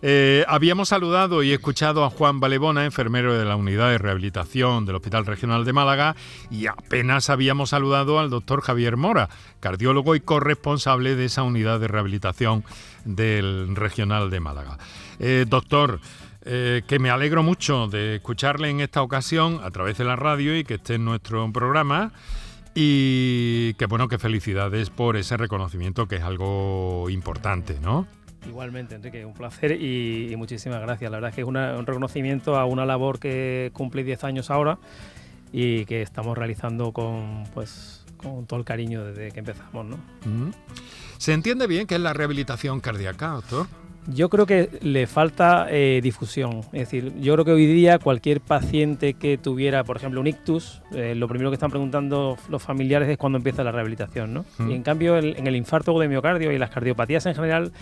Eh, 0.00 0.44
habíamos 0.46 0.90
saludado 0.90 1.42
y 1.42 1.52
escuchado 1.52 2.04
a 2.04 2.10
Juan 2.10 2.40
Valebona, 2.40 2.84
enfermero 2.84 3.36
de 3.36 3.44
la 3.44 3.56
Unidad 3.56 3.90
de 3.90 3.98
Rehabilitación 3.98 4.86
del 4.86 4.96
Hospital 4.96 5.26
Regional 5.26 5.64
de 5.64 5.72
Málaga, 5.72 6.16
y 6.50 6.66
apenas 6.66 7.30
habíamos 7.30 7.70
saludado 7.70 8.18
al 8.18 8.30
doctor 8.30 8.60
Javier 8.60 8.96
Mora, 8.96 9.28
cardiólogo 9.60 10.14
y 10.14 10.20
corresponsable 10.20 11.16
de 11.16 11.24
esa 11.24 11.42
unidad 11.42 11.80
de 11.80 11.88
rehabilitación 11.88 12.64
del 13.04 13.74
Regional 13.74 14.30
de 14.30 14.40
Málaga. 14.40 14.78
Eh, 15.18 15.46
doctor, 15.48 16.00
eh, 16.42 16.82
que 16.86 16.98
me 16.98 17.10
alegro 17.10 17.42
mucho 17.42 17.88
de 17.88 18.16
escucharle 18.16 18.70
en 18.70 18.80
esta 18.80 19.02
ocasión 19.02 19.60
a 19.64 19.70
través 19.70 19.98
de 19.98 20.04
la 20.04 20.16
radio 20.16 20.56
y 20.56 20.64
que 20.64 20.74
esté 20.74 20.94
en 20.94 21.04
nuestro 21.04 21.50
programa. 21.52 22.12
Y 22.74 23.74
que 23.74 23.86
bueno, 23.86 24.06
que 24.06 24.18
felicidades 24.18 24.90
por 24.90 25.16
ese 25.16 25.36
reconocimiento 25.36 26.06
que 26.06 26.16
es 26.16 26.22
algo 26.22 27.10
importante, 27.10 27.76
¿no? 27.82 28.06
Igualmente, 28.46 28.94
Enrique, 28.94 29.24
un 29.24 29.34
placer 29.34 29.72
y, 29.72 30.34
muchísimas 30.36 30.80
gracias. 30.80 31.10
La 31.10 31.16
verdad 31.16 31.30
es 31.30 31.34
que 31.34 31.42
es 31.42 31.46
un 31.46 31.86
reconocimiento 31.86 32.56
a 32.56 32.64
una 32.64 32.86
labor 32.86 33.18
que 33.18 33.70
cumple 33.72 34.04
10 34.04 34.24
años 34.24 34.50
ahora 34.50 34.78
y 35.52 35.84
que 35.86 36.02
estamos 36.02 36.36
realizando 36.36 36.92
con, 36.92 37.44
pues, 37.54 38.04
con 38.16 38.46
todo 38.46 38.58
el 38.58 38.64
cariño 38.64 39.04
desde 39.04 39.30
que 39.32 39.40
empezamos. 39.40 39.86
¿no? 39.86 39.98
¿Se 41.18 41.32
entiende 41.32 41.66
bien 41.66 41.86
qué 41.86 41.96
es 41.96 42.00
la 42.00 42.12
rehabilitación 42.12 42.80
cardíaca, 42.80 43.28
doctor? 43.28 43.66
Yo 44.10 44.30
creo 44.30 44.46
que 44.46 44.70
le 44.80 45.06
falta 45.06 45.66
eh, 45.70 46.00
difusión. 46.02 46.60
Es 46.72 46.90
decir, 46.90 47.12
yo 47.20 47.34
creo 47.34 47.44
que 47.44 47.52
hoy 47.52 47.66
día 47.66 47.98
cualquier 47.98 48.40
paciente 48.40 49.14
que 49.14 49.36
tuviera, 49.36 49.84
por 49.84 49.98
ejemplo, 49.98 50.20
un 50.20 50.26
ictus, 50.26 50.80
eh, 50.92 51.14
lo 51.14 51.28
primero 51.28 51.50
que 51.50 51.54
están 51.54 51.70
preguntando 51.70 52.38
los 52.48 52.62
familiares 52.62 53.08
es 53.08 53.18
cuándo 53.18 53.36
empieza 53.36 53.62
la 53.62 53.70
rehabilitación. 53.70 54.32
¿no? 54.32 54.44
Y 54.66 54.72
en 54.72 54.82
cambio, 54.82 55.18
en 55.18 55.46
el 55.46 55.56
infarto 55.56 55.98
de 55.98 56.08
miocardio 56.08 56.52
y 56.52 56.58
las 56.58 56.70
cardiopatías 56.70 57.26
en 57.26 57.34
general, 57.34 57.72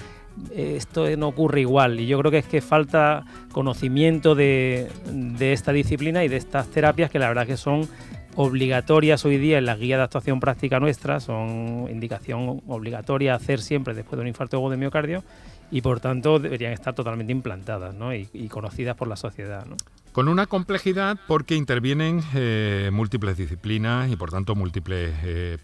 eh, 0.50 0.74
esto 0.76 1.06
no 1.16 1.28
ocurre 1.28 1.60
igual. 1.60 2.00
Y 2.00 2.08
yo 2.08 2.18
creo 2.18 2.32
que 2.32 2.38
es 2.38 2.46
que 2.46 2.60
falta 2.60 3.24
conocimiento 3.52 4.34
de, 4.34 4.88
de 5.12 5.52
esta 5.52 5.70
disciplina 5.72 6.24
y 6.24 6.28
de 6.28 6.38
estas 6.38 6.66
terapias 6.68 7.08
que 7.08 7.20
la 7.20 7.28
verdad 7.28 7.46
que 7.46 7.56
son 7.56 7.88
obligatorias 8.36 9.24
hoy 9.24 9.38
día 9.38 9.58
en 9.58 9.66
la 9.66 9.76
guía 9.76 9.96
de 9.96 10.04
actuación 10.04 10.40
práctica 10.40 10.78
nuestra, 10.78 11.20
son 11.20 11.88
indicación 11.90 12.62
obligatoria 12.68 13.34
hacer 13.34 13.60
siempre 13.60 13.94
después 13.94 14.16
de 14.18 14.22
un 14.22 14.28
infarto 14.28 14.58
agudo 14.58 14.72
de 14.72 14.76
miocardio 14.76 15.24
y 15.70 15.80
por 15.80 16.00
tanto 16.00 16.38
deberían 16.38 16.72
estar 16.72 16.94
totalmente 16.94 17.32
implantadas 17.32 17.94
¿no? 17.94 18.14
y, 18.14 18.26
conocidas 18.48 18.94
por 18.94 19.08
la 19.08 19.16
sociedad. 19.16 19.64
¿no? 19.66 19.76
Con 20.12 20.28
una 20.28 20.46
complejidad 20.46 21.18
porque 21.26 21.54
intervienen 21.54 22.22
eh, 22.34 22.90
múltiples 22.92 23.36
disciplinas 23.38 24.10
y 24.10 24.16
por 24.16 24.30
tanto 24.30 24.54
múltiples 24.54 25.14
eh, 25.24 25.56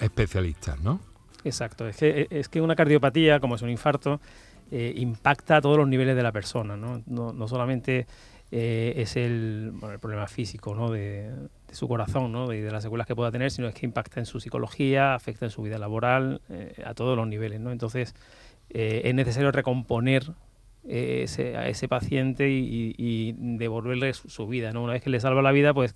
especialistas, 0.00 0.80
¿no? 0.80 1.00
Exacto, 1.44 1.86
es 1.86 1.96
que, 1.96 2.26
es 2.28 2.48
que 2.48 2.60
una 2.60 2.74
cardiopatía, 2.74 3.38
como 3.38 3.54
es 3.54 3.62
un 3.62 3.70
infarto, 3.70 4.20
eh, 4.72 4.92
impacta 4.96 5.58
a 5.58 5.60
todos 5.60 5.78
los 5.78 5.86
niveles 5.86 6.16
de 6.16 6.22
la 6.24 6.32
persona, 6.32 6.76
no, 6.76 7.04
no, 7.06 7.48
solamente 7.48 8.08
es 8.50 9.16
el, 9.16 9.72
el, 9.92 9.98
problema 10.00 10.26
físico 10.26 10.74
¿no? 10.74 10.90
de, 10.90 11.30
su 11.72 11.88
corazón 11.88 12.32
¿no? 12.32 12.52
y 12.52 12.60
de 12.60 12.70
las 12.70 12.82
secuelas 12.82 13.06
que 13.06 13.14
pueda 13.16 13.30
tener, 13.30 13.50
sino 13.50 13.68
es 13.68 13.74
que 13.74 13.86
impacta 13.86 14.20
en 14.20 14.26
su 14.26 14.40
psicología, 14.40 15.14
afecta 15.14 15.44
en 15.44 15.50
su 15.50 15.62
vida 15.62 15.78
laboral, 15.78 16.40
a 16.84 16.94
todos 16.94 17.16
los 17.16 17.26
niveles. 17.26 17.60
¿no? 17.60 17.72
Entonces, 17.72 18.14
eh, 18.70 19.02
es 19.04 19.14
necesario 19.14 19.52
recomponer 19.52 20.32
eh, 20.88 21.22
ese, 21.24 21.56
a 21.56 21.68
ese 21.68 21.88
paciente 21.88 22.48
y, 22.50 23.34
devolverle 23.36 24.12
su, 24.14 24.46
vida, 24.46 24.72
¿no? 24.72 24.82
Una 24.82 24.94
vez 24.94 25.02
que 25.02 25.10
le 25.10 25.20
salva 25.20 25.42
la 25.42 25.52
vida, 25.52 25.74
pues 25.74 25.94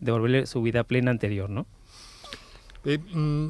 devolverle 0.00 0.46
su 0.46 0.62
vida 0.62 0.84
plena 0.84 1.10
anterior, 1.10 1.50
¿no? 1.50 1.66
Eh, 2.84 2.98
mm, 2.98 3.48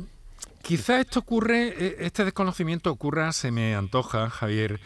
quizá 0.69 1.01
esto 1.01 1.21
ocurre, 1.21 2.05
este 2.05 2.27
desconocimiento 2.27 2.93
ocurra, 2.93 3.33
se 3.33 3.51
me 3.51 3.75
antoja, 3.75 4.29
Javier, 4.29 4.79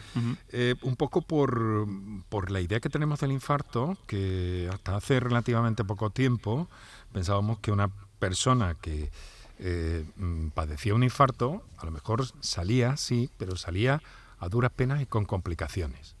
un 0.81 0.95
poco 0.95 1.21
por, 1.21 1.85
por 2.29 2.51
la 2.51 2.61
idea 2.61 2.79
que 2.79 2.89
tenemos 2.89 3.19
del 3.19 3.33
infarto, 3.33 3.97
que 4.07 4.69
hasta 4.71 4.95
hace 4.95 5.19
relativamente 5.19 5.83
poco 5.83 6.09
tiempo 6.09 6.69
pensábamos 7.11 7.59
que 7.59 7.73
una 7.73 7.89
persona 8.19 8.75
que 8.75 9.11
eh, 9.59 10.05
mm, 10.15 10.47
padecía 10.49 10.95
un 10.95 11.03
infarto, 11.03 11.63
a 11.77 11.85
lo 11.85 11.91
mejor 11.91 12.25
salía, 12.39 12.95
sí, 12.95 13.29
pero 13.37 13.57
salía 13.57 14.01
a 14.39 14.49
duras 14.49 14.71
penas 14.71 15.01
y 15.01 15.05
con 15.05 15.25
complicaciones. 15.25 16.15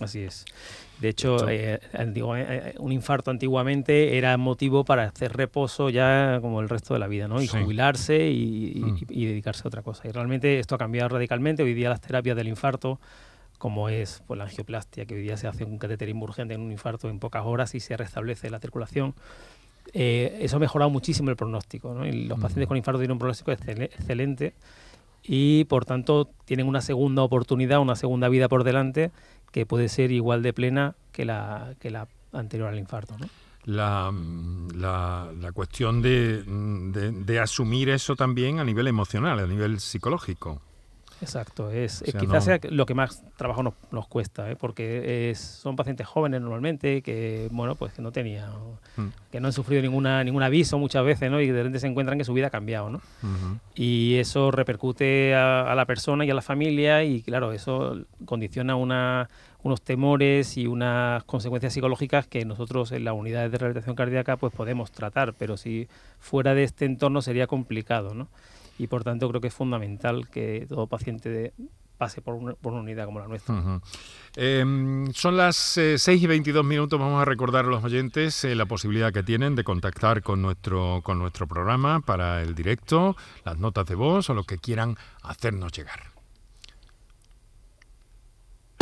Así 0.00 0.20
es. 0.20 0.44
De 1.00 1.08
hecho, 1.08 1.48
eh, 1.48 1.80
eh, 1.92 2.74
un 2.78 2.90
infarto 2.90 3.30
antiguamente 3.30 4.18
era 4.18 4.36
motivo 4.36 4.84
para 4.84 5.04
hacer 5.04 5.36
reposo 5.36 5.90
ya 5.90 6.38
como 6.40 6.60
el 6.60 6.68
resto 6.68 6.94
de 6.94 7.00
la 7.00 7.06
vida, 7.06 7.28
¿no? 7.28 7.40
Y 7.40 7.46
jubilarse 7.46 8.30
y, 8.30 8.80
mm. 8.80 8.96
y, 9.08 9.26
dedicarse 9.26 9.62
a 9.64 9.68
otra 9.68 9.82
cosa. 9.82 10.08
Y 10.08 10.10
realmente 10.10 10.58
esto 10.58 10.74
ha 10.74 10.78
cambiado 10.78 11.10
radicalmente. 11.10 11.62
Hoy 11.62 11.74
día 11.74 11.88
las 11.88 12.00
terapias 12.00 12.36
del 12.36 12.48
infarto, 12.48 12.98
como 13.58 13.88
es 13.88 14.22
pues, 14.26 14.38
la 14.38 14.44
angioplastia, 14.44 15.06
que 15.06 15.14
hoy 15.14 15.22
día 15.22 15.36
se 15.36 15.46
hace 15.46 15.64
un 15.64 15.78
cateterismo 15.78 16.24
urgente 16.24 16.54
en 16.54 16.62
un 16.62 16.72
infarto 16.72 17.08
en 17.08 17.20
pocas 17.20 17.44
horas 17.46 17.74
y 17.76 17.80
se 17.80 17.96
restablece 17.96 18.50
la 18.50 18.58
circulación, 18.58 19.14
eh, 19.92 20.38
eso 20.40 20.56
ha 20.56 20.60
mejorado 20.60 20.90
muchísimo 20.90 21.30
el 21.30 21.36
pronóstico. 21.36 21.94
¿no? 21.94 22.06
Y 22.06 22.24
los 22.24 22.40
pacientes 22.40 22.66
con 22.66 22.76
infarto 22.76 22.98
tienen 22.98 23.12
un 23.12 23.18
pronóstico 23.18 23.52
excelente 23.52 24.54
y 25.28 25.64
por 25.64 25.84
tanto 25.84 26.30
tienen 26.46 26.66
una 26.66 26.80
segunda 26.80 27.22
oportunidad, 27.22 27.80
una 27.80 27.96
segunda 27.96 28.30
vida 28.30 28.48
por 28.48 28.64
delante 28.64 29.12
que 29.52 29.66
puede 29.66 29.90
ser 29.90 30.10
igual 30.10 30.42
de 30.42 30.54
plena 30.54 30.96
que 31.12 31.26
la, 31.26 31.74
que 31.80 31.90
la 31.90 32.08
anterior 32.32 32.70
al 32.70 32.78
infarto. 32.78 33.16
¿no? 33.18 33.26
La, 33.64 34.10
la, 34.74 35.30
la, 35.38 35.52
cuestión 35.52 36.00
de, 36.00 36.42
de, 36.42 37.38
asumir 37.38 37.90
eso 37.90 38.16
también 38.16 38.58
a 38.58 38.64
nivel 38.64 38.86
emocional, 38.86 39.38
a 39.38 39.46
nivel 39.46 39.80
psicológico. 39.80 40.62
Exacto, 41.20 41.70
es, 41.70 42.04
quizás 42.18 42.44
sea 42.44 42.60
lo 42.70 42.86
que 42.86 42.94
más 42.94 43.24
trabajo 43.36 43.62
nos, 43.62 43.74
nos 43.90 44.06
cuesta, 44.06 44.50
¿eh? 44.50 44.56
porque 44.56 45.30
es, 45.30 45.38
son 45.38 45.74
pacientes 45.74 46.06
jóvenes 46.06 46.40
normalmente 46.40 47.02
que 47.02 47.48
bueno 47.50 47.74
pues 47.74 47.92
que 47.92 48.02
no 48.02 48.12
tenían, 48.12 48.50
mm. 48.96 49.06
que 49.32 49.40
no 49.40 49.48
han 49.48 49.52
sufrido 49.52 49.82
ninguna 49.82 50.22
ningún 50.22 50.42
aviso 50.42 50.78
muchas 50.78 51.04
veces, 51.04 51.30
¿no? 51.30 51.40
Y 51.40 51.48
de 51.48 51.58
repente 51.58 51.80
se 51.80 51.88
encuentran 51.88 52.18
que 52.18 52.24
su 52.24 52.32
vida 52.34 52.48
ha 52.48 52.50
cambiado, 52.50 52.90
¿no? 52.90 53.00
Y 53.74 54.16
eso 54.16 54.50
repercute 54.50 55.34
a, 55.34 55.74
la 55.74 55.86
persona 55.86 56.24
y 56.24 56.30
a 56.30 56.34
la 56.34 56.42
familia 56.42 57.02
y 57.02 57.22
claro 57.22 57.52
eso 57.52 57.96
condiciona 58.24 58.76
una, 58.76 59.28
unos 59.62 59.82
temores 59.82 60.56
y 60.56 60.66
unas 60.66 61.24
consecuencias 61.24 61.72
psicológicas 61.72 62.26
que 62.26 62.44
nosotros 62.44 62.92
en 62.92 63.04
las 63.04 63.14
unidades 63.14 63.50
de 63.50 63.58
rehabilitación 63.58 63.96
cardíaca 63.96 64.36
pues 64.36 64.52
podemos 64.52 64.92
tratar, 64.92 65.34
pero 65.34 65.56
si 65.56 65.88
fuera 66.20 66.54
de 66.54 66.62
este 66.62 66.84
entorno 66.84 67.22
sería 67.22 67.48
complicado, 67.48 68.14
¿no? 68.14 68.28
Y 68.78 68.86
por 68.86 69.04
tanto 69.04 69.28
creo 69.28 69.40
que 69.40 69.48
es 69.48 69.54
fundamental 69.54 70.28
que 70.28 70.66
todo 70.68 70.86
paciente 70.86 71.52
pase 71.98 72.22
por 72.22 72.34
una, 72.34 72.54
unidad 72.62 73.04
como 73.04 73.18
la 73.18 73.26
nuestra. 73.26 73.80
Em, 74.36 75.12
son 75.12 75.36
las 75.36 75.56
6 75.56 76.08
eh, 76.08 76.14
y 76.14 76.26
22 76.26 76.64
minutos, 76.64 76.98
vamos 76.98 77.20
a 77.20 77.24
recordar 77.24 77.64
a 77.64 77.68
los 77.68 77.82
oyentes 77.82 78.44
eh, 78.44 78.54
la 78.54 78.66
posibilidad 78.66 79.12
que 79.12 79.24
tienen 79.24 79.56
de 79.56 79.64
contactar 79.64 80.22
con 80.22 80.40
nuestro, 80.40 81.00
con 81.02 81.18
nuestro 81.18 81.46
programa 81.48 82.00
para 82.00 82.40
el 82.42 82.54
directo, 82.54 83.16
las 83.44 83.58
notas 83.58 83.86
de 83.86 83.96
voz 83.96 84.30
o 84.30 84.34
lo 84.34 84.44
que 84.44 84.58
quieran 84.58 84.96
hacernos 85.22 85.72
llegar. 85.72 86.17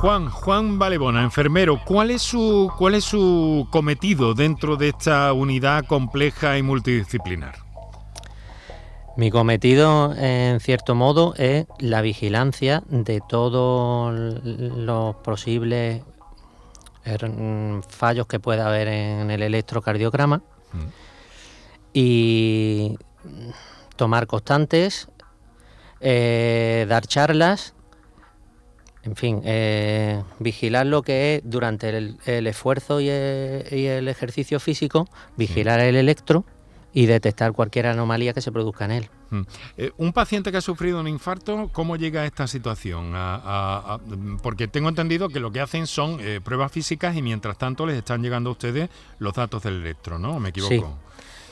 Juan, 0.00 0.30
Juan 0.30 0.78
Valebona, 0.78 1.22
enfermero, 1.22 1.78
¿cuál 1.84 2.10
es 2.10 2.22
su 2.22 2.72
cuál 2.78 2.94
es 2.94 3.04
su 3.04 3.68
cometido 3.70 4.32
dentro 4.32 4.76
de 4.76 4.88
esta 4.88 5.30
unidad 5.34 5.84
compleja 5.84 6.56
y 6.56 6.62
multidisciplinar? 6.62 7.56
Mi 9.18 9.30
cometido, 9.30 10.14
en 10.16 10.58
cierto 10.60 10.94
modo, 10.94 11.34
es 11.36 11.66
la 11.80 12.00
vigilancia 12.00 12.82
de 12.88 13.20
todos 13.28 14.42
los 14.42 15.16
posibles 15.16 16.02
er, 17.04 17.30
fallos 17.86 18.26
que 18.26 18.40
pueda 18.40 18.68
haber 18.68 18.88
en 18.88 19.30
el 19.30 19.42
electrocardiograma 19.42 20.38
mm. 20.38 20.88
y 21.92 22.96
tomar 23.96 24.26
constantes, 24.26 25.08
eh, 26.00 26.86
dar 26.88 27.06
charlas 27.06 27.74
en 29.02 29.16
fin, 29.16 29.40
eh, 29.44 30.22
vigilar 30.38 30.86
lo 30.86 31.02
que 31.02 31.36
es 31.36 31.42
durante 31.44 31.88
el, 31.88 32.46
esfuerzo 32.46 33.00
y 33.00 33.08
el, 33.08 34.08
ejercicio 34.08 34.60
físico, 34.60 35.08
vigilar 35.36 35.80
el 35.80 35.96
electro 35.96 36.44
y 36.92 37.06
detectar 37.06 37.52
cualquier 37.52 37.86
anomalía 37.86 38.34
que 38.34 38.42
se 38.42 38.52
produzca 38.52 38.84
en 38.84 38.90
él. 38.90 39.08
Mm. 39.30 39.40
Eh, 39.78 39.90
un 39.96 40.12
paciente 40.12 40.50
que 40.50 40.58
ha 40.58 40.60
sufrido 40.60 41.00
un 41.00 41.08
infarto, 41.08 41.70
¿cómo 41.72 41.96
llega 41.96 42.22
a 42.22 42.26
esta 42.26 42.46
situación? 42.46 43.14
porque 44.42 44.68
tengo 44.68 44.88
entendido 44.90 45.28
que 45.28 45.40
lo 45.40 45.50
que 45.50 45.60
hacen 45.60 45.86
son 45.86 46.18
eh, 46.20 46.40
pruebas 46.42 46.70
físicas 46.70 47.16
y 47.16 47.22
mientras 47.22 47.56
tanto 47.56 47.86
les 47.86 47.96
están 47.96 48.22
llegando 48.22 48.50
a 48.50 48.52
ustedes 48.52 48.90
los 49.18 49.32
datos 49.32 49.62
del 49.62 49.76
electro, 49.76 50.18
¿no? 50.18 50.38
¿Me 50.40 50.50
equivoco? 50.50 50.98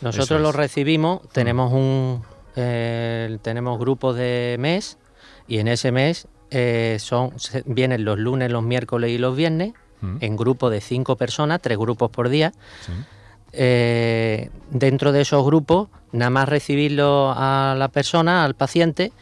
Nosotros 0.03 0.41
lo 0.41 0.53
recibimos, 0.53 1.27
tenemos 1.31 1.73
un 1.73 2.23
tenemos 2.55 3.79
grupos 3.79 4.17
de 4.17 4.57
mes 4.59 4.99
y 5.47 5.59
en 5.59 5.69
ese 5.69 5.93
mes 5.93 6.27
eh, 6.51 6.97
son 7.01 7.33
vienen 7.67 8.05
los 8.05 8.19
lunes, 8.19 8.51
los 8.51 8.63
miércoles 8.63 9.11
y 9.11 9.19
los 9.19 9.37
viernes 9.37 9.73
en 10.21 10.37
grupos 10.37 10.71
de 10.71 10.81
cinco 10.81 11.17
personas, 11.17 11.61
tres 11.61 11.77
grupos 11.77 12.11
por 12.11 12.29
día. 12.29 12.53
Eh, 13.53 14.51
dentro 14.71 15.13
de 15.13 15.23
esos 15.23 15.45
grupos, 15.45 15.89
nada 16.13 16.31
más 16.31 16.49
recibirlo 16.49 17.33
a 17.37 17.75
la 17.77 17.89
persona, 17.89 18.45
al 18.45 18.55
paciente, 18.55 19.13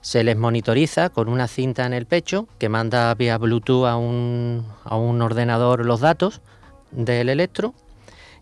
se 0.00 0.22
les 0.24 0.36
monitoriza 0.36 1.08
con 1.08 1.28
una 1.28 1.48
cinta 1.48 1.86
en 1.86 1.92
el 1.92 2.06
pecho 2.06 2.48
que 2.58 2.68
manda 2.68 3.14
vía 3.14 3.38
Bluetooth 3.38 3.86
a 3.86 3.96
un, 3.96 4.66
a 4.84 4.96
un 4.96 5.22
ordenador 5.22 5.84
los 5.84 6.00
datos 6.00 6.40
del 6.90 7.28
electro. 7.28 7.74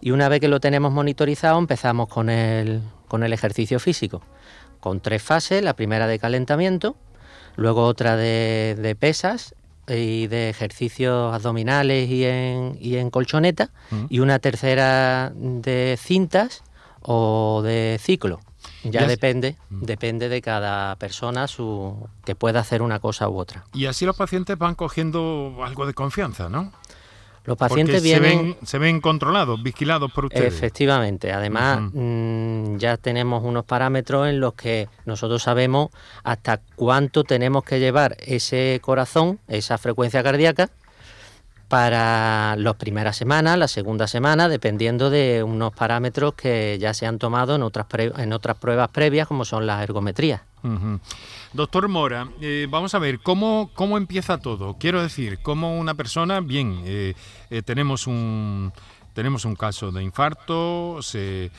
Y 0.00 0.10
una 0.10 0.28
vez 0.28 0.40
que 0.40 0.48
lo 0.48 0.60
tenemos 0.60 0.92
monitorizado 0.92 1.58
empezamos 1.58 2.08
con 2.08 2.28
el, 2.28 2.82
con 3.08 3.22
el 3.22 3.32
ejercicio 3.32 3.78
físico, 3.80 4.20
con 4.80 5.00
tres 5.00 5.22
fases, 5.22 5.62
la 5.62 5.74
primera 5.74 6.06
de 6.06 6.18
calentamiento, 6.18 6.96
luego 7.56 7.86
otra 7.86 8.16
de, 8.16 8.96
pesas 8.98 9.54
y 9.88 10.26
de 10.28 10.48
ejercicios 10.48 11.34
abdominales 11.34 12.08
y 12.08 12.24
en, 12.24 12.78
y 12.80 12.96
en 12.96 13.10
colchoneta, 13.10 13.70
mm. 13.90 14.06
y 14.08 14.20
una 14.20 14.38
tercera 14.38 15.32
de 15.34 15.98
cintas 16.00 16.62
o 17.02 17.62
de 17.62 17.98
ciclo. 18.00 18.40
Ya, 18.82 19.06
depende, 19.06 19.56
mm. 19.70 19.84
depende 19.84 20.28
de 20.28 20.42
cada 20.42 20.96
persona 20.96 21.48
su 21.48 22.08
que 22.24 22.34
pueda 22.34 22.60
hacer 22.60 22.82
una 22.82 22.98
cosa 22.98 23.28
u 23.28 23.38
otra. 23.38 23.64
Y 23.72 23.86
así 23.86 24.04
los 24.04 24.16
pacientes 24.16 24.58
van 24.58 24.74
cogiendo 24.74 25.56
algo 25.64 25.86
de 25.86 25.94
confianza, 25.94 26.48
¿no? 26.48 26.72
Los 27.44 27.58
pacientes 27.58 28.02
vienen... 28.02 28.56
Se 28.64 28.78
ven, 28.78 29.00
controlados, 29.00 29.62
vigilados 29.62 30.10
por 30.12 30.26
ustedes. 30.26 30.54
Efectivamente. 30.54 31.32
Además, 31.32 31.80
mm, 31.92 32.76
ya 32.78 32.96
tenemos 32.96 33.44
unos 33.44 33.64
parámetros 33.64 34.28
en 34.28 34.40
los 34.40 34.54
que 34.54 34.88
nosotros 35.04 35.42
sabemos 35.42 35.90
hasta 36.22 36.60
cuánto 36.74 37.22
tenemos 37.22 37.64
que 37.64 37.80
llevar 37.80 38.16
ese 38.20 38.80
corazón, 38.82 39.40
esa 39.46 39.76
frecuencia 39.76 40.22
cardíaca, 40.22 40.70
para 41.74 42.54
las 42.54 42.76
primeras 42.76 43.16
semanas, 43.16 43.58
la 43.58 43.66
segunda 43.66 44.06
semana, 44.06 44.48
dependiendo 44.48 45.10
de 45.10 45.42
unos 45.42 45.72
parámetros 45.72 46.34
que 46.34 46.78
ya 46.80 46.94
se 46.94 47.04
han 47.04 47.18
tomado 47.18 47.56
en 47.56 47.64
otras, 47.64 47.86
en 48.16 48.32
otras 48.32 48.58
pruebas 48.58 48.90
previas, 48.90 49.26
como 49.26 49.44
son 49.44 49.66
las 49.66 49.82
ergometrías. 49.82 50.42
Doctor 51.52 51.88
Mora, 51.88 52.28
eh, 52.40 52.68
vamos 52.70 52.94
a 52.94 53.00
ver, 53.00 53.18
¿cómo, 53.18 53.72
¿cómo 53.74 53.98
empieza 53.98 54.38
todo? 54.38 54.76
Quiero 54.78 55.02
decir, 55.02 55.40
como 55.42 55.76
una 55.76 55.94
persona, 55.94 56.38
bien, 56.38 56.80
eh, 56.84 57.14
eh, 57.50 57.62
tenemos, 57.62 58.06
un, 58.06 58.72
tenemos 59.12 59.44
un 59.44 59.56
caso 59.56 59.90
de 59.90 60.04
infarto, 60.04 61.02
se, 61.02 61.50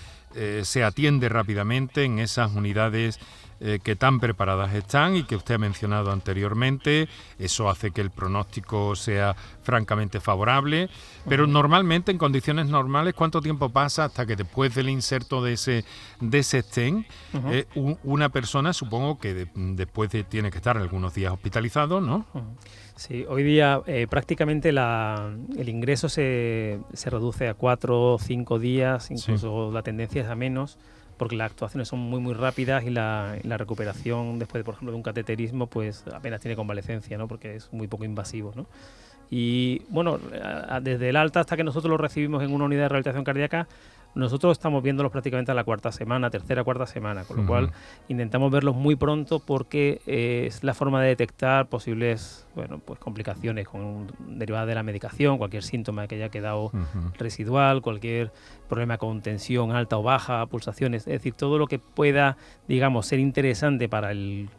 se 0.63 0.83
atiende 0.85 1.27
rápidamente 1.27 2.05
en 2.05 2.19
esas 2.19 2.55
unidades 2.55 3.19
eh, 3.67 3.79
que 3.83 3.95
tan 3.95 4.19
preparadas 4.19 4.75
están 4.75 5.15
y 5.15 5.23
que 5.23 5.35
usted 5.35 5.55
ha 5.55 5.57
mencionado 5.57 6.11
anteriormente. 6.11 7.09
Eso 7.39 7.67
hace 7.67 7.89
que 7.89 8.01
el 8.01 8.11
pronóstico 8.11 8.95
sea 8.95 9.35
francamente 9.63 10.19
favorable. 10.19 10.87
Pero 11.27 11.47
normalmente, 11.47 12.11
en 12.11 12.19
condiciones 12.19 12.67
normales, 12.67 13.15
¿cuánto 13.15 13.41
tiempo 13.41 13.69
pasa 13.69 14.05
hasta 14.05 14.27
que 14.27 14.35
después 14.35 14.75
del 14.75 14.87
inserto 14.87 15.43
de 15.43 15.53
ese, 15.53 15.83
de 16.21 16.37
ese 16.37 16.61
stent, 16.61 17.07
eh, 17.49 17.65
una 18.03 18.29
persona, 18.29 18.71
supongo 18.71 19.17
que 19.17 19.47
después 19.55 20.11
tiene 20.29 20.51
que 20.51 20.57
estar 20.57 20.77
algunos 20.77 21.15
días 21.15 21.33
hospitalizado, 21.33 22.01
¿no? 22.01 22.27
Sí, 22.95 23.25
hoy 23.27 23.41
día 23.41 23.81
eh, 23.87 24.05
prácticamente 24.07 24.71
la, 24.73 25.35
el 25.57 25.69
ingreso 25.69 26.07
se, 26.07 26.79
se, 26.93 27.09
reduce 27.09 27.47
a 27.47 27.55
cuatro 27.55 28.13
o 28.13 28.19
cinco 28.19 28.59
días, 28.59 29.09
incluso 29.09 29.71
la 29.71 29.81
tendencia 29.81 30.21
es 30.21 30.29
a 30.29 30.35
menos 30.35 30.77
porque 31.17 31.35
las 31.35 31.51
actuaciones 31.51 31.87
son 31.87 31.99
muy 31.99 32.19
muy 32.19 32.33
rápidas 32.33 32.83
y 32.85 32.89
la, 32.89 33.37
recuperación 33.43 34.39
después, 34.39 34.59
de, 34.59 34.63
por 34.63 34.75
ejemplo, 34.75 34.91
de 34.91 34.97
un 34.97 35.03
cateterismo, 35.03 35.67
pues 35.67 36.03
apenas 36.13 36.41
tiene 36.41 36.55
convalecencia, 36.55 37.17
¿no? 37.17 37.27
Porque 37.27 37.55
es 37.55 37.71
muy 37.71 37.87
poco 37.87 38.05
invasivo, 38.05 38.53
¿no? 38.55 38.65
Y 39.29 39.81
bueno, 39.89 40.19
desde 40.81 41.09
el 41.09 41.15
alta 41.15 41.39
hasta 41.39 41.57
que 41.57 41.63
nosotros 41.63 41.89
lo 41.89 41.97
recibimos 41.97 42.43
en 42.43 42.53
una 42.53 42.65
unidad 42.65 42.83
de 42.83 42.89
rehabilitación 42.89 43.23
cardíaca, 43.23 43.67
nosotros 44.15 44.53
estamos 44.53 44.81
viéndolos 44.81 45.11
prácticamente 45.11 45.51
a 45.51 45.55
la 45.55 45.63
cuarta 45.63 45.91
semana, 45.91 46.29
tercera, 46.29 46.63
cuarta 46.63 46.85
semana, 46.85 47.23
con 47.25 47.37
lo 47.37 47.45
cual 47.45 47.71
intentamos 48.07 48.51
verlos 48.51 48.75
muy 48.75 48.95
pronto 48.95 49.39
porque 49.39 50.01
eh, 50.07 50.45
es 50.47 50.63
la 50.63 50.73
forma 50.73 51.01
de 51.01 51.09
detectar 51.09 51.67
posibles 51.67 52.47
bueno, 52.55 52.79
pues 52.79 52.99
complicaciones 52.99 53.67
con, 53.67 54.07
derivadas 54.27 54.67
de 54.67 54.75
la 54.75 54.83
medicación, 54.83 55.37
cualquier 55.37 55.63
síntoma 55.63 56.07
que 56.07 56.15
haya 56.15 56.29
quedado 56.29 56.71
residual, 57.17 57.81
cualquier 57.81 58.31
problema 58.69 58.97
con 58.97 59.21
tensión 59.21 59.71
alta 59.71 59.97
o 59.97 60.03
baja, 60.03 60.45
pulsaciones, 60.45 61.01
es 61.01 61.13
decir, 61.13 61.33
todo 61.33 61.57
lo 61.57 61.67
que 61.67 61.79
pueda, 61.79 62.37
digamos, 62.67 63.07
ser 63.07 63.19
interesante 63.19 63.89
para 63.89 64.11
el, 64.11 64.49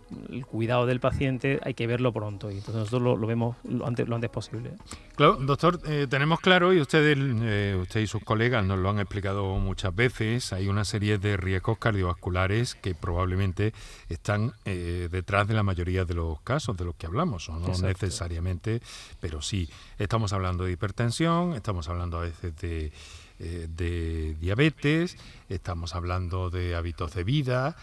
cuidado 0.50 0.86
del 0.86 1.00
paciente, 1.00 1.60
hay 1.64 1.74
que 1.74 1.86
verlo 1.86 2.12
pronto 2.12 2.50
y 2.50 2.54
entonces 2.58 2.76
nosotros 2.76 3.18
lo, 3.18 3.26
vemos 3.26 3.56
lo 3.64 3.86
antes, 3.86 4.08
lo 4.08 4.14
antes 4.14 4.30
posible. 4.30 4.72
Claro, 5.16 5.36
doctor, 5.36 5.80
eh, 5.86 6.06
tenemos 6.08 6.40
claro 6.40 6.72
y 6.72 6.80
ustedes, 6.80 7.18
eh, 7.18 7.78
usted 7.80 8.00
y 8.00 8.06
sus 8.06 8.22
colegas 8.22 8.64
nos 8.64 8.78
lo 8.78 8.90
han 8.90 8.98
explicado 8.98 9.44
muchas 9.58 9.94
veces, 9.94 10.52
hay 10.52 10.68
una 10.68 10.84
serie 10.84 11.18
de 11.18 11.36
riesgos 11.36 11.78
cardiovasculares 11.78 12.74
que 12.74 12.94
probablemente 12.94 13.72
están 14.08 14.52
eh, 14.64 15.08
detrás 15.10 15.48
de 15.48 15.54
la 15.54 15.62
mayoría 15.62 16.04
de 16.04 16.14
los 16.14 16.40
casos 16.42 16.76
de 16.76 16.84
los 16.84 16.94
que 16.94 17.06
hablamos, 17.06 17.48
o 17.48 17.58
no 17.58 17.68
necesariamente, 17.78 18.80
pero 19.20 19.42
sí, 19.42 19.68
estamos 19.98 20.32
hablando 20.32 20.64
de 20.64 20.72
hipertensión, 20.72 21.54
estamos 21.54 21.88
hablando 21.88 22.18
a 22.18 22.22
veces 22.22 22.56
de 22.56 22.92
de 23.38 24.34
diabetes, 24.40 25.18
estamos 25.50 25.94
hablando 25.94 26.48
de 26.48 26.74
hábitos 26.74 27.12
de 27.12 27.22
vida. 27.22 27.76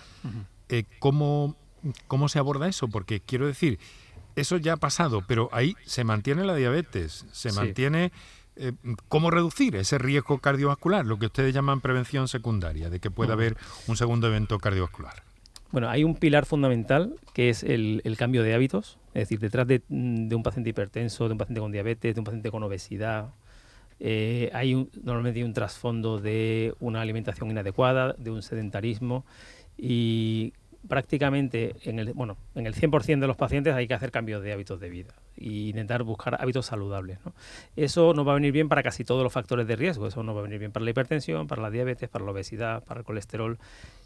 Eh, 0.70 0.86
¿cómo, 0.98 1.56
¿Cómo 2.08 2.30
se 2.30 2.40
aborda 2.40 2.68
eso? 2.68 2.88
Porque 2.88 3.20
quiero 3.20 3.48
decir, 3.48 3.80
eso 4.36 4.58
ya 4.58 4.74
ha 4.74 4.78
pasado, 4.78 5.24
pero 5.28 5.50
ahí 5.52 5.76
se 5.86 6.04
mantiene 6.04 6.44
la 6.44 6.56
diabetes, 6.56 7.26
se 7.32 7.52
mantiene... 7.52 8.12
Eh, 8.56 8.72
¿Cómo 9.08 9.32
reducir 9.32 9.76
ese 9.76 9.98
riesgo 9.98 10.38
cardiovascular? 10.38 11.08
Lo 11.08 11.18
que 11.18 11.26
ustedes 11.26 11.56
llaman 11.56 11.82
prevención 11.82 12.28
secundaria, 12.28 12.92
de 12.92 13.00
que 13.00 13.10
pueda 13.10 13.34
haber 13.34 13.58
un 13.88 13.98
segundo 13.98 14.28
evento 14.28 14.60
cardiovascular. 14.60 15.24
Bueno, 15.72 15.90
hay 15.90 16.04
un 16.04 16.14
pilar 16.14 16.46
fundamental 16.46 17.16
que 17.34 17.50
es 17.50 17.64
el, 17.64 18.04
cambio 18.16 18.44
de 18.44 18.54
hábitos. 18.54 19.00
Es 19.16 19.24
decir, 19.24 19.40
detrás 19.40 19.66
de, 19.66 19.82
de, 19.90 20.36
un 20.36 20.44
paciente 20.44 20.70
hipertenso, 20.70 21.26
de 21.28 21.32
un 21.32 21.40
paciente 21.40 21.62
con 21.62 21.72
diabetes, 21.72 22.14
de 22.14 22.22
un 22.22 22.26
paciente 22.26 22.52
con 22.52 22.62
obesidad, 22.62 23.34
eh, 24.00 24.52
hay 24.54 24.76
un, 24.76 24.90
normalmente 25.02 25.40
hay 25.40 25.46
un 25.46 25.54
trasfondo 25.54 26.20
de 26.20 26.76
una 26.80 27.02
alimentación 27.02 27.50
inadecuada, 27.50 28.14
de 28.14 28.32
un 28.32 28.42
sedentarismo 28.42 29.26
y 29.78 30.54
prácticamente 30.88 31.76
en 31.84 32.00
el, 32.00 32.14
bueno, 32.14 32.38
en 32.56 32.68
el 32.68 32.76
100% 32.76 33.20
de 33.20 33.28
los 33.28 33.38
pacientes 33.38 33.74
hay 33.74 33.88
que 33.88 33.94
hacer 33.94 34.12
cambios 34.12 34.44
de 34.44 34.52
hábitos 34.52 34.80
de 34.80 34.90
vida 34.90 35.14
e 35.38 35.70
intentar 35.70 36.04
buscar 36.04 36.38
hábitos 36.42 36.66
saludables. 36.66 37.20
Eso 37.76 38.14
nos 38.14 38.28
va 38.28 38.32
a 38.32 38.36
venir 38.36 38.52
bien 38.52 38.70
para 38.70 38.84
casi 38.84 39.04
todos 39.04 39.24
los 39.24 39.32
factores 39.32 39.68
de 39.68 39.76
riesgo. 39.76 40.08
Eso 40.08 40.24
nos 40.24 40.36
va 40.36 40.40
a 40.40 40.44
venir 40.44 40.60
bien 40.60 40.72
para 40.72 40.84
la 40.84 40.92
hipertensión, 40.92 41.48
para 41.48 41.62
la 41.62 41.70
diabetes, 41.70 42.10
para 42.10 42.26
la 42.26 42.32
obesidad, 42.32 42.84
para 42.84 43.00
el 43.00 43.06
colesterol. 43.06 43.58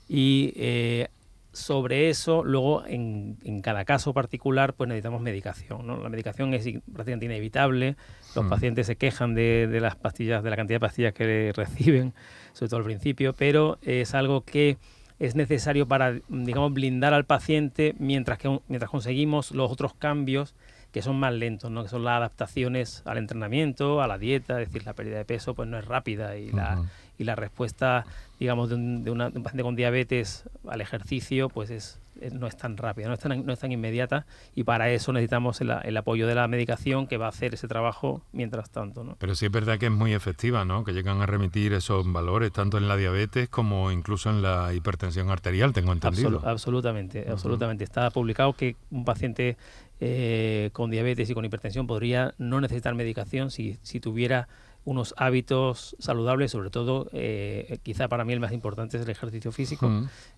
Y 0.07 0.53
eh, 0.55 1.07
sobre 1.51 2.10
eso, 2.10 2.43
luego 2.43 2.86
en, 2.86 3.38
en, 3.43 3.62
cada 3.62 3.84
caso 3.84 4.13
particular, 4.13 4.74
pues 4.74 4.88
necesitamos 4.88 5.22
medicación. 5.22 5.88
¿no? 5.88 6.01
La 6.01 6.10
medicación 6.10 6.53
es 6.53 6.63
prácticamente 6.93 7.25
inevitable. 7.25 7.96
Los 8.36 8.46
hmm. 8.46 8.50
pacientes 8.50 8.88
se 8.88 8.96
quejan 8.96 9.34
de, 9.34 9.67
de, 9.67 9.81
las 9.81 9.96
pastillas, 9.96 10.43
de 10.43 10.50
la 10.50 10.55
cantidad 10.55 10.75
de 10.75 10.81
pastillas 10.81 11.13
que 11.13 11.51
reciben, 11.55 12.13
sobre 12.53 12.69
todo 12.69 12.77
al 12.79 12.86
principio, 12.86 13.34
pero 13.34 13.79
es 13.81 14.13
algo 14.13 14.41
que 14.41 14.77
es 15.20 15.36
necesario 15.36 15.88
para, 15.88 16.20
digamos, 16.30 16.74
blindar 16.74 17.14
al 17.14 17.26
paciente 17.26 17.96
mientras 18.00 18.38
que 18.38 18.60
mientras 18.68 18.92
conseguimos 18.92 19.52
los 19.52 19.72
otros 19.72 19.94
cambios 19.94 20.56
que 20.92 21.02
son 21.02 21.20
más 21.20 21.34
lentos, 21.34 21.70
¿no? 21.70 21.84
que 21.84 21.90
son 21.90 22.04
las 22.04 22.18
adaptaciones 22.18 23.04
al 23.06 23.18
entrenamiento, 23.18 24.02
a 24.02 24.08
la 24.08 24.18
dieta, 24.18 24.62
es 24.62 24.70
decir, 24.70 24.86
la 24.86 24.94
pérdida 24.94 25.18
de 25.18 25.26
peso 25.26 25.54
pues 25.54 25.68
no 25.68 25.78
es 25.78 25.86
rápida 25.86 26.38
y 26.38 26.52
la 26.52 26.86
y 27.18 27.24
la 27.24 27.36
respuesta, 27.36 28.06
digamos, 28.40 28.70
de 28.70 28.76
un, 28.76 29.04
de, 29.04 29.12
una, 29.12 29.28
un 29.28 29.44
paciente 29.44 29.64
con 29.64 29.76
diabetes 29.76 30.44
al 30.68 30.82
ejercicio, 30.82 31.50
pues 31.50 31.70
es, 31.70 32.00
no 32.32 32.48
es 32.48 32.58
tan 32.58 32.78
rápida, 32.78 33.08
no 33.08 33.14
es 33.14 33.20
tan, 33.20 33.46
no 33.46 33.54
es 33.54 33.60
tan 33.60 33.72
inmediata 33.72 34.26
y 34.56 34.64
para 34.64 34.90
eso 34.90 35.14
necesitamos 35.14 35.62
el, 35.62 35.72
el, 35.84 35.98
apoyo 35.98 36.28
de 36.28 36.36
la 36.36 36.48
medicación 36.48 37.08
que 37.08 37.18
va 37.18 37.28
a 37.28 37.30
hacer 37.30 37.54
ese 37.54 37.68
trabajo 37.68 38.22
mientras 38.32 38.70
tanto. 38.70 39.04
¿no? 39.04 39.16
Pero 39.20 39.36
sí 39.36 39.46
es 39.46 39.52
verdad 39.52 39.78
que 39.78 39.88
es 39.88 39.92
muy 39.92 40.14
efectiva, 40.14 40.66
¿no? 40.66 40.84
que 40.84 40.94
llegan 40.94 41.22
a 41.22 41.26
remitir 41.26 41.74
esos 41.74 42.12
valores 42.12 42.52
tanto 42.52 42.78
en 42.78 42.88
la 42.88 42.98
diabetes 42.98 43.50
como 43.50 43.92
incluso 43.92 44.30
en 44.30 44.42
la 44.42 44.74
hipertensión 44.74 45.30
arterial, 45.30 45.74
tengo 45.74 45.92
entendido. 45.92 46.42
absolutamente, 46.46 47.26
absolutamente. 47.30 47.84
Está 47.84 48.10
publicado 48.12 48.54
que 48.54 48.76
un 48.92 49.06
paciente 49.06 49.58
eh, 50.00 50.70
con 50.74 50.92
diabetes 50.92 51.30
y 51.30 51.34
con 51.34 51.44
hipertensión 51.46 51.88
podría 51.88 52.34
no 52.38 52.62
necesitar 52.62 52.94
medicación 52.96 53.50
si, 53.50 53.78
si 53.82 54.00
tuviera 54.00 54.48
unos 54.88 55.13
hábitos 55.17 55.98
saludables, 56.00 56.51
sobre 56.51 56.70
todo, 56.70 57.10
eh, 57.12 57.77
quizá 57.84 58.08
para 58.08 58.24
mí 58.24 58.32
el 58.32 58.39
más 58.39 58.53
importante 58.53 58.96
es 58.96 59.03
el 59.03 59.10
ejercicio 59.10 59.51
físico. 59.51 59.91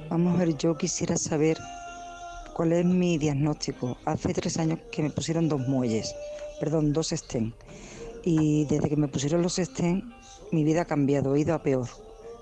Vamos 0.09 0.35
a 0.35 0.39
ver, 0.39 0.57
yo 0.57 0.77
quisiera 0.77 1.17
saber 1.17 1.59
cuál 2.57 2.73
es 2.73 2.87
mi 2.87 3.19
diagnóstico. 3.19 3.99
Hace 4.07 4.33
tres 4.33 4.57
años 4.57 4.79
que 4.91 5.03
me 5.03 5.11
pusieron 5.11 5.47
dos 5.47 5.61
muelles, 5.69 6.15
perdón, 6.59 6.95
dos 6.95 7.13
estén. 7.13 7.55
Y 8.25 8.65
desde 8.65 8.89
que 8.89 8.97
me 8.97 9.09
pusieron 9.09 9.43
los 9.43 9.59
estén, 9.59 10.11
mi 10.53 10.65
vida 10.65 10.81
ha 10.81 10.85
cambiado, 10.87 11.35
he 11.35 11.41
ido 11.41 11.55
a 11.55 11.63
peor, 11.63 11.87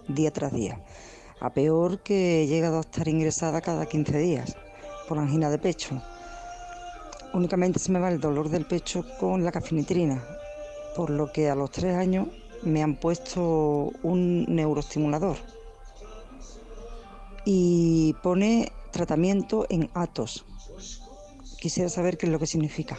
día 0.07 0.31
tras 0.31 0.53
día 0.53 0.81
a 1.41 1.53
peor 1.53 1.99
que 1.99 2.43
he 2.43 2.47
llegado 2.47 2.79
a 2.79 2.83
estar 2.83 3.09
ingresada 3.09 3.61
cada 3.61 3.87
15 3.87 4.17
días 4.19 4.57
por 5.09 5.19
angina 5.19 5.51
de 5.51 5.59
pecho. 5.59 6.01
Únicamente 7.33 7.81
se 7.81 7.91
me 7.91 7.99
va 7.99 8.09
el 8.09 8.21
dolor 8.21 8.51
del 8.51 8.67
pecho 8.67 9.05
con 9.19 9.45
la 9.45 9.51
cafinitrina, 9.51 10.25
por 10.95 11.11
lo 11.11 11.33
que 11.33 11.51
a 11.51 11.57
los 11.57 11.73
tres 11.73 11.97
años 11.97 12.29
me 12.63 12.85
han 12.85 12.95
puesto 12.95 13.91
un 14.05 14.47
neuroestimulador 14.47 15.37
y 17.45 18.15
pone 18.23 18.73
tratamiento 18.95 19.67
en 19.69 19.91
Atos. 19.93 20.47
Quisiera 21.61 21.91
saber 21.91 22.17
qué 22.17 22.27
es 22.27 22.33
lo 22.33 22.39
que 22.39 22.47
significa. 22.47 22.97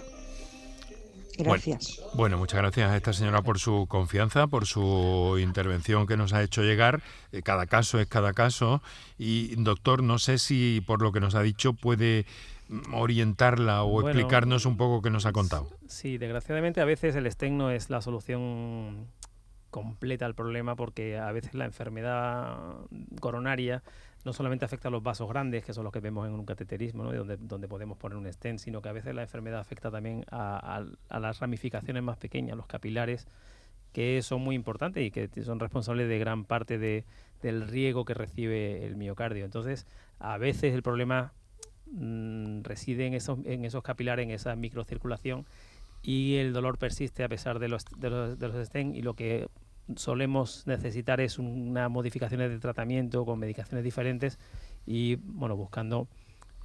Gracias. 1.38 2.02
Bueno, 2.14 2.38
muchas 2.38 2.60
gracias 2.60 2.92
a 2.92 2.96
esta 2.96 3.14
señora 3.14 3.42
por 3.42 3.60
su 3.60 3.88
confianza, 3.88 4.48
por 4.48 4.66
su 4.66 5.38
intervención 5.40 6.06
que 6.06 6.18
nos 6.18 6.34
ha 6.34 6.44
hecho 6.44 6.64
llegar. 6.64 7.02
Eh, 7.32 7.42
cada 7.42 7.66
caso 7.66 8.00
es 8.00 8.08
cada 8.08 8.34
caso. 8.34 8.82
Y, 9.18 9.56
doctor, 9.56 10.04
no 10.04 10.20
sé 10.20 10.38
si 10.38 10.82
por 10.86 11.02
lo 11.02 11.12
que 11.12 11.20
nos 11.20 11.36
ha 11.36 11.42
dicho 11.42 11.74
puede 11.74 12.26
mm, 12.68 12.94
orientarla 12.94 13.84
o 13.84 14.02
explicarnos 14.02 14.66
un 14.66 14.78
poco 14.78 15.02
qué 15.02 15.10
nos 15.10 15.26
ha 15.26 15.32
contado. 15.32 15.68
Sí, 15.88 16.18
desgraciadamente 16.18 16.82
a 16.82 16.86
veces 16.86 17.16
el 17.16 17.30
STEM 17.32 17.58
no 17.58 17.72
es 17.72 17.90
la 17.90 18.02
solución 18.02 19.08
completa 19.72 20.26
al 20.26 20.36
problema 20.36 20.76
porque 20.76 21.18
a 21.18 21.32
veces 21.32 21.54
la 21.54 21.66
enfermedad 21.66 22.58
coronaria 23.20 23.84
no 24.26 24.34
solamente 24.34 24.66
afecta 24.66 24.88
a 24.88 24.92
los 24.92 25.04
vasos 25.04 25.30
grandes, 25.30 25.64
que 25.64 25.74
son 25.74 25.84
los 25.84 25.94
que 25.94 26.00
vemos 26.00 26.28
en 26.28 26.34
un 26.34 26.46
cateterismo, 26.46 27.04
donde, 27.14 27.38
donde 27.38 27.68
podemos 27.68 27.98
poner 27.98 28.18
un 28.18 28.32
stent, 28.32 28.60
sino 28.60 28.82
que 28.82 28.90
a 28.90 28.92
veces 28.92 29.14
la 29.14 29.22
enfermedad 29.22 29.60
afecta 29.60 29.92
también 29.92 30.26
a, 30.32 30.84
las 31.10 31.40
ramificaciones 31.40 32.02
más 32.02 32.18
pequeñas, 32.18 32.58
los 32.58 32.66
capilares, 32.66 33.28
que 33.94 34.22
son 34.24 34.42
muy 34.42 34.56
importantes 34.56 35.06
y 35.06 35.12
que 35.12 35.30
son 35.44 35.60
responsables 35.60 36.10
de 36.10 36.20
gran 36.20 36.44
parte 36.44 36.78
de, 36.78 37.06
del 37.42 37.68
riego 37.68 38.04
que 38.04 38.16
recibe 38.16 38.86
el 38.86 38.96
miocardio. 38.96 39.46
Entonces, 39.46 39.86
a 40.20 40.38
veces 40.38 40.74
el 40.74 40.82
problema 40.82 41.34
mm, 41.92 42.64
reside 42.64 43.06
en 43.06 43.14
esos, 43.14 43.40
en 43.46 43.64
esos 43.64 43.84
capilares, 43.84 44.24
en 44.24 44.32
esa 44.32 44.56
microcirculación, 44.56 45.46
y 46.02 46.38
el 46.38 46.52
dolor 46.52 46.78
persiste 46.80 47.24
a 47.24 47.30
pesar 47.30 47.60
de 47.60 47.68
los, 47.68 47.86
de 47.98 48.10
los, 48.10 48.40
de 48.40 48.48
los 48.48 48.70
y 48.76 49.02
lo 49.02 49.14
que 49.14 49.48
solemos 49.96 50.66
necesitar 50.66 51.22
es 51.22 51.40
una 51.40 51.90
modificaciones 51.90 52.50
de 52.50 52.60
tratamiento 52.60 53.26
con 53.26 53.40
medicaciones 53.40 53.84
diferentes 53.84 54.40
y 54.86 55.16
bueno 55.16 55.56
buscando 55.56 56.08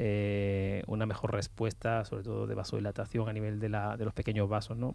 eh, 0.02 0.82
una 0.86 1.04
mejor 1.04 1.32
respuesta, 1.32 2.06
sobre 2.06 2.22
todo 2.22 2.46
de 2.46 2.54
vasodilatación 2.54 3.28
a 3.28 3.34
nivel 3.34 3.60
de, 3.60 3.68
la, 3.68 3.98
de 3.98 4.06
los 4.06 4.14
pequeños 4.14 4.48
vasos, 4.48 4.74
¿no? 4.78 4.94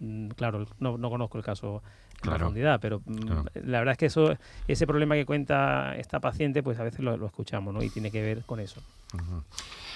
Mm, 0.00 0.30
claro, 0.30 0.66
no, 0.80 0.98
no, 0.98 1.10
conozco 1.10 1.38
el 1.38 1.44
caso 1.44 1.80
en 2.24 2.30
profundidad, 2.30 2.80
pero 2.80 3.02
mm, 3.06 3.66
la 3.66 3.78
verdad 3.78 3.92
es 3.92 3.98
que 3.98 4.06
eso, 4.06 4.36
ese 4.66 4.84
problema 4.84 5.14
que 5.14 5.24
cuenta 5.24 5.94
esta 5.96 6.18
paciente, 6.18 6.60
pues 6.60 6.80
a 6.80 6.82
veces 6.82 6.98
lo, 6.98 7.24
escuchamos, 7.24 7.72
¿no? 7.72 7.84
Y 7.84 7.90
tiene 7.90 8.10
que 8.10 8.20
ver 8.20 8.42
con 8.42 8.58
eso. 8.58 8.82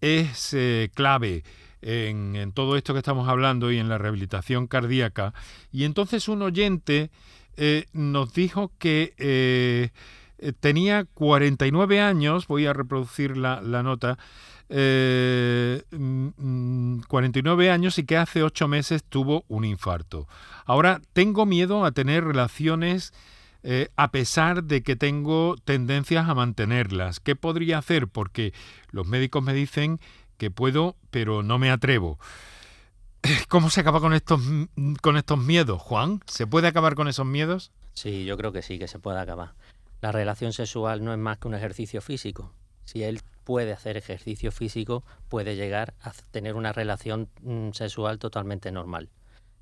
es 0.00 0.54
eh, 0.54 0.90
clave 0.94 1.44
en, 1.82 2.52
todo 2.52 2.76
esto 2.76 2.92
que 2.92 2.98
estamos 2.98 3.28
hablando 3.28 3.70
y 3.70 3.78
en 3.78 3.88
la 3.88 3.98
rehabilitación 3.98 4.66
cardíaca. 4.66 5.34
Y 5.70 5.84
entonces 5.84 6.28
un 6.28 6.42
oyente 6.42 7.10
eh, 7.56 7.86
nos 7.92 8.32
dijo 8.32 8.72
que 8.78 9.92
tenía 10.58 11.04
49 11.04 12.00
años, 12.00 12.48
voy 12.48 12.66
a 12.66 12.72
reproducir 12.72 13.36
la, 13.36 13.60
la 13.60 13.84
nota, 13.84 14.18
49 14.72 15.82
mm, 15.90 16.32
mm, 16.36 17.70
años 17.70 17.98
y 17.98 18.04
que 18.04 18.16
hace 18.16 18.42
8 18.42 18.68
meses 18.68 19.04
tuvo 19.04 19.44
un 19.48 19.64
infarto. 19.64 20.26
Ahora 20.64 21.02
tengo 21.12 21.44
miedo 21.44 21.84
a 21.84 21.92
tener 21.92 22.24
relaciones 22.24 23.12
eh, 23.64 23.90
a 23.96 24.10
pesar 24.10 24.64
de 24.64 24.82
que 24.82 24.96
tengo 24.96 25.56
tendencias 25.64 26.28
a 26.28 26.34
mantenerlas. 26.34 27.20
¿Qué 27.20 27.36
podría 27.36 27.78
hacer? 27.78 28.08
Porque 28.08 28.54
los 28.90 29.06
médicos 29.06 29.42
me 29.42 29.54
dicen 29.54 30.00
que 30.38 30.50
puedo, 30.50 30.96
pero 31.10 31.42
no 31.42 31.58
me 31.58 31.70
atrevo. 31.70 32.18
¿Cómo 33.48 33.70
se 33.70 33.80
acaba 33.80 34.00
con 34.00 34.14
estos, 34.14 34.40
con 35.00 35.16
estos 35.16 35.38
miedos, 35.38 35.80
Juan? 35.82 36.20
¿Se 36.26 36.46
puede 36.46 36.66
acabar 36.66 36.94
con 36.94 37.08
esos 37.08 37.26
miedos? 37.26 37.70
Sí, 37.92 38.24
yo 38.24 38.36
creo 38.36 38.52
que 38.52 38.62
sí, 38.62 38.78
que 38.78 38.88
se 38.88 38.98
puede 38.98 39.20
acabar. 39.20 39.52
La 40.00 40.10
relación 40.10 40.52
sexual 40.52 41.04
no 41.04 41.12
es 41.12 41.18
más 41.18 41.38
que 41.38 41.46
un 41.46 41.54
ejercicio 41.54 42.00
físico. 42.00 42.52
Si 42.84 43.04
él 43.04 43.20
puede 43.44 43.72
hacer 43.72 43.96
ejercicio 43.96 44.52
físico, 44.52 45.04
puede 45.28 45.56
llegar 45.56 45.94
a 46.02 46.12
tener 46.30 46.54
una 46.54 46.72
relación 46.72 47.28
mm, 47.42 47.70
sexual 47.72 48.18
totalmente 48.18 48.72
normal. 48.72 49.08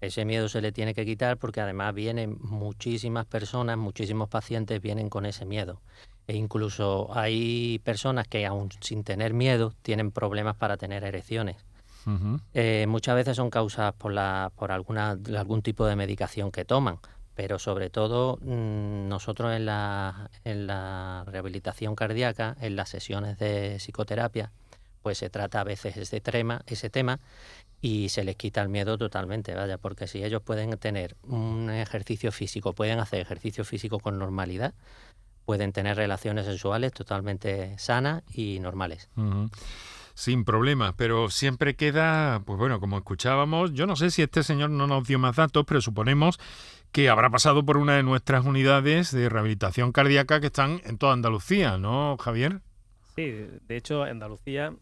Ese 0.00 0.24
miedo 0.24 0.48
se 0.48 0.62
le 0.62 0.72
tiene 0.72 0.94
que 0.94 1.04
quitar 1.04 1.36
porque 1.36 1.60
además 1.60 1.94
vienen 1.94 2.38
muchísimas 2.40 3.26
personas, 3.26 3.76
muchísimos 3.76 4.28
pacientes 4.28 4.80
vienen 4.80 5.10
con 5.10 5.26
ese 5.26 5.44
miedo. 5.44 5.82
E 6.26 6.36
incluso 6.36 7.10
hay 7.12 7.80
personas 7.80 8.26
que 8.26 8.46
aún 8.46 8.70
sin 8.80 9.04
tener 9.04 9.34
miedo 9.34 9.74
tienen 9.82 10.10
problemas 10.10 10.56
para 10.56 10.76
tener 10.76 11.04
erecciones. 11.04 11.56
Eh, 12.54 12.86
muchas 12.88 13.14
veces 13.14 13.36
son 13.36 13.50
causadas 13.50 13.92
por, 13.92 14.12
la, 14.12 14.50
por 14.56 14.72
alguna, 14.72 15.18
algún 15.36 15.60
tipo 15.60 15.84
de 15.84 15.96
medicación 15.96 16.50
que 16.50 16.64
toman, 16.64 16.98
pero 17.40 17.58
sobre 17.58 17.88
todo 17.88 18.38
mm, 18.42 19.08
nosotros 19.08 19.56
en 19.56 19.64
la, 19.64 20.28
en 20.44 20.66
la 20.66 21.24
rehabilitación 21.26 21.94
cardíaca, 21.94 22.54
en 22.60 22.76
las 22.76 22.90
sesiones 22.90 23.38
de 23.38 23.78
psicoterapia, 23.78 24.52
pues 25.00 25.16
se 25.16 25.30
trata 25.30 25.62
a 25.62 25.64
veces 25.64 25.96
ese 25.96 26.20
tema, 26.20 26.60
ese 26.66 26.90
tema 26.90 27.18
y 27.80 28.10
se 28.10 28.24
les 28.24 28.36
quita 28.36 28.60
el 28.60 28.68
miedo 28.68 28.98
totalmente, 28.98 29.54
vaya, 29.54 29.78
porque 29.78 30.06
si 30.06 30.22
ellos 30.22 30.42
pueden 30.42 30.76
tener 30.76 31.16
un 31.22 31.70
ejercicio 31.70 32.30
físico, 32.30 32.74
pueden 32.74 32.98
hacer 32.98 33.20
ejercicio 33.20 33.64
físico 33.64 34.00
con 34.00 34.18
normalidad, 34.18 34.74
pueden 35.46 35.72
tener 35.72 35.96
relaciones 35.96 36.44
sexuales 36.44 36.92
totalmente 36.92 37.78
sanas 37.78 38.22
y 38.34 38.60
normales. 38.60 39.08
Sin 40.12 40.44
problema, 40.44 40.94
pero 40.94 41.30
siempre 41.30 41.74
queda, 41.74 42.42
pues 42.44 42.58
bueno, 42.58 42.80
como 42.80 42.98
escuchábamos, 42.98 43.72
yo 43.72 43.86
no 43.86 43.96
sé 43.96 44.10
si 44.10 44.20
este 44.20 44.42
señor 44.42 44.68
no 44.68 44.86
nos 44.86 45.08
dio 45.08 45.18
más 45.18 45.36
datos, 45.36 45.64
pero 45.66 45.80
suponemos 45.80 46.38
que 46.92 47.08
habrá 47.08 47.30
pasado 47.30 47.64
por 47.64 47.76
una 47.76 47.96
de 47.96 48.02
nuestras 48.02 48.44
unidades 48.44 49.12
de 49.12 49.28
rehabilitación 49.28 49.92
cardíaca 49.92 50.40
que 50.40 50.46
están 50.46 50.80
en 50.84 50.98
toda 50.98 51.12
Andalucía, 51.12 51.78
¿no, 51.78 52.16
Javier? 52.18 52.60
Sí, 53.14 53.46
de 53.66 53.76
hecho, 53.76 54.02
Andalucía 54.02 54.74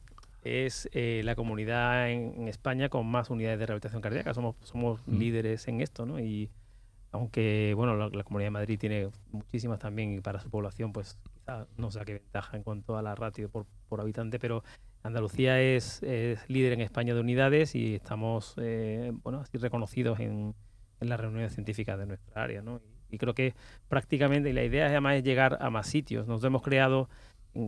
es 0.43 0.89
eh, 0.93 1.21
la 1.25 1.35
comunidad 1.35 2.11
en, 2.11 2.49
España 2.49 2.89
con 2.89 3.07
más 3.07 3.31
unidades 3.31 3.59
de 3.59 3.67
rehabilitación 3.67 4.01
cardíaca. 4.01 4.33
Somos, 4.33 4.57
somos 4.63 5.01
mm. 5.07 5.19
líderes 5.19 5.69
en 5.69 5.81
esto, 5.81 6.07
¿no? 6.07 6.19
Y 6.19 6.51
aunque, 7.13 7.75
bueno, 7.77 7.97
la, 7.97 8.23
Comunidad 8.23 8.47
de 8.47 8.53
Madrid 8.53 8.79
tiene 8.79 9.09
muchísimas 9.33 9.79
también 9.79 10.15
y 10.15 10.21
para 10.21 10.41
su 10.41 10.51
población, 10.51 10.93
pues 10.93 11.19
quizá 11.35 11.67
no 11.77 11.91
sé 11.91 12.01
qué 12.05 12.15
ventaja 12.15 12.57
en 12.57 12.63
cuanto 12.63 12.97
a 12.97 13.03
la 13.03 13.15
ratio 13.15 13.49
por, 13.49 13.67
por 13.89 14.01
habitante, 14.01 14.39
pero 14.39 14.63
Andalucía 15.03 15.61
es, 15.61 16.03
líder 16.49 16.73
en 16.73 16.81
España 16.81 17.15
de 17.15 17.21
unidades 17.21 17.75
y 17.75 17.95
estamos, 17.95 18.55
eh, 18.59 19.13
bueno, 19.23 19.41
así 19.41 19.59
reconocidos 19.59 20.21
en, 20.21 20.55
en 21.01 21.09
las 21.09 21.21
reuniones 21.21 21.55
científicas 21.55 21.99
de 21.99 22.07
nuestra 22.07 22.43
área, 22.43 22.63
¿no? 22.63 22.81
Y, 23.11 23.19
creo 23.19 23.35
que 23.35 23.55
prácticamente, 23.89 24.51
y 24.51 24.53
la 24.53 24.65
idea 24.65 24.87
además 24.87 25.17
es 25.17 25.25
llegar 25.25 25.59
a 25.61 25.71
más 25.71 25.87
sitios. 25.87 26.27
Nos 26.27 26.45
hemos 26.45 26.63
creado 26.63 27.09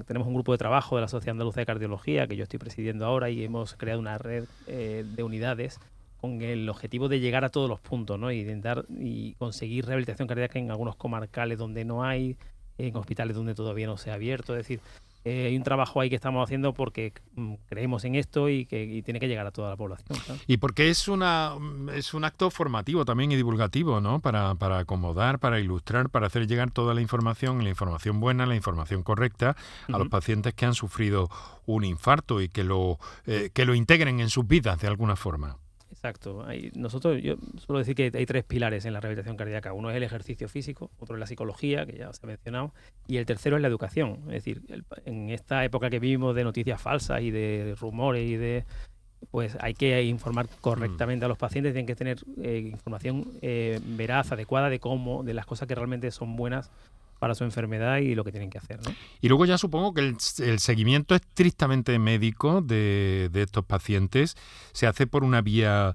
tenemos 0.07 0.29
un 0.29 0.35
grupo 0.35 0.53
de 0.53 0.59
trabajo 0.59 0.97
de 0.97 1.03
la 1.03 1.09
Sociedad 1.09 1.33
Andaluza 1.33 1.61
de 1.61 1.67
Cardiología 1.67 2.27
que 2.27 2.37
yo 2.37 2.45
estoy 2.45 2.59
presidiendo 2.59 3.07
ahora 3.07 3.31
y 3.31 3.43
hemos 3.43 3.75
creado 3.75 3.99
una 3.99 4.19
red 4.19 4.45
eh, 4.67 5.05
de 5.05 5.23
unidades 5.23 5.81
con 6.21 6.43
el 6.43 6.69
objetivo 6.69 7.09
de 7.09 7.19
llegar 7.19 7.45
a 7.45 7.49
todos 7.49 7.69
los 7.69 7.81
puntos 7.81 8.19
¿no? 8.19 8.31
y 8.31 8.41
intentar 8.41 8.85
y 8.91 9.35
conseguir 9.35 9.87
rehabilitación 9.87 10.29
cardíaca 10.29 10.59
en 10.59 10.71
algunos 10.71 10.97
comarcales 10.97 11.59
donde 11.59 11.85
no 11.85 12.05
hay, 12.05 12.37
en 12.79 12.95
hospitales 12.95 13.35
donde 13.35 13.55
todavía 13.55 13.87
no 13.87 13.97
se 13.97 14.11
ha 14.11 14.15
abierto. 14.15 14.53
Es 14.53 14.59
decir, 14.59 14.81
eh, 15.25 15.47
hay 15.47 15.57
un 15.57 15.63
trabajo 15.63 16.01
ahí 16.01 16.09
que 16.09 16.17
estamos 16.17 16.43
haciendo 16.43 16.73
porque 16.73 17.13
mm, 17.35 17.55
creemos 17.67 18.05
en 18.05 18.15
esto 18.15 18.49
y 18.49 18.65
que 18.65 19.03
tiene 19.05 19.21
que 19.21 19.29
llegar 19.29 19.47
a 19.47 19.51
toda 19.51 19.71
la 19.71 19.77
población. 19.77 20.19
Y 20.47 20.57
porque 20.57 20.89
es 20.89 21.09
una 21.09 21.55
es 21.95 22.15
un 22.15 22.25
acto 22.25 22.51
formativo 22.51 23.05
también 23.05 23.31
y 23.33 23.37
divulgativo, 23.37 24.01
¿no? 24.01 24.21
Para, 24.21 24.55
para 24.55 24.79
acomodar, 24.79 25.39
para 25.39 25.61
ilustrar, 25.61 26.09
para 26.09 26.27
hacer 26.29 26.47
llegar 26.47 26.71
toda 26.71 26.95
la 26.95 27.03
información, 27.03 27.63
la 27.63 27.71
información 27.71 28.21
buena, 28.21 28.47
la 28.47 28.57
información 28.57 29.03
correcta 29.03 29.57
a 29.93 29.99
los 29.99 30.09
pacientes 30.09 30.55
que 30.55 30.65
han 30.65 30.75
sufrido 30.75 31.29
un 31.67 31.85
infarto 31.85 32.41
y 32.41 32.49
que 32.49 32.65
lo 32.65 32.99
eh, 33.27 33.51
que 33.53 33.65
lo 33.65 33.75
integren 33.75 34.21
en 34.21 34.31
sus 34.31 34.47
vidas 34.47 34.81
de 34.81 34.89
alguna 34.89 35.17
forma. 35.17 35.60
Exacto. 36.03 36.47
nosotros, 36.77 37.21
yo 37.23 37.37
suelo 37.59 37.79
decir 37.79 37.95
que 37.95 38.11
hay 38.15 38.25
tres 38.25 38.43
pilares 38.43 38.87
en 38.87 38.95
la 38.95 39.01
rehabilitación 39.01 39.37
cardíaca. 39.37 39.75
Uno 39.75 39.91
es 39.91 39.97
el 39.99 40.03
ejercicio 40.03 40.49
físico, 40.49 40.91
otro 40.99 41.17
es 41.17 41.21
la 41.21 41.27
psicología, 41.27 41.85
que 41.85 41.99
ya 41.99 42.11
se 42.15 42.25
ha 42.25 42.27
mencionado, 42.27 42.73
y 43.07 43.19
el 43.19 43.27
tercero 43.27 43.57
es 43.57 43.63
la 43.63 43.69
educación. 43.69 44.21
Es 44.29 44.45
decir, 44.45 44.63
en 45.05 45.29
esta 45.29 45.63
época 45.63 45.91
que 45.91 45.99
vivimos 45.99 46.35
de 46.35 46.45
noticias 46.45 46.81
falsas 46.81 47.21
y 47.21 47.31
de 47.31 47.77
rumores 47.79 48.27
y 48.27 48.37
de 48.37 48.65
pues 49.31 49.59
hay 49.61 49.75
que 49.75 50.03
informar 50.05 50.49
correctamente 50.63 51.27
a 51.27 51.29
los 51.29 51.37
pacientes, 51.37 51.75
tienen 51.75 51.87
que 51.87 51.95
tener 51.95 52.21
eh, 52.41 52.71
información 52.73 53.27
eh, 53.43 53.79
veraz, 53.85 54.33
adecuada 54.33 54.71
de 54.71 54.81
cómo, 54.81 55.23
de 55.23 55.35
las 55.35 55.45
cosas 55.45 55.69
que 55.69 55.75
realmente 55.75 56.11
son 56.11 56.35
buenas 56.37 56.71
para 57.21 57.35
su 57.35 57.45
enfermedad 57.45 57.99
y 57.99 58.17
lo 58.17 58.25
que 58.25 58.33
tienen 58.33 58.51
que 58.51 58.59
hacer. 58.59 58.81
¿no? 58.83 58.93
Y 59.21 59.29
luego 59.29 59.45
ya 59.45 59.59
supongo 59.59 59.95
que 59.95 60.01
el, 60.01 60.59
seguimiento 60.59 61.15
estrictamente 61.15 61.97
médico 62.01 62.63
de, 62.63 63.31
estos 63.35 63.65
pacientes 63.65 64.37
se 64.73 64.89
hace 64.89 65.07
por 65.07 65.23
una 65.23 65.43
vía 65.43 65.95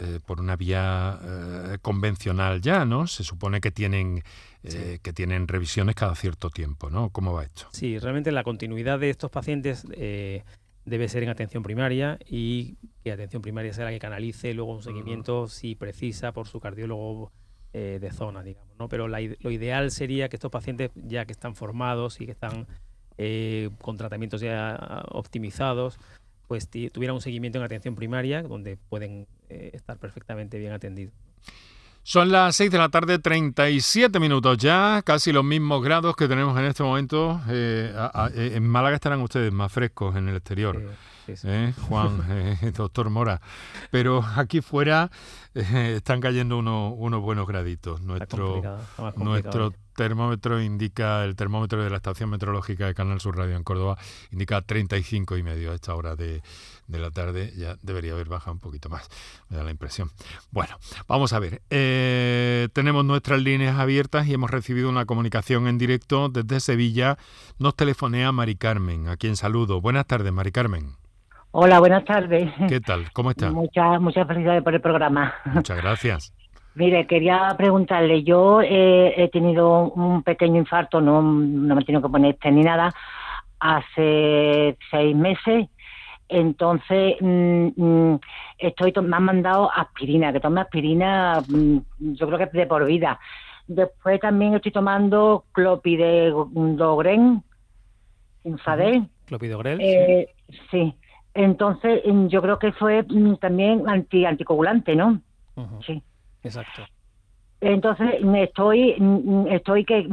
eh, 0.00 0.20
por 0.26 0.40
una 0.40 0.56
vía 0.56 1.18
eh, 1.22 1.78
convencional 1.80 2.60
ya, 2.60 2.84
¿no? 2.84 3.06
Se 3.06 3.24
supone 3.24 3.60
que 3.60 3.70
tienen 3.70 4.22
eh, 4.62 4.98
que 5.02 5.12
tienen 5.12 5.48
revisiones 5.48 5.94
cada 5.94 6.14
cierto 6.14 6.50
tiempo, 6.50 6.90
¿no? 6.90 7.10
¿Cómo 7.10 7.32
va 7.32 7.44
esto? 7.44 7.66
Sí, 7.72 7.98
realmente 7.98 8.30
la 8.30 8.44
continuidad 8.44 8.98
de 8.98 9.10
estos 9.10 9.30
pacientes 9.30 9.86
debe 10.84 11.08
ser 11.08 11.22
en 11.22 11.28
atención 11.28 11.62
primaria 11.62 12.18
y 12.28 12.76
que 13.04 13.12
atención 13.12 13.42
primaria 13.42 13.72
sea 13.72 13.84
la 13.84 13.90
que 13.90 13.98
canalice 13.98 14.54
luego 14.54 14.72
un 14.72 14.82
seguimiento 14.82 15.46
si 15.48 15.74
precisa 15.74 16.32
por 16.32 16.48
su 16.48 16.60
cardiólogo 16.60 17.32
eh, 17.74 17.98
de 18.00 18.10
zona, 18.10 18.42
digamos, 18.42 18.74
¿no? 18.78 18.88
Pero 18.88 19.08
lo 19.08 19.50
ideal 19.50 19.90
sería 19.90 20.28
que 20.28 20.36
estos 20.36 20.50
pacientes, 20.50 20.90
ya 20.94 21.26
que 21.26 21.32
están 21.32 21.54
formados 21.54 22.20
y 22.20 22.26
que 22.26 22.32
están 22.32 22.66
eh, 23.18 23.68
con 23.82 23.96
tratamientos 23.96 24.40
ya 24.40 25.04
optimizados, 25.10 25.98
pues 26.46 26.68
tuvieran 26.68 27.14
un 27.14 27.20
seguimiento 27.20 27.58
en 27.58 27.64
atención 27.64 27.94
primaria, 27.94 28.42
donde 28.42 28.78
pueden 28.88 29.26
eh, 29.50 29.70
estar 29.74 29.98
perfectamente 29.98 30.58
bien 30.58 30.72
atendidos. 30.72 31.12
Son 32.02 32.32
las 32.32 32.56
6 32.56 32.70
de 32.70 32.78
la 32.78 32.88
tarde, 32.88 33.18
37 33.18 34.18
minutos 34.18 34.56
ya, 34.56 35.02
casi 35.04 35.30
los 35.30 35.44
mismos 35.44 35.84
grados 35.84 36.16
que 36.16 36.26
tenemos 36.26 36.58
en 36.58 36.64
este 36.64 36.82
momento. 36.82 37.38
en 37.50 38.66
Málaga 38.66 38.94
estarán 38.94 39.20
ustedes 39.20 39.52
más 39.52 39.70
frescos 39.70 40.16
en 40.16 40.28
el 40.28 40.36
exterior. 40.36 40.82
¿Eh? 41.44 41.74
Juan, 41.88 42.22
eh, 42.30 42.72
doctor 42.74 43.10
Mora. 43.10 43.40
Pero 43.90 44.24
aquí 44.36 44.60
fuera 44.60 45.10
eh, 45.54 45.94
están 45.96 46.20
cayendo 46.20 46.58
unos 46.58 47.20
buenos 47.20 47.46
graditos. 47.46 48.00
Nuestro, 48.00 48.62
nuestro 49.16 49.74
termómetro 49.94 50.62
indica, 50.62 51.24
el 51.24 51.34
termómetro 51.34 51.82
de 51.82 51.90
la 51.90 51.96
estación 51.96 52.30
meteorológica 52.30 52.86
de 52.86 52.94
Canal 52.94 53.20
Sur 53.20 53.36
Radio 53.36 53.56
en 53.56 53.64
Córdoba 53.64 53.98
indica 54.30 54.62
35 54.62 55.36
y 55.36 55.42
medio 55.42 55.72
a 55.72 55.74
esta 55.74 55.94
hora 55.94 56.14
de, 56.14 56.40
de 56.86 56.98
la 56.98 57.10
tarde. 57.10 57.52
Ya 57.56 57.76
debería 57.82 58.12
haber 58.12 58.28
bajado 58.28 58.52
un 58.52 58.60
poquito 58.60 58.88
más, 58.88 59.08
me 59.48 59.56
da 59.56 59.64
la 59.64 59.70
impresión. 59.70 60.10
Bueno, 60.52 60.78
vamos 61.08 61.32
a 61.32 61.40
ver. 61.40 61.62
tenemos 62.72 63.04
nuestras 63.04 63.42
líneas 63.42 63.78
abiertas 63.78 64.28
y 64.28 64.34
hemos 64.34 64.50
recibido 64.50 64.88
una 64.88 65.04
comunicación 65.04 65.66
en 65.66 65.78
directo 65.78 66.28
desde 66.28 66.60
Sevilla. 66.60 67.18
Nos 67.58 67.74
telefonea 67.74 68.30
Mari 68.30 68.56
Carmen, 68.56 69.08
a 69.08 69.16
quien 69.16 69.36
saludo. 69.36 69.80
Buenas 69.80 70.06
tardes, 70.06 70.32
Mari 70.32 70.52
Carmen. 70.52 71.07
Hola, 71.50 71.80
buenas 71.80 72.04
tardes. 72.04 72.52
¿Qué 72.68 72.80
tal? 72.80 73.10
¿Cómo 73.12 73.30
está? 73.30 73.50
Muchas, 73.50 74.00
muchas 74.00 74.26
felicidades 74.26 74.62
por 74.62 74.74
el 74.74 74.80
programa. 74.80 75.34
Muchas 75.46 75.78
gracias. 75.78 76.34
Mire, 76.74 77.06
quería 77.06 77.54
preguntarle, 77.56 78.22
yo 78.22 78.60
eh, 78.60 79.14
he 79.16 79.28
tenido 79.30 79.90
un 79.92 80.22
pequeño 80.22 80.58
infarto, 80.58 81.00
no, 81.00 81.22
no 81.22 81.74
me 81.74 81.80
he 81.80 81.84
tenido 81.84 82.02
que 82.02 82.08
poner 82.08 82.34
este 82.34 82.52
ni 82.52 82.62
nada, 82.62 82.94
hace 83.58 84.76
seis 84.88 85.16
meses, 85.16 85.66
entonces 86.28 87.16
mm, 87.20 87.68
mm, 87.74 88.20
estoy 88.58 88.92
me 89.02 89.16
han 89.16 89.24
mandado 89.24 89.72
aspirina, 89.72 90.32
que 90.32 90.38
tome 90.38 90.60
aspirina, 90.60 91.42
mm, 91.48 91.78
yo 91.98 92.26
creo 92.26 92.38
que 92.38 92.44
es 92.44 92.52
de 92.52 92.66
por 92.66 92.84
vida. 92.84 93.18
Después 93.66 94.20
también 94.20 94.54
estoy 94.54 94.70
tomando 94.70 95.46
clopidogrel, 95.50 97.40
Infadel. 98.44 99.08
¿Clopidogrel? 99.26 99.80
Eh, 99.80 100.28
sí. 100.70 100.94
Entonces, 101.34 102.02
mm, 102.04 102.26
yo 102.26 102.42
creo 102.42 102.58
que 102.58 102.72
fue 102.72 103.02
mm, 103.02 103.36
también 103.36 103.88
anti 103.88 104.24
anticoagulante, 104.24 104.96
¿no? 104.96 105.20
Sí. 105.84 106.02
Exacto. 106.42 106.86
Entonces, 107.60 108.22
mm, 108.22 108.34
estoy 108.36 108.96
estoy 109.50 109.84
que 109.84 110.06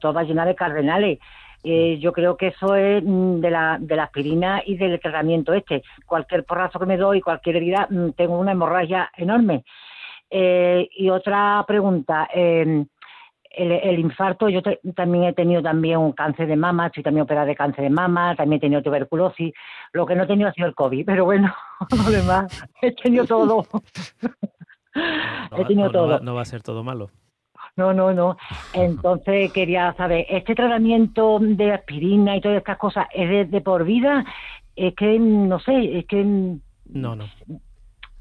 toda 0.00 0.22
llena 0.22 0.46
de 0.46 0.54
cardenales. 0.54 1.18
Eh, 1.62 1.98
yo 1.98 2.12
creo 2.12 2.36
que 2.36 2.48
eso 2.48 2.76
es 2.76 3.02
de 3.04 3.50
la, 3.50 3.78
de 3.80 3.96
la 3.96 4.04
aspirina 4.04 4.62
y 4.64 4.76
del 4.76 5.00
tratamiento 5.00 5.52
este. 5.52 5.82
Cualquier 6.06 6.44
porrazo 6.44 6.78
que 6.78 6.86
me 6.86 6.96
doy, 6.96 7.20
cualquier 7.20 7.56
herida, 7.56 7.88
tengo 8.16 8.38
una 8.38 8.52
hemorragia 8.52 9.10
enorme. 9.16 9.64
Eh, 10.30 10.88
y 10.96 11.08
otra 11.10 11.64
pregunta, 11.66 12.28
eh, 12.34 12.84
el, 13.56 13.98
infarto, 13.98 14.48
yo 14.48 14.60
también 14.94 15.24
he 15.24 15.32
tenido 15.32 15.62
también 15.62 15.98
un 15.98 16.12
cáncer 16.12 16.46
de 16.46 16.56
mama, 16.56 16.86
estoy 16.86 17.02
también 17.02 17.22
operada 17.22 17.46
de 17.46 17.56
cáncer 17.56 17.84
de 17.84 17.90
mama, 17.90 18.34
también 18.36 18.58
he 18.58 18.60
tenido 18.60 18.82
tuberculosis, 18.82 19.52
lo 19.92 20.06
que 20.06 20.14
no 20.14 20.24
he 20.24 20.26
tenido 20.26 20.48
ha 20.48 20.52
sido 20.52 20.66
el 20.66 20.74
COVID, 20.74 21.04
pero 21.06 21.24
bueno, 21.24 21.54
lo 22.04 22.10
demás, 22.10 22.68
he 22.82 22.92
tenido 22.92 23.24
todo. 23.26 23.66
he 25.56 25.64
tenido 25.64 25.90
todo. 25.90 26.20
no 26.20 26.34
va 26.34 26.42
a 26.42 26.46
ser 26.46 26.62
todo 26.62 26.84
malo. 26.84 27.10
No, 27.76 27.92
no, 27.92 28.12
no. 28.14 28.36
Entonces 28.72 29.52
quería 29.54 29.92
saber, 29.94 30.26
¿este 30.28 30.54
tratamiento 30.54 31.38
de 31.40 31.72
aspirina 31.72 32.36
y 32.36 32.40
todas 32.40 32.58
estas 32.58 32.78
cosas 32.78 33.06
es 33.12 33.50
de 33.50 33.60
por 33.60 33.84
vida? 33.84 34.24
Es 34.74 34.94
que, 34.94 35.18
no 35.18 35.58
sé, 35.60 35.98
es 35.98 36.06
que... 36.06 36.24
No, 36.24 37.16
no. 37.16 37.24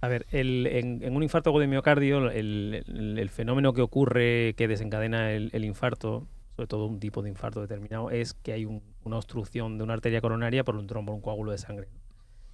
A 0.06 0.08
ver, 0.08 0.28
en, 0.32 1.16
un 1.16 1.24
infarto 1.24 1.50
agudo 1.50 1.62
de 1.62 1.68
miocardio, 1.68 2.30
el, 2.30 3.30
fenómeno 3.32 3.74
que 3.74 3.82
ocurre 3.82 4.54
que 4.56 4.68
desencadena 4.68 5.32
el, 5.32 5.66
infarto, 5.66 6.28
sobre 6.56 6.68
todo 6.68 6.86
un 6.86 7.00
tipo 7.00 7.24
de 7.24 7.30
infarto 7.30 7.60
determinado, 7.60 8.12
es 8.12 8.36
que 8.36 8.54
hay 8.54 8.66
una 8.66 9.18
obstrucción 9.18 9.80
de 9.80 9.84
una 9.84 9.94
arteria 9.94 10.22
coronaria 10.22 10.64
por 10.64 10.76
un 10.76 10.86
trombo, 10.86 11.12
un 11.12 11.22
coágulo 11.22 11.52
de 11.52 11.58
sangre. 11.58 11.88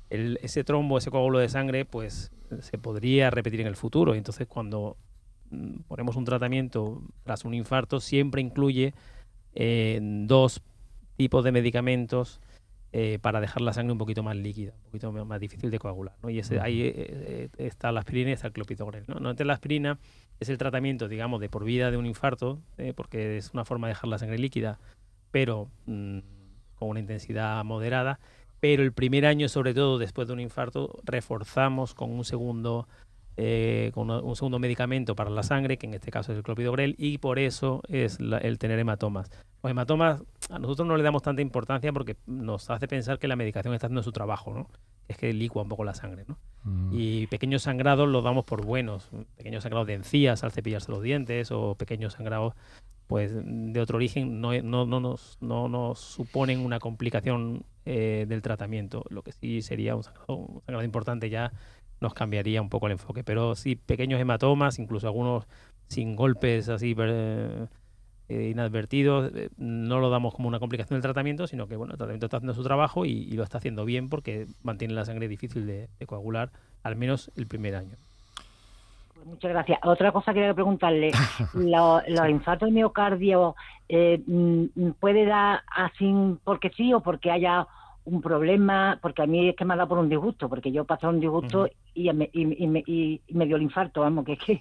ese 0.09 0.63
trombo, 0.63 0.97
ese 0.97 1.11
coágulo 1.11 1.39
de 1.39 1.49
sangre, 1.49 1.83
pues 1.83 2.31
se 2.61 2.77
podría 2.77 3.29
repetir 3.29 3.59
en 3.59 3.67
el 3.67 3.75
futuro. 3.75 4.15
Entonces, 4.15 4.47
cuando 4.47 4.95
mm, 5.49 5.81
ponemos 5.89 6.15
un 6.15 6.23
tratamiento 6.23 7.01
tras 7.23 7.43
un 7.43 7.53
infarto, 7.53 7.99
siempre 7.99 8.41
incluye 8.41 8.93
eh, 9.55 9.99
dos 10.01 10.61
tipos 11.17 11.43
de 11.43 11.51
medicamentos 11.51 12.39
eh, 12.93 13.19
para 13.21 13.39
dejar 13.39 13.61
la 13.61 13.73
sangre 13.73 13.91
un 13.93 13.97
poquito 13.97 14.23
más 14.23 14.35
líquida, 14.35 14.73
un 14.75 14.83
poquito 14.85 15.11
más 15.11 15.39
difícil 15.39 15.71
de 15.71 15.79
coagular. 15.79 16.15
¿no? 16.23 16.29
Y 16.29 16.39
ese, 16.39 16.59
ahí 16.59 16.81
eh, 16.83 17.49
está 17.57 17.91
la 17.91 18.01
aspirina 18.01 18.31
y 18.31 18.33
está 18.33 18.47
el 18.47 18.53
clopidogrel. 18.53 19.05
¿no? 19.07 19.17
Entonces, 19.17 19.45
la 19.45 19.53
aspirina 19.53 19.97
es 20.39 20.49
el 20.49 20.57
tratamiento, 20.57 21.07
digamos, 21.07 21.39
de 21.39 21.49
por 21.49 21.63
vida 21.63 21.91
de 21.91 21.97
un 21.97 22.05
infarto, 22.05 22.59
porque 22.95 23.37
es 23.37 23.51
una 23.53 23.65
forma 23.65 23.87
de 23.87 23.91
dejar 23.91 24.09
la 24.09 24.17
sangre 24.17 24.39
líquida, 24.39 24.79
pero 25.29 25.69
mm, 25.85 26.19
con 26.75 26.89
una 26.89 26.99
intensidad 26.99 27.63
moderada 27.63 28.19
pero 28.61 28.83
el 28.83 28.93
primer 28.93 29.25
año, 29.25 29.49
sobre 29.49 29.73
todo 29.73 29.97
después 29.97 30.27
de 30.27 30.35
un 30.35 30.39
infarto, 30.39 30.99
reforzamos 31.03 31.95
con 31.95 32.11
un 32.11 32.23
segundo, 32.23 32.87
eh, 33.37 33.91
con 33.93 34.09
un 34.09 34.35
segundo 34.35 34.59
medicamento 34.59 35.15
para 35.15 35.29
la 35.29 35.43
sangre, 35.43 35.77
que 35.77 35.87
en 35.87 35.93
este 35.93 36.11
caso 36.11 36.31
es 36.31 36.37
el 36.37 36.43
clopidogrel, 36.43 36.95
y 36.97 37.17
por 37.17 37.39
eso 37.39 37.81
es 37.87 38.19
el 38.19 38.59
tener 38.59 38.79
hematomas. 38.79 39.31
Los 39.63 39.71
hematomas 39.71 40.23
a 40.49 40.59
nosotros 40.59 40.87
no 40.87 40.97
le 40.97 41.03
damos 41.03 41.21
tanta 41.21 41.41
importancia 41.41 41.93
porque 41.93 42.17
nos 42.25 42.69
hace 42.69 42.87
pensar 42.87 43.19
que 43.19 43.27
la 43.27 43.35
medicación 43.35 43.73
está 43.73 43.87
haciendo 43.87 44.03
su 44.03 44.11
trabajo, 44.11 44.53
¿no? 44.53 44.67
Es 45.07 45.17
que 45.17 45.33
licua 45.33 45.63
un 45.63 45.69
poco 45.69 45.83
la 45.83 45.93
sangre, 45.93 46.25
¿no? 46.27 46.37
Mm. 46.63 46.89
Y 46.93 47.27
pequeños 47.27 47.63
sangrados 47.63 48.07
los 48.07 48.23
damos 48.23 48.45
por 48.45 48.65
buenos, 48.65 49.09
pequeños 49.35 49.63
sangrados 49.63 49.87
de 49.87 49.93
encías 49.93 50.43
al 50.43 50.51
cepillarse 50.51 50.91
los 50.91 51.03
dientes 51.03 51.51
o 51.51 51.75
pequeños 51.75 52.13
sangrados 52.13 52.53
pues 53.11 53.33
de 53.35 53.81
otro 53.81 53.97
origen 53.97 54.39
no, 54.39 54.53
no, 54.61 54.85
no, 54.85 55.01
nos, 55.01 55.37
no 55.41 55.67
nos 55.67 55.99
suponen 55.99 56.61
una 56.61 56.79
complicación 56.79 57.65
eh, 57.83 58.25
del 58.25 58.41
tratamiento. 58.41 59.03
Lo 59.09 59.21
que 59.21 59.33
sí 59.33 59.61
sería 59.61 59.97
un 59.97 60.03
sangrado, 60.03 60.81
importante 60.81 61.29
ya 61.29 61.51
nos 62.01 62.13
cambiaría 62.13 62.61
un 62.61 62.69
poco 62.69 62.87
el 62.87 62.93
enfoque. 62.93 63.23
Pero 63.23 63.55
sí, 63.55 63.75
pequeños 63.75 64.19
hematomas, 64.19 64.79
incluso 64.79 65.07
algunos 65.07 65.47
sin 65.87 66.15
golpes 66.15 66.67
así 66.69 66.95
eh, 66.97 67.67
inadvertidos, 68.29 69.31
eh, 69.35 69.49
no 69.57 69.99
lo 69.99 70.09
damos 70.09 70.33
como 70.33 70.47
una 70.47 70.59
complicación 70.59 70.97
del 70.97 71.03
tratamiento, 71.03 71.47
sino 71.47 71.67
que 71.67 71.75
bueno, 71.75 71.93
el 71.93 71.97
tratamiento 71.97 72.25
está 72.25 72.37
haciendo 72.37 72.53
su 72.53 72.63
trabajo 72.63 73.05
y, 73.05 73.31
lo 73.31 73.43
está 73.43 73.59
haciendo 73.59 73.85
bien 73.85 74.09
porque 74.09 74.47
mantiene 74.63 74.93
la 74.93 75.05
sangre 75.05 75.27
difícil 75.27 75.65
de 75.65 75.87
coagular, 76.05 76.51
al 76.83 76.95
menos 76.95 77.31
el 77.35 77.47
primer 77.47 77.75
año. 77.75 77.97
Muchas 79.25 79.51
gracias. 79.51 79.79
Otra 79.83 80.11
cosa 80.11 80.33
que 80.33 80.39
quería 80.39 80.53
preguntarle, 80.53 81.11
los, 81.53 82.29
infartos 82.29 82.69
de 82.69 82.73
miocardio 82.73 83.55
eh, 83.87 84.21
mm, 84.25 84.91
puede 84.99 85.25
dar 85.25 85.61
así 85.67 86.13
porque 86.43 86.71
sí 86.75 86.93
o 86.93 87.01
porque 87.01 87.31
haya 87.31 87.67
un 88.05 88.21
problema, 88.21 88.99
porque 89.01 89.21
a 89.21 89.27
mí 89.27 89.49
es 89.49 89.55
que 89.55 89.65
me 89.65 89.73
ha 89.73 89.77
dado 89.77 89.89
por 89.89 89.97
un 89.99 90.09
disgusto, 90.09 90.49
porque 90.49 90.71
yo 90.71 90.85
pasé 90.85 91.07
un 91.07 91.19
disgusto 91.19 91.69
y, 91.93 92.11
me, 92.11 92.29
dio 92.33 93.55
el 93.55 93.61
infarto, 93.61 94.01
vamos, 94.01 94.25
que 94.25 94.33
es 94.33 94.39
que... 94.39 94.59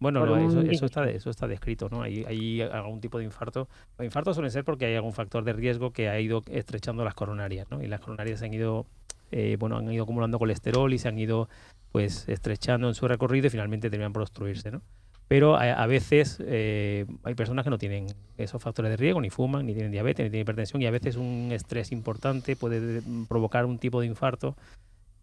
Bueno, 0.00 0.36
eso, 0.36 0.86
está, 0.86 1.10
eso 1.10 1.28
está 1.28 1.48
descrito, 1.48 1.88
¿no? 1.90 2.02
Hay, 2.02 2.24
hay, 2.24 2.60
algún 2.60 3.00
tipo 3.00 3.18
de 3.18 3.24
infarto. 3.24 3.68
Los 3.98 4.04
infartos 4.04 4.36
suelen 4.36 4.52
ser 4.52 4.64
porque 4.64 4.86
hay 4.86 4.94
algún 4.94 5.12
factor 5.12 5.42
de 5.42 5.52
riesgo 5.52 5.90
que 5.90 6.08
ha 6.08 6.20
ido 6.20 6.44
estrechando 6.52 7.04
las 7.04 7.14
coronarias, 7.14 7.68
¿no? 7.68 7.82
Y 7.82 7.88
las 7.88 8.00
coronarias 8.00 8.38
se 8.38 8.46
han 8.46 8.54
ido, 8.54 8.86
eh, 9.32 9.56
bueno, 9.58 9.76
han 9.76 9.92
ido 9.92 10.04
acumulando 10.04 10.38
colesterol 10.38 10.92
y 10.92 10.98
se 10.98 11.08
han 11.08 11.18
ido 11.18 11.48
pues 11.90 12.28
estrechando 12.28 12.86
en 12.86 12.94
su 12.94 13.08
recorrido 13.08 13.48
y 13.48 13.50
finalmente 13.50 13.90
terminan 13.90 14.12
por 14.12 14.22
obstruirse, 14.22 14.70
¿no? 14.70 14.82
Pero 15.28 15.56
a, 15.56 15.86
veces 15.86 16.38
eh, 16.40 17.04
hay 17.22 17.34
personas 17.34 17.62
que 17.62 17.68
no 17.68 17.76
tienen 17.76 18.06
esos 18.38 18.62
factores 18.62 18.90
de 18.90 18.96
riesgo, 18.96 19.20
ni 19.20 19.28
fuman, 19.28 19.66
ni 19.66 19.74
tienen 19.74 19.92
diabetes, 19.92 20.24
ni 20.24 20.30
tienen 20.30 20.44
hipertensión, 20.44 20.80
y 20.80 20.86
a 20.86 20.90
veces 20.90 21.16
un 21.16 21.50
estrés 21.52 21.92
importante 21.92 22.56
puede 22.56 23.02
provocar 23.28 23.66
un 23.66 23.78
tipo 23.78 24.00
de 24.00 24.06
infarto 24.06 24.56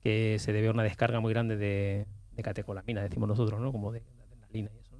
que 0.04 0.38
se 0.38 0.54
debe 0.54 0.68
a 0.68 0.72
una 0.72 0.84
descarga 0.84 1.20
muy 1.20 1.34
grande 1.34 1.58
de, 1.58 2.06
catecolamina, 2.44 3.02
decimos 3.02 3.28
nosotros, 3.28 3.60
¿no? 3.60 3.72
Como 3.72 3.92
de, 3.92 4.04
adrenalina 4.28 4.70
y 4.76 4.80
eso. 4.80 4.96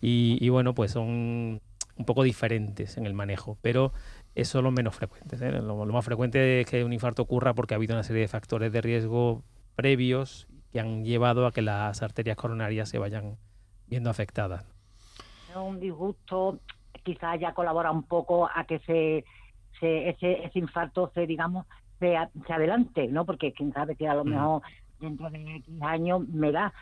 Y, 0.00 0.48
bueno, 0.48 0.74
pues 0.74 0.90
son 0.90 1.60
un 1.96 2.04
poco 2.04 2.24
diferentes 2.24 2.96
en 2.96 3.06
el 3.06 3.14
manejo, 3.14 3.56
pero 3.62 3.92
eso 4.34 4.58
es 4.58 4.64
lo 4.64 4.72
menos 4.72 4.96
frecuente. 4.96 5.36
¿eh? 5.36 5.52
Lo, 5.52 5.86
lo, 5.86 5.92
más 5.92 6.04
frecuente 6.04 6.62
es 6.62 6.66
que 6.66 6.82
un 6.82 6.92
infarto 6.92 7.22
ocurra 7.22 7.54
porque 7.54 7.74
ha 7.74 7.76
habido 7.76 7.94
una 7.94 8.02
serie 8.02 8.22
de 8.22 8.28
factores 8.28 8.72
de 8.72 8.80
riesgo 8.80 9.44
previos 9.76 10.48
que 10.72 10.80
han 10.80 11.04
llevado 11.04 11.46
a 11.46 11.52
que 11.52 11.62
las 11.62 12.02
arterias 12.02 12.36
coronarias 12.36 12.88
se 12.88 12.98
vayan 12.98 13.36
viendo 13.92 14.08
afectadas. 14.08 14.64
Un 15.54 15.78
disgusto 15.78 16.58
quizás 17.04 17.34
haya 17.34 17.52
colaborado 17.52 17.94
un 17.94 18.04
poco 18.04 18.48
a 18.48 18.64
que 18.64 18.78
se, 18.78 19.22
ese, 19.82 20.50
infarto 20.54 21.10
se, 21.14 21.26
digamos, 21.26 21.66
se, 21.98 22.16
adelante, 22.16 23.06
¿no? 23.08 23.26
Porque 23.26 23.52
quién 23.52 23.70
sabe 23.70 23.94
que 23.94 24.08
a 24.08 24.14
lo 24.14 24.24
mm. 24.24 24.28
mejor 24.28 24.62
dentro 24.98 25.28
de 25.28 25.56
X 25.56 25.82
años 25.82 26.26
me 26.26 26.52
da. 26.52 26.72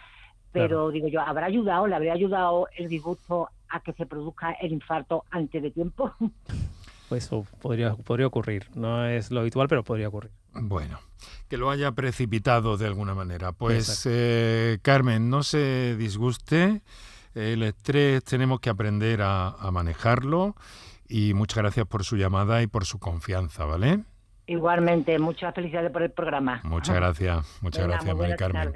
Pero 0.53 0.91
digo 0.91 1.09
yo, 1.09 1.21
¿habrá 1.21 1.47
ayudado, 1.47 1.89
le 1.89 1.97
habría 1.97 2.13
ayudado 2.13 2.69
el 2.77 2.89
disgusto 2.89 3.49
a 3.69 3.81
que 3.81 3.93
se 3.93 4.07
produzca 4.07 4.53
el 4.53 4.73
infarto 4.73 5.25
antes 5.33 5.61
de 5.63 5.73
tiempo? 5.73 6.13
Pues 7.11 7.25
eso 7.25 7.45
podría, 7.61 7.97
podría 7.97 8.29
ocurrir. 8.29 8.69
No 8.77 9.05
es 9.05 9.33
lo 9.33 9.41
habitual, 9.41 9.67
pero 9.67 9.83
podría 9.83 10.07
ocurrir. 10.07 10.31
Bueno, 10.53 11.01
que 11.49 11.57
lo 11.57 11.69
haya 11.69 11.91
precipitado 11.91 12.77
de 12.77 12.87
alguna 12.87 13.17
manera. 13.17 13.51
Pues 13.51 14.07
eh, 14.09 14.79
Carmen, 14.83 15.29
no 15.29 15.43
se 15.43 15.97
disguste. 15.97 16.83
El 17.35 17.65
estrés 17.65 18.23
tenemos 18.23 18.61
que 18.61 18.71
aprender 18.71 19.23
a, 19.23 19.57
manejarlo 19.73 20.55
y 21.09 21.35
muchas 21.35 21.59
gracias 21.59 21.85
por 21.85 22.05
su 22.05 22.17
llamada 22.17 22.63
y 22.63 22.69
por 22.69 22.85
su 22.85 23.01
confianza, 23.01 23.65
¿vale? 23.65 24.05
Igualmente, 24.47 25.19
muchas 25.19 25.53
felicidades 25.53 25.91
por 25.91 26.03
el 26.03 26.13
programa. 26.13 26.61
Muchas 26.63 26.95
gracias, 26.95 27.45
muchas 27.61 27.89
gracias, 27.89 28.17
María 28.17 28.37
Carmen. 28.37 28.73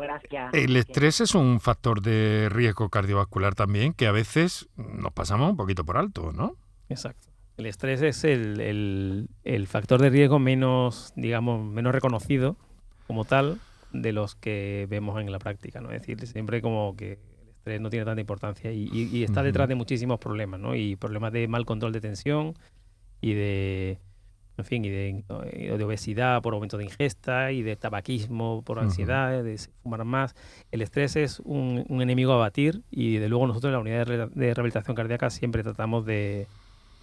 gracias. 0.00 0.52
El 0.52 0.74
estrés 0.74 1.20
es 1.20 1.36
un 1.36 1.60
factor 1.60 2.02
de 2.02 2.48
riesgo 2.50 2.88
cardiovascular 2.88 3.54
también 3.54 3.92
que 3.92 4.08
a 4.08 4.12
veces 4.12 4.68
nos 4.74 5.12
pasamos 5.12 5.48
un 5.48 5.56
poquito 5.56 5.84
por 5.84 5.96
alto, 5.96 6.32
¿no? 6.32 6.56
Exacto. 6.88 7.28
El 7.58 7.66
estrés 7.66 8.02
es 8.02 8.22
el, 8.22 9.28
factor 9.66 10.00
de 10.00 10.10
riesgo 10.10 10.38
menos, 10.38 11.12
digamos, 11.16 11.60
menos 11.60 11.92
reconocido 11.92 12.56
como 13.08 13.24
tal 13.24 13.58
de 13.92 14.12
los 14.12 14.36
que 14.36 14.86
vemos 14.88 15.20
en 15.20 15.32
la 15.32 15.40
práctica, 15.40 15.80
¿no? 15.80 15.90
Es 15.90 16.02
decir, 16.02 16.24
siempre 16.28 16.62
como 16.62 16.94
que 16.96 17.14
el 17.14 17.48
estrés 17.48 17.80
no 17.80 17.90
tiene 17.90 18.04
tanta 18.04 18.20
importancia 18.20 18.70
y, 18.72 19.24
está 19.24 19.42
detrás 19.42 19.68
de 19.68 19.74
muchísimos 19.74 20.20
problemas, 20.20 20.60
¿no? 20.60 20.76
Y 20.76 20.94
problemas 20.94 21.32
de 21.32 21.48
mal 21.48 21.66
control 21.66 21.92
de 21.92 22.00
tensión 22.00 22.54
y 23.20 23.34
de, 23.34 23.98
en 24.56 24.64
fin, 24.64 24.84
y 24.84 24.90
de, 24.90 25.24
obesidad 25.82 26.40
por 26.42 26.54
aumento 26.54 26.78
de 26.78 26.84
ingesta 26.84 27.50
y 27.50 27.62
de 27.62 27.74
tabaquismo 27.74 28.62
por 28.62 28.78
ansiedad, 28.78 29.42
de 29.42 29.58
fumar 29.82 30.04
más. 30.04 30.36
El 30.70 30.80
estrés 30.80 31.16
es 31.16 31.40
un, 31.40 31.84
enemigo 31.88 32.34
a 32.34 32.36
batir 32.36 32.82
y 32.88 33.16
de 33.16 33.28
luego 33.28 33.48
nosotros 33.48 33.70
en 33.70 33.72
la 33.72 33.80
unidad 33.80 34.28
de 34.28 34.54
rehabilitación 34.54 34.94
cardíaca 34.94 35.28
siempre 35.28 35.64
tratamos 35.64 36.06
de 36.06 36.46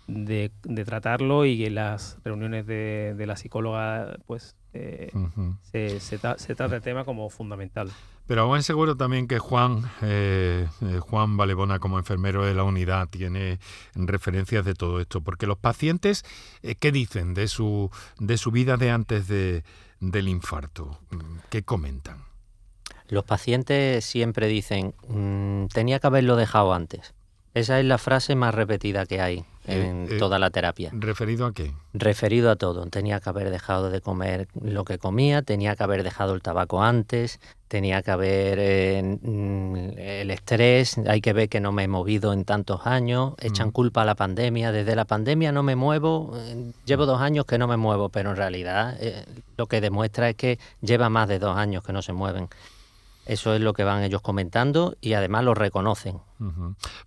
de, 0.08 0.52
tratarlo 0.86 1.46
y 1.46 1.58
que 1.58 1.70
las 1.70 2.18
reuniones 2.24 2.66
de, 2.68 3.24
la 3.26 3.36
psicóloga 3.36 4.18
pues 4.26 4.56
eh, 4.74 5.12
se, 5.72 6.00
se, 6.00 6.18
trata 6.56 6.76
el 6.76 6.82
tema 6.82 7.06
como 7.06 7.30
fundamental. 7.30 7.92
Pero 8.28 8.42
a 8.42 8.46
buen 8.46 8.64
seguro 8.64 8.98
también 8.98 9.28
que 9.28 9.38
Juan, 9.40 9.84
eh, 10.02 10.68
eh, 10.82 11.00
Juan 11.00 11.38
Valebona 11.38 11.80
como 11.80 12.00
enfermero 12.00 12.44
de 12.46 12.56
la 12.56 12.64
unidad 12.64 13.08
tiene 13.08 13.60
referencias 13.94 14.66
de 14.66 14.74
todo 14.74 15.00
esto, 15.00 15.22
porque 15.22 15.46
los 15.46 15.58
pacientes, 15.58 16.24
¿qué 16.80 16.92
dicen 16.92 17.34
de 17.34 17.48
su, 17.48 17.92
de 18.20 18.38
su 18.38 18.52
vida 18.52 18.78
de 18.78 18.92
antes 18.92 19.28
de, 19.28 19.64
del 20.00 20.28
infarto? 20.28 21.00
¿Qué 21.50 21.64
comentan? 21.64 22.24
Los 23.08 23.24
pacientes 23.24 24.04
siempre 24.04 24.48
dicen, 24.48 24.96
mm, 25.08 25.68
tenía 25.68 26.00
que 26.00 26.08
haberlo 26.08 26.36
dejado 26.36 26.74
antes. 26.74 27.14
Esa 27.54 27.80
es 27.80 27.86
la 27.86 28.00
frase 28.00 28.36
más 28.36 28.56
repetida 28.56 29.06
que 29.06 29.22
hay 29.22 29.46
en 29.68 30.08
eh, 30.10 30.18
toda 30.18 30.40
la 30.40 30.50
terapia. 30.50 30.92
¿Referido 30.94 31.46
a 31.46 31.54
qué? 31.54 31.74
Referido 31.94 32.52
a 32.52 32.56
todo. 32.56 32.86
Tenía 32.88 33.20
que 33.20 33.30
haber 33.30 33.50
dejado 33.50 33.90
de 33.90 34.02
comer 34.02 34.48
lo 34.60 34.86
que 34.86 34.98
comía, 34.98 35.42
tenía 35.42 35.76
que 35.76 35.84
haber 35.84 36.04
dejado 36.04 36.34
el 36.34 36.42
tabaco 36.42 36.84
antes, 36.84 37.40
tenía 37.68 38.02
que 38.04 38.12
haber 38.12 38.58
eh, 38.60 39.20
mm, 39.22 39.98
el 39.98 40.32
estrés, 40.32 40.98
hay 41.08 41.22
que 41.22 41.34
ver 41.34 41.50
que 41.50 41.60
no 41.60 41.72
me 41.72 41.84
he 41.84 41.88
movido 41.88 42.34
en 42.34 42.46
tantos 42.46 42.86
años, 42.86 43.34
echan 43.42 43.70
mm. 43.70 43.72
culpa 43.72 44.02
a 44.04 44.06
la 44.06 44.16
pandemia, 44.16 44.72
desde 44.72 44.96
la 44.96 45.06
pandemia 45.06 45.52
no 45.52 45.64
me 45.64 45.76
muevo, 45.76 46.38
llevo 46.86 47.06
dos 47.06 47.22
años 47.22 47.46
que 47.46 47.58
no 47.58 47.68
me 47.68 47.78
muevo, 47.78 48.10
pero 48.10 48.32
en 48.32 48.36
realidad 48.36 48.98
lo 49.58 49.68
que 49.68 49.82
demuestra 49.82 50.30
es 50.30 50.36
que 50.36 50.60
lleva 50.82 51.10
más 51.10 51.28
de 51.28 51.40
dos 51.40 51.58
años 51.58 51.84
que 51.84 51.94
no 51.94 52.02
se 52.02 52.14
mueven. 52.14 52.50
Eso 53.26 53.56
es 53.56 53.62
lo 53.62 53.74
que 53.74 53.84
van 53.84 54.04
ellos 54.04 54.22
comentando 54.22 54.96
y 55.02 55.14
además 55.14 55.44
lo 55.44 55.56
reconocen. 55.56 56.20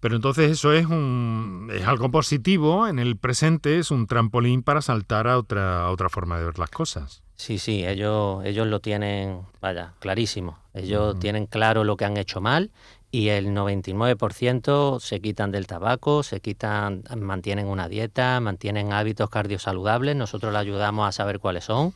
Pero 0.00 0.16
entonces 0.16 0.50
eso 0.50 0.72
es, 0.72 0.86
un, 0.86 1.70
es 1.72 1.86
algo 1.86 2.10
positivo 2.10 2.88
en 2.88 2.98
el 2.98 3.16
presente, 3.16 3.78
es 3.78 3.90
un 3.90 4.06
trampolín 4.06 4.62
para 4.62 4.82
saltar 4.82 5.28
a 5.28 5.38
otra, 5.38 5.90
otra 5.90 6.08
forma 6.08 6.38
de 6.38 6.46
ver 6.46 6.58
las 6.58 6.70
cosas. 6.70 7.22
Sí, 7.36 7.58
sí, 7.58 7.86
ellos, 7.86 8.44
ellos 8.44 8.66
lo 8.66 8.80
tienen, 8.80 9.42
vaya, 9.60 9.94
clarísimo. 10.00 10.58
Ellos 10.74 11.18
tienen 11.20 11.46
claro 11.46 11.84
lo 11.84 11.96
que 11.96 12.04
han 12.04 12.16
hecho 12.16 12.40
mal 12.40 12.72
y 13.12 13.28
el 13.28 13.48
99% 13.48 15.00
se 15.00 15.20
quitan 15.20 15.52
del 15.52 15.66
tabaco, 15.68 16.24
se 16.24 16.40
quitan, 16.40 17.04
mantienen 17.16 17.68
una 17.68 17.88
dieta, 17.88 18.40
mantienen 18.40 18.92
hábitos 18.92 19.30
cardiosaludables. 19.30 20.16
Nosotros 20.16 20.52
les 20.52 20.60
ayudamos 20.60 21.08
a 21.08 21.12
saber 21.12 21.38
cuáles 21.38 21.64
son 21.64 21.94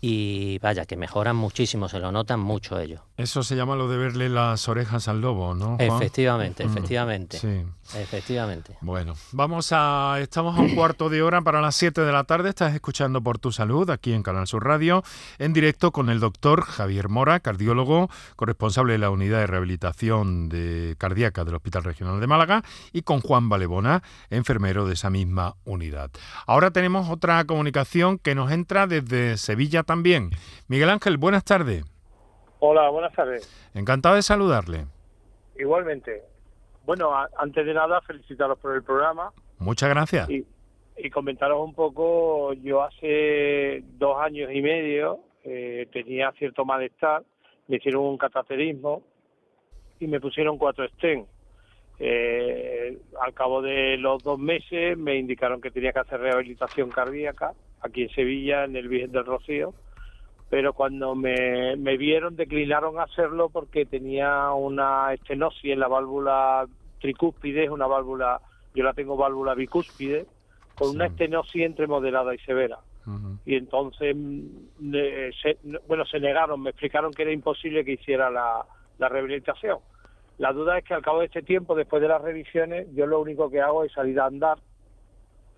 y 0.00 0.58
vaya, 0.58 0.86
que 0.86 0.96
mejoran 0.96 1.36
muchísimo, 1.36 1.88
se 1.88 1.98
lo 1.98 2.12
notan 2.12 2.40
mucho 2.40 2.78
ellos. 2.78 3.00
Eso 3.16 3.42
se 3.42 3.56
llama 3.56 3.74
lo 3.74 3.88
de 3.88 3.96
verle 3.96 4.28
las 4.28 4.68
orejas 4.68 5.08
al 5.08 5.20
lobo, 5.20 5.54
¿no? 5.54 5.76
Efectivamente, 5.78 6.64
mm, 6.64 6.70
efectivamente. 6.70 7.38
Sí. 7.38 7.64
Efectivamente. 7.96 8.76
Bueno, 8.80 9.14
vamos 9.32 9.70
a. 9.72 10.18
Estamos 10.20 10.58
a 10.58 10.60
un 10.60 10.74
cuarto 10.74 11.08
de 11.08 11.22
hora 11.22 11.40
para 11.40 11.60
las 11.60 11.74
7 11.76 12.02
de 12.02 12.12
la 12.12 12.24
tarde. 12.24 12.50
Estás 12.50 12.74
escuchando 12.74 13.22
por 13.22 13.38
tu 13.38 13.50
salud 13.50 13.88
aquí 13.88 14.12
en 14.12 14.22
Canal 14.22 14.46
Sur 14.46 14.64
Radio, 14.64 15.02
en 15.38 15.52
directo 15.52 15.90
con 15.90 16.10
el 16.10 16.20
doctor 16.20 16.62
Javier 16.62 17.08
Mora, 17.08 17.40
cardiólogo, 17.40 18.10
corresponsable 18.36 18.92
de 18.92 18.98
la 18.98 19.10
unidad 19.10 19.38
de 19.38 19.46
rehabilitación 19.46 20.48
de 20.48 20.96
cardíaca 20.98 21.44
del 21.44 21.54
Hospital 21.54 21.84
Regional 21.84 22.20
de 22.20 22.26
Málaga, 22.26 22.62
y 22.92 23.02
con 23.02 23.20
Juan 23.20 23.48
Valebona, 23.48 24.02
enfermero 24.28 24.86
de 24.86 24.94
esa 24.94 25.08
misma 25.08 25.56
unidad. 25.64 26.10
Ahora 26.46 26.70
tenemos 26.70 27.08
otra 27.08 27.42
comunicación 27.44 28.18
que 28.18 28.34
nos 28.34 28.52
entra 28.52 28.86
desde 28.86 29.38
Sevilla 29.38 29.82
también. 29.88 30.30
Miguel 30.68 30.90
Ángel, 30.90 31.16
buenas 31.16 31.44
tardes. 31.44 31.82
Hola, 32.60 32.90
buenas 32.90 33.12
tardes. 33.14 33.48
Encantado 33.74 34.16
de 34.16 34.22
saludarle. 34.22 34.84
Igualmente. 35.58 36.22
Bueno, 36.84 37.10
antes 37.36 37.66
de 37.66 37.74
nada, 37.74 38.00
felicitaros 38.02 38.58
por 38.58 38.74
el 38.74 38.82
programa. 38.82 39.32
Muchas 39.58 39.88
gracias. 39.88 40.28
Y, 40.30 41.10
comentaros 41.10 41.64
un 41.64 41.74
poco, 41.74 42.52
yo 42.52 42.82
hace 42.82 43.82
dos 43.98 44.18
años 44.20 44.50
y 44.52 44.60
medio 44.60 45.20
eh, 45.44 45.88
tenía 45.92 46.32
cierto 46.32 46.64
malestar, 46.64 47.22
me 47.68 47.76
hicieron 47.76 48.02
un 48.02 48.18
cateterismo 48.18 49.02
y 50.00 50.06
me 50.06 50.20
pusieron 50.20 50.58
cuatro 50.58 50.86
stents. 50.88 51.28
Eh, 51.98 52.98
al 53.20 53.32
cabo 53.32 53.62
de 53.62 53.96
los 53.96 54.22
dos 54.22 54.38
meses 54.38 54.98
me 54.98 55.16
indicaron 55.16 55.60
que 55.60 55.70
tenía 55.70 55.92
que 55.92 56.00
hacer 56.00 56.20
rehabilitación 56.20 56.90
cardíaca 56.90 57.54
aquí 57.80 58.02
en 58.02 58.10
Sevilla, 58.10 58.64
en 58.64 58.76
el 58.76 58.88
Virgen 58.88 59.12
del 59.12 59.24
Rocío, 59.26 59.74
pero 60.50 60.72
cuando 60.72 61.14
me, 61.14 61.76
me 61.76 61.96
vieron 61.96 62.36
declinaron 62.36 62.98
a 62.98 63.04
hacerlo 63.04 63.50
porque 63.50 63.84
tenía 63.84 64.52
una 64.52 65.12
estenosis 65.12 65.72
en 65.72 65.80
la 65.80 65.88
válvula 65.88 66.66
tricúspide, 67.00 67.64
es 67.64 67.70
una 67.70 67.86
válvula, 67.86 68.40
yo 68.74 68.84
la 68.84 68.94
tengo 68.94 69.16
válvula 69.16 69.54
bicúspide, 69.54 70.26
con 70.74 70.90
una 70.90 71.06
estenosis 71.06 71.62
entre 71.62 71.86
moderada 71.86 72.34
y 72.34 72.38
severa. 72.38 72.78
Y 73.46 73.56
entonces, 73.56 74.14
mm, 74.14 75.76
bueno, 75.86 76.04
se 76.04 76.20
negaron, 76.20 76.60
me 76.60 76.70
explicaron 76.70 77.10
que 77.10 77.22
era 77.22 77.32
imposible 77.32 77.82
que 77.82 77.92
hiciera 77.92 78.28
la, 78.30 78.66
la 78.98 79.08
rehabilitación. 79.08 79.78
La 80.36 80.52
duda 80.52 80.76
es 80.76 80.84
que 80.84 80.92
al 80.92 81.02
cabo 81.02 81.20
de 81.20 81.26
este 81.26 81.40
tiempo, 81.40 81.74
después 81.74 82.02
de 82.02 82.08
las 82.08 82.20
revisiones, 82.20 82.86
yo 82.94 83.06
lo 83.06 83.20
único 83.20 83.50
que 83.50 83.62
hago 83.62 83.82
es 83.84 83.92
salir 83.92 84.20
a 84.20 84.26
andar 84.26 84.58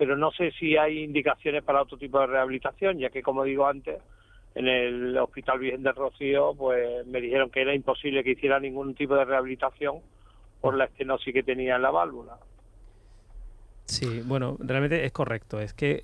pero 0.01 0.17
no 0.17 0.31
sé 0.33 0.51
si 0.53 0.79
hay 0.79 1.01
indicaciones 1.01 1.63
para 1.63 1.83
otro 1.83 1.99
tipo 1.99 2.19
de 2.21 2.27
rehabilitación, 2.27 2.99
ya 2.99 3.11
que, 3.11 3.23
como 3.23 3.45
digo 3.45 3.67
antes, 3.67 4.01
en 4.55 4.67
el 4.67 5.15
Hospital 5.19 5.59
Virgen 5.59 5.83
del 5.83 5.95
Rocío, 5.95 6.55
pues 6.57 7.07
me 7.07 7.21
dijeron 7.21 7.51
que 7.51 7.61
era 7.61 7.75
imposible 7.75 8.25
que 8.25 8.31
hiciera 8.31 8.59
ningún 8.59 8.95
tipo 8.95 9.15
de 9.15 9.27
rehabilitación 9.27 9.97
por 10.63 10.75
la 10.75 10.87
estenosis 10.87 11.35
que 11.35 11.43
tenía 11.43 11.77
en 11.77 11.83
la 11.83 11.91
válvula. 11.91 12.39
Sí, 13.85 14.23
bueno, 14.25 14.57
realmente 14.59 15.05
es 15.05 15.13
correcto. 15.13 15.61
Es 15.61 15.75
que 15.75 16.01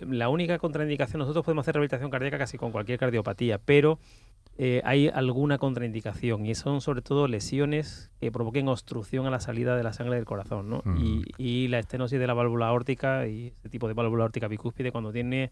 la 0.00 0.30
única 0.30 0.58
contraindicación, 0.58 1.18
nosotros 1.18 1.44
podemos 1.44 1.64
hacer 1.64 1.74
rehabilitación 1.74 2.10
cardíaca 2.10 2.38
casi 2.38 2.56
con 2.56 2.72
cualquier 2.72 2.98
cardiopatía, 2.98 3.58
pero 3.58 3.98
eh, 4.58 4.80
hay 4.84 5.08
alguna 5.08 5.58
contraindicación 5.58 6.46
y 6.46 6.54
son 6.54 6.80
sobre 6.80 7.02
todo 7.02 7.28
lesiones 7.28 8.10
que 8.20 8.32
provoquen 8.32 8.68
obstrucción 8.68 9.26
a 9.26 9.30
la 9.30 9.38
salida 9.38 9.76
de 9.76 9.82
la 9.82 9.92
sangre 9.92 10.16
del 10.16 10.24
corazón, 10.24 10.70
¿no? 10.70 10.82
y, 11.36 11.68
la 11.68 11.78
estenosis 11.78 12.18
de 12.18 12.26
la 12.26 12.32
válvula 12.32 12.68
aórtica 12.68 13.26
y 13.26 13.48
ese 13.48 13.68
tipo 13.68 13.86
de 13.86 13.92
válvula 13.92 14.22
aórtica 14.22 14.48
bicúspide 14.48 14.92
cuando 14.92 15.12
tiene 15.12 15.50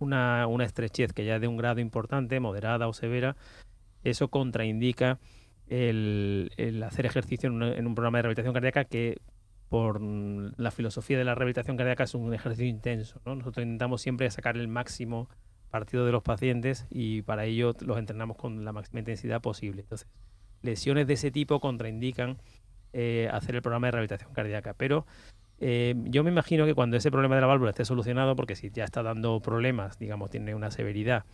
una, 0.00 0.46
estrechez 0.62 1.14
que 1.14 1.24
ya 1.24 1.36
es 1.36 1.40
de 1.40 1.48
un 1.48 1.56
grado 1.56 1.80
importante, 1.80 2.40
moderada 2.40 2.88
o 2.88 2.92
severa, 2.92 3.36
eso 4.04 4.28
contraindica 4.28 5.18
el, 5.68 6.50
hacer 6.84 7.06
ejercicio 7.06 7.48
en 7.48 7.86
un, 7.86 7.94
programa 7.94 8.18
de 8.18 8.22
rehabilitación 8.22 8.52
cardíaca 8.52 8.84
que 8.84 9.16
por 9.70 10.02
la 10.02 10.70
filosofía 10.70 11.16
de 11.16 11.24
la 11.24 11.34
rehabilitación 11.34 11.78
cardíaca 11.78 12.04
es 12.04 12.14
un 12.14 12.34
ejercicio 12.34 12.66
intenso. 12.66 13.22
¿no? 13.24 13.34
Nosotros 13.34 13.64
intentamos 13.64 14.02
siempre 14.02 14.30
sacar 14.30 14.58
el 14.58 14.68
máximo 14.68 15.30
partido 15.72 16.04
de 16.04 16.12
los 16.12 16.22
pacientes 16.22 16.86
y 16.90 17.22
para 17.22 17.46
ello 17.46 17.74
los 17.80 17.98
entrenamos 17.98 18.36
con 18.36 18.64
la 18.64 18.72
máxima 18.72 19.00
intensidad 19.00 19.40
posible. 19.40 19.80
Entonces, 19.80 20.06
lesiones 20.60 21.06
de 21.06 21.14
ese 21.14 21.30
tipo 21.30 21.60
contraindican 21.60 22.36
eh, 22.92 23.28
hacer 23.32 23.56
el 23.56 23.62
programa 23.62 23.86
de 23.86 23.92
rehabilitación 23.92 24.34
cardíaca, 24.34 24.74
pero 24.74 25.06
eh, 25.58 25.94
yo 26.04 26.22
me 26.24 26.30
imagino 26.30 26.66
que 26.66 26.74
cuando 26.74 26.98
ese 26.98 27.10
problema 27.10 27.36
de 27.36 27.40
la 27.40 27.46
válvula 27.46 27.70
esté 27.70 27.86
solucionado, 27.86 28.36
porque 28.36 28.54
si 28.54 28.70
ya 28.70 28.84
está 28.84 29.02
dando 29.02 29.40
problemas, 29.40 29.98
digamos, 29.98 30.28
tiene 30.28 30.54
una 30.54 30.70
severidad, 30.70 31.24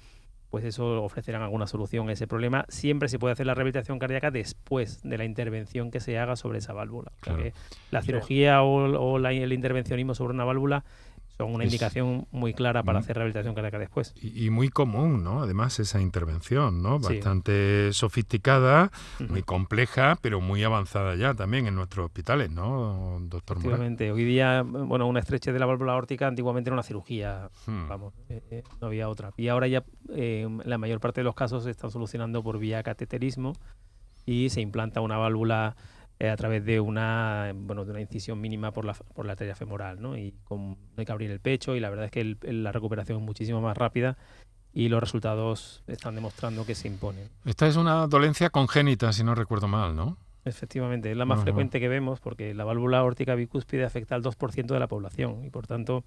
pues 0.50 0.64
eso 0.64 1.02
ofrecerán 1.02 1.42
alguna 1.42 1.66
solución 1.66 2.08
a 2.08 2.12
ese 2.12 2.28
problema. 2.28 2.64
Siempre 2.68 3.08
se 3.08 3.18
puede 3.18 3.32
hacer 3.32 3.46
la 3.46 3.54
rehabilitación 3.54 3.98
cardíaca 3.98 4.30
después 4.30 5.02
de 5.02 5.18
la 5.18 5.24
intervención 5.24 5.90
que 5.90 5.98
se 5.98 6.16
haga 6.16 6.36
sobre 6.36 6.58
esa 6.58 6.72
válvula. 6.72 7.10
la 7.90 8.02
cirugía 8.02 8.62
o, 8.62 9.18
el 9.18 9.52
intervencionismo 9.52 10.14
sobre 10.14 10.32
una 10.32 10.44
válvula 10.44 10.84
son 11.38 11.54
una 11.54 11.64
indicación 11.64 12.26
muy 12.32 12.52
clara 12.52 12.82
para 12.82 12.98
hacer 12.98 13.14
rehabilitación 13.14 13.54
cardíaca 13.54 13.78
después. 13.78 14.12
Y, 14.20 14.50
muy 14.50 14.68
común, 14.70 15.22
¿no? 15.22 15.40
Además, 15.40 15.78
esa 15.78 16.00
intervención, 16.00 16.82
¿no? 16.82 16.98
Bastante 16.98 17.92
sofisticada, 17.92 18.90
muy 19.28 19.42
compleja, 19.42 20.18
pero 20.20 20.40
muy 20.40 20.64
avanzada 20.64 21.14
ya 21.14 21.34
también 21.34 21.68
en 21.68 21.76
nuestros 21.76 22.06
hospitales, 22.06 22.50
¿no, 22.50 23.18
doctor 23.22 23.58
Efectivamente. 23.58 24.10
Hoy 24.10 24.24
día, 24.24 24.62
bueno, 24.62 25.06
una 25.06 25.20
estrechez 25.20 25.54
de 25.54 25.60
la 25.60 25.66
válvula 25.66 25.92
aórtica 25.92 26.26
antiguamente 26.26 26.70
era 26.70 26.74
una 26.74 26.82
cirugía, 26.82 27.50
hmm. 27.66 27.88
vamos, 27.88 28.14
eh, 28.28 28.42
eh, 28.50 28.62
no 28.80 28.88
había 28.88 29.08
otra. 29.08 29.30
Y 29.36 29.46
ahora 29.46 29.68
ya 29.68 29.84
eh, 30.10 30.48
la 30.64 30.76
mayor 30.76 30.98
parte 30.98 31.20
de 31.20 31.24
los 31.24 31.36
casos 31.36 31.62
se 31.62 31.70
están 31.70 31.92
solucionando 31.92 32.42
por 32.42 32.58
vía 32.58 32.82
cateterismo 32.82 33.52
y 34.26 34.50
se 34.50 34.60
implanta 34.60 35.00
una 35.00 35.18
válvula 35.18 35.76
a 36.20 36.36
través 36.36 36.64
de 36.64 36.80
una 36.80 37.52
bueno 37.54 37.84
de 37.84 37.92
una 37.92 38.00
incisión 38.00 38.40
mínima 38.40 38.72
por 38.72 38.84
la, 38.84 38.94
por 38.94 39.24
la 39.24 39.32
arteria 39.32 39.54
femoral 39.54 40.00
¿no? 40.00 40.16
y 40.16 40.34
con, 40.44 40.76
hay 40.96 41.04
que 41.04 41.12
abrir 41.12 41.30
el 41.30 41.38
pecho 41.38 41.76
y 41.76 41.80
la 41.80 41.90
verdad 41.90 42.06
es 42.06 42.10
que 42.10 42.36
la 42.42 42.72
recuperación 42.72 43.18
es 43.18 43.24
muchísimo 43.24 43.60
más 43.60 43.76
rápida 43.76 44.16
y 44.72 44.88
los 44.88 45.00
resultados 45.00 45.82
están 45.86 46.14
demostrando 46.14 46.66
que 46.66 46.74
se 46.74 46.88
imponen. 46.88 47.28
Esta 47.44 47.66
es 47.66 47.76
una 47.76 48.06
dolencia 48.06 48.50
congénita, 48.50 49.12
si 49.12 49.24
no 49.24 49.34
recuerdo 49.34 49.66
mal, 49.66 49.96
¿no? 49.96 50.18
Efectivamente, 50.44 51.10
es 51.10 51.16
la 51.16 51.24
más 51.24 51.42
frecuente 51.42 51.80
que 51.80 51.88
vemos 51.88 52.20
porque 52.20 52.54
la 52.54 52.64
válvula 52.64 52.98
aórtica 52.98 53.34
bicúspide 53.34 53.84
afecta 53.84 54.14
al 54.14 54.22
2% 54.22 54.66
de 54.66 54.78
la 54.78 54.86
población 54.86 55.44
y 55.44 55.50
por 55.50 55.66
tanto 55.66 56.04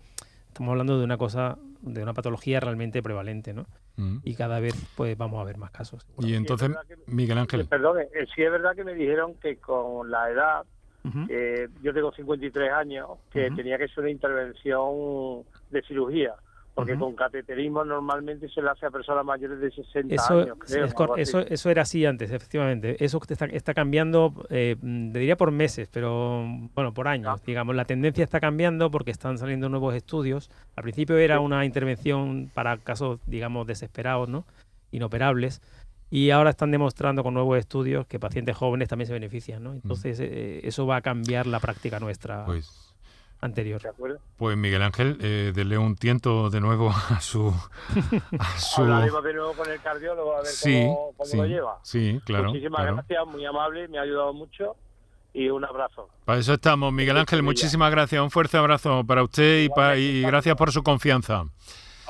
estamos 0.52 0.72
hablando 0.72 0.98
de 1.00 1.06
una 1.06 1.18
cosa, 1.18 1.58
de 1.82 2.04
una 2.04 2.14
patología 2.14 2.60
realmente 2.60 3.02
prevalente, 3.02 3.54
¿no? 3.54 3.66
Mm. 3.96 4.18
Y 4.24 4.36
cada 4.36 4.60
vez 4.60 4.76
pues 4.96 5.18
vamos 5.18 5.42
a 5.42 5.46
ver 5.46 5.58
más 5.58 5.72
casos. 5.72 6.06
Y 6.20 6.36
entonces, 6.36 6.72
Miguel 7.08 7.38
Ángel. 7.38 7.66
Perdón, 7.66 8.00
eh, 8.02 8.26
sí 8.36 8.44
es 8.44 8.52
verdad 8.52 8.76
que 8.76 8.84
me 8.84 8.94
dijeron 8.94 9.36
que 9.36 9.58
con 9.58 10.12
la 10.12 10.30
edad, 10.30 10.66
yo 11.82 11.94
tengo 11.94 12.12
53 12.12 12.72
años, 12.72 13.10
que 13.32 13.50
tenía 13.52 13.78
que 13.78 13.88
ser 13.88 14.00
una 14.00 14.12
intervención 14.12 15.44
de 15.72 15.82
cirugía 15.84 16.36
porque 16.74 16.98
con 16.98 17.16
cateterismo 17.16 17.84
normalmente 17.84 18.48
se 18.50 18.62
le 18.62 18.70
hace 18.70 18.86
a 18.86 18.92
personas 18.92 19.26
mayores 19.26 19.60
de 19.60 19.72
60 19.72 20.16
años. 20.30 20.58
eso, 21.18 21.40
eso 21.40 21.70
era 21.70 21.82
así 21.82 22.06
antes, 22.06 22.32
efectivamente. 22.32 23.04
Eso 23.04 23.20
está, 23.28 23.46
está 23.46 23.74
cambiando, 23.74 24.34
eh, 24.50 24.78
diría 24.82 25.36
por 25.36 25.52
meses, 25.52 25.90
pero 25.92 26.46
bueno, 26.74 26.94
por 26.94 27.08
años. 27.10 27.40
Ah. 27.40 27.44
Digamos, 27.46 27.76
la 27.76 27.86
tendencia 27.86 28.24
está 28.24 28.40
cambiando 28.40 28.90
porque 28.90 29.12
están 29.12 29.38
saliendo 29.38 29.68
nuevos 29.68 29.96
estudios. 29.96 30.50
Al 30.76 30.84
principio 30.84 31.18
era 31.18 31.42
una 31.42 31.66
intervención 31.66 32.50
para 32.54 32.78
casos, 32.78 33.20
digamos, 33.26 33.68
desesperados, 33.68 34.30
¿no? 34.30 34.46
Inoperables. 34.92 35.62
Y 36.10 36.32
ahora 36.32 36.52
están 36.52 36.72
demostrando 36.72 37.24
con 37.24 37.34
nuevos 37.34 37.58
estudios 37.58 38.06
que 38.08 38.20
pacientes 38.20 38.56
jóvenes 38.56 38.88
también 38.88 39.08
se 39.08 39.14
benefician, 39.14 39.64
¿no? 39.64 39.74
Entonces, 39.74 40.20
eh, 40.22 40.62
eso 40.64 40.86
va 40.86 40.98
a 40.98 41.02
cambiar 41.02 41.48
la 41.48 41.60
práctica 41.60 42.00
nuestra. 42.00 42.46
Pues 42.46 42.91
anterior. 43.42 43.82
Pues 44.38 44.58
Miguel 44.58 44.82
Ángel, 44.82 45.18
eh, 45.22 45.52
dele 45.54 45.78
un 45.78 45.96
tiento 45.96 46.50
de 46.50 46.62
nuevo 46.62 46.92
a 47.10 47.20
su... 47.20 47.54
A 48.40 48.58
su... 48.60 48.82
Hablaremos 48.82 49.24
de 49.24 49.34
nuevo 49.34 49.54
con 49.54 49.70
el 49.70 49.82
cardiólogo 49.82 50.38
a 50.38 50.42
ver 50.42 50.52
cómo, 50.62 51.14
lo 51.34 51.46
lleva. 51.46 51.80
Sí, 51.84 52.20
claro. 52.24 52.50
Muchísimas 52.50 52.86
gracias, 52.86 53.28
muy 53.28 53.46
amable, 53.46 53.88
me 53.88 53.98
ha 53.98 54.02
ayudado 54.02 54.34
mucho 54.34 54.76
y 55.34 55.50
un 55.50 55.66
abrazo. 55.66 56.10
Para 56.26 56.40
eso 56.40 56.54
estamos, 56.54 56.92
Miguel 56.94 57.18
Ángel, 57.18 57.42
muchísimas 57.42 57.90
gracias, 57.92 58.22
un 58.22 58.32
fuerte 58.32 58.58
abrazo 58.58 59.04
para 59.06 59.24
usted 59.24 59.68
y, 59.68 60.00
y 60.00 60.22
gracias 60.22 60.56
por 60.56 60.72
su 60.72 60.84
confianza. 60.84 61.46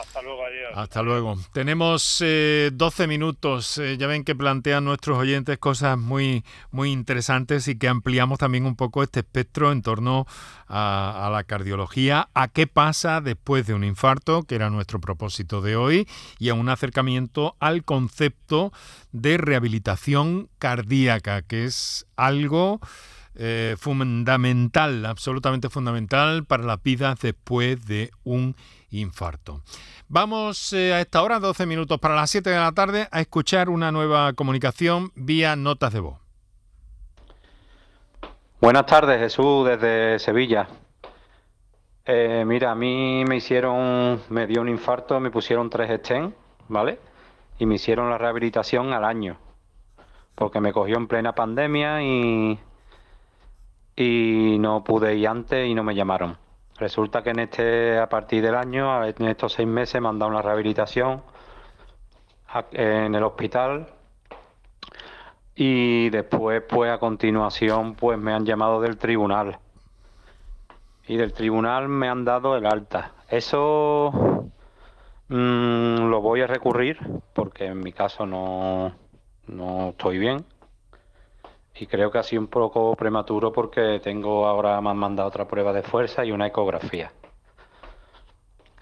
Hasta 0.02 0.22
luego, 0.24 0.44
adiós. 0.44 0.72
Hasta 0.74 1.04
luego. 1.04 1.38
Tenemos 1.54 2.18
12 2.20 2.24
eh, 2.24 3.08
minutos. 3.08 3.78
Eh, 3.78 3.98
ya 3.98 4.08
ven 4.08 4.24
que 4.24 4.36
plantean 4.36 4.84
nuestros 4.84 5.18
oyentes 5.18 5.60
cosas 5.60 5.98
muy, 5.98 6.44
muy 6.72 6.92
interesantes 6.92 7.68
y 7.68 7.78
que 7.78 7.88
ampliamos 7.88 8.40
también 8.40 8.66
un 8.66 8.76
poco 8.76 9.04
este 9.04 9.20
espectro 9.20 9.72
en 9.72 9.84
torno 9.84 10.26
a, 10.68 11.30
la 11.32 11.44
cardiología, 11.44 12.30
a 12.34 12.48
qué 12.48 12.66
pasa 12.66 13.22
después 13.22 13.68
de 13.68 13.74
un 13.74 13.84
infarto, 13.84 14.44
que 14.44 14.56
era 14.56 14.70
nuestro 14.70 15.00
propósito 15.00 15.62
de 15.62 15.76
hoy, 15.76 16.08
y 16.40 16.50
a 16.50 16.54
un 16.54 16.70
acercamiento 16.70 17.56
al 17.60 17.84
concepto 17.84 18.72
de 19.12 19.38
rehabilitación 19.38 20.50
cardíaca, 20.58 21.42
que 21.42 21.66
es 21.66 22.08
algo 22.16 22.80
eh, 23.36 23.76
fundamental, 23.78 25.06
absolutamente 25.06 25.70
fundamental 25.70 26.46
para 26.46 26.64
la 26.64 26.78
vida 26.78 27.16
después 27.22 27.86
de 27.86 28.12
un. 28.24 28.56
Vamos 30.08 30.74
eh, 30.74 30.94
a 30.94 31.02
esta 31.02 31.24
hora, 31.24 31.40
12 31.40 31.66
minutos 31.66 32.00
para 32.00 32.16
las 32.16 32.30
7 32.30 32.50
de 32.50 32.58
la 32.58 32.74
tarde, 32.74 33.08
a 33.12 33.22
escuchar 33.22 33.70
una 33.70 33.92
nueva 33.92 34.34
comunicación 34.34 35.12
vía 35.16 35.56
notas 35.56 35.94
de 35.94 36.02
voz. 36.02 36.20
Buenas 38.60 38.86
tardes, 38.86 39.20
Jesús, 39.20 39.68
desde 39.68 40.20
Sevilla. 40.20 40.68
Eh, 42.06 42.44
mira, 42.46 42.72
a 42.72 42.76
mí 42.76 43.24
me 43.28 43.38
hicieron, 43.38 44.22
me 44.30 44.46
dio 44.48 44.62
un 44.62 44.70
infarto, 44.70 45.20
me 45.20 45.32
pusieron 45.32 45.70
tres 45.70 45.90
estén, 45.90 46.36
¿vale? 46.68 47.00
Y 47.58 47.66
me 47.66 47.76
hicieron 47.76 48.10
la 48.10 48.18
rehabilitación 48.18 48.92
al 48.92 49.06
año, 49.06 49.38
porque 50.36 50.60
me 50.60 50.74
cogió 50.74 50.98
en 50.98 51.08
plena 51.08 51.34
pandemia 51.34 52.04
y, 52.04 52.60
y 53.96 54.58
no 54.60 54.84
pude 54.84 55.16
ir 55.16 55.28
antes 55.28 55.68
y 55.68 55.74
no 55.74 55.84
me 55.84 55.96
llamaron. 55.96 56.41
Resulta 56.82 57.22
que 57.22 57.30
en 57.30 57.38
este, 57.38 58.00
a 58.00 58.10
partir 58.10 58.42
del 58.42 58.56
año, 58.56 59.06
en 59.06 59.28
estos 59.28 59.54
seis 59.54 59.68
meses 59.68 60.02
me 60.02 60.10
han 60.10 60.18
dado 60.18 60.32
una 60.32 60.42
rehabilitación 60.42 61.22
en 62.72 63.14
el 63.14 63.24
hospital 63.24 63.86
y 65.54 66.10
después, 66.10 66.64
pues 66.68 66.92
a 66.92 66.98
continuación, 66.98 67.94
pues 67.94 68.18
me 68.18 68.34
han 68.34 68.48
llamado 68.48 68.82
del 68.82 68.98
tribunal 68.98 69.60
y 71.08 71.18
del 71.18 71.34
tribunal 71.34 71.88
me 71.88 72.10
han 72.10 72.26
dado 72.26 72.58
el 72.58 72.66
alta. 72.66 73.12
Eso 73.30 74.50
mm, 75.28 76.10
lo 76.10 76.20
voy 76.20 76.42
a 76.42 76.48
recurrir 76.48 76.98
porque 77.34 77.68
en 77.68 77.80
mi 77.80 77.94
caso 77.94 78.26
no, 78.26 78.92
no 79.46 79.90
estoy 79.90 80.18
bien 80.18 80.44
y 81.82 81.88
creo 81.88 82.12
que 82.12 82.20
ha 82.20 82.24
sido 82.24 82.44
un 82.44 82.48
poco 82.48 82.96
prematuro 82.96 83.52
porque 83.52 84.00
tengo 84.04 84.46
ahora 84.46 84.80
me 84.82 84.92
han 84.92 84.98
mandado 84.98 85.28
otra 85.28 85.48
prueba 85.48 85.74
de 85.74 85.82
fuerza 85.82 86.24
y 86.24 86.32
una 86.32 86.46
ecografía. 86.46 87.12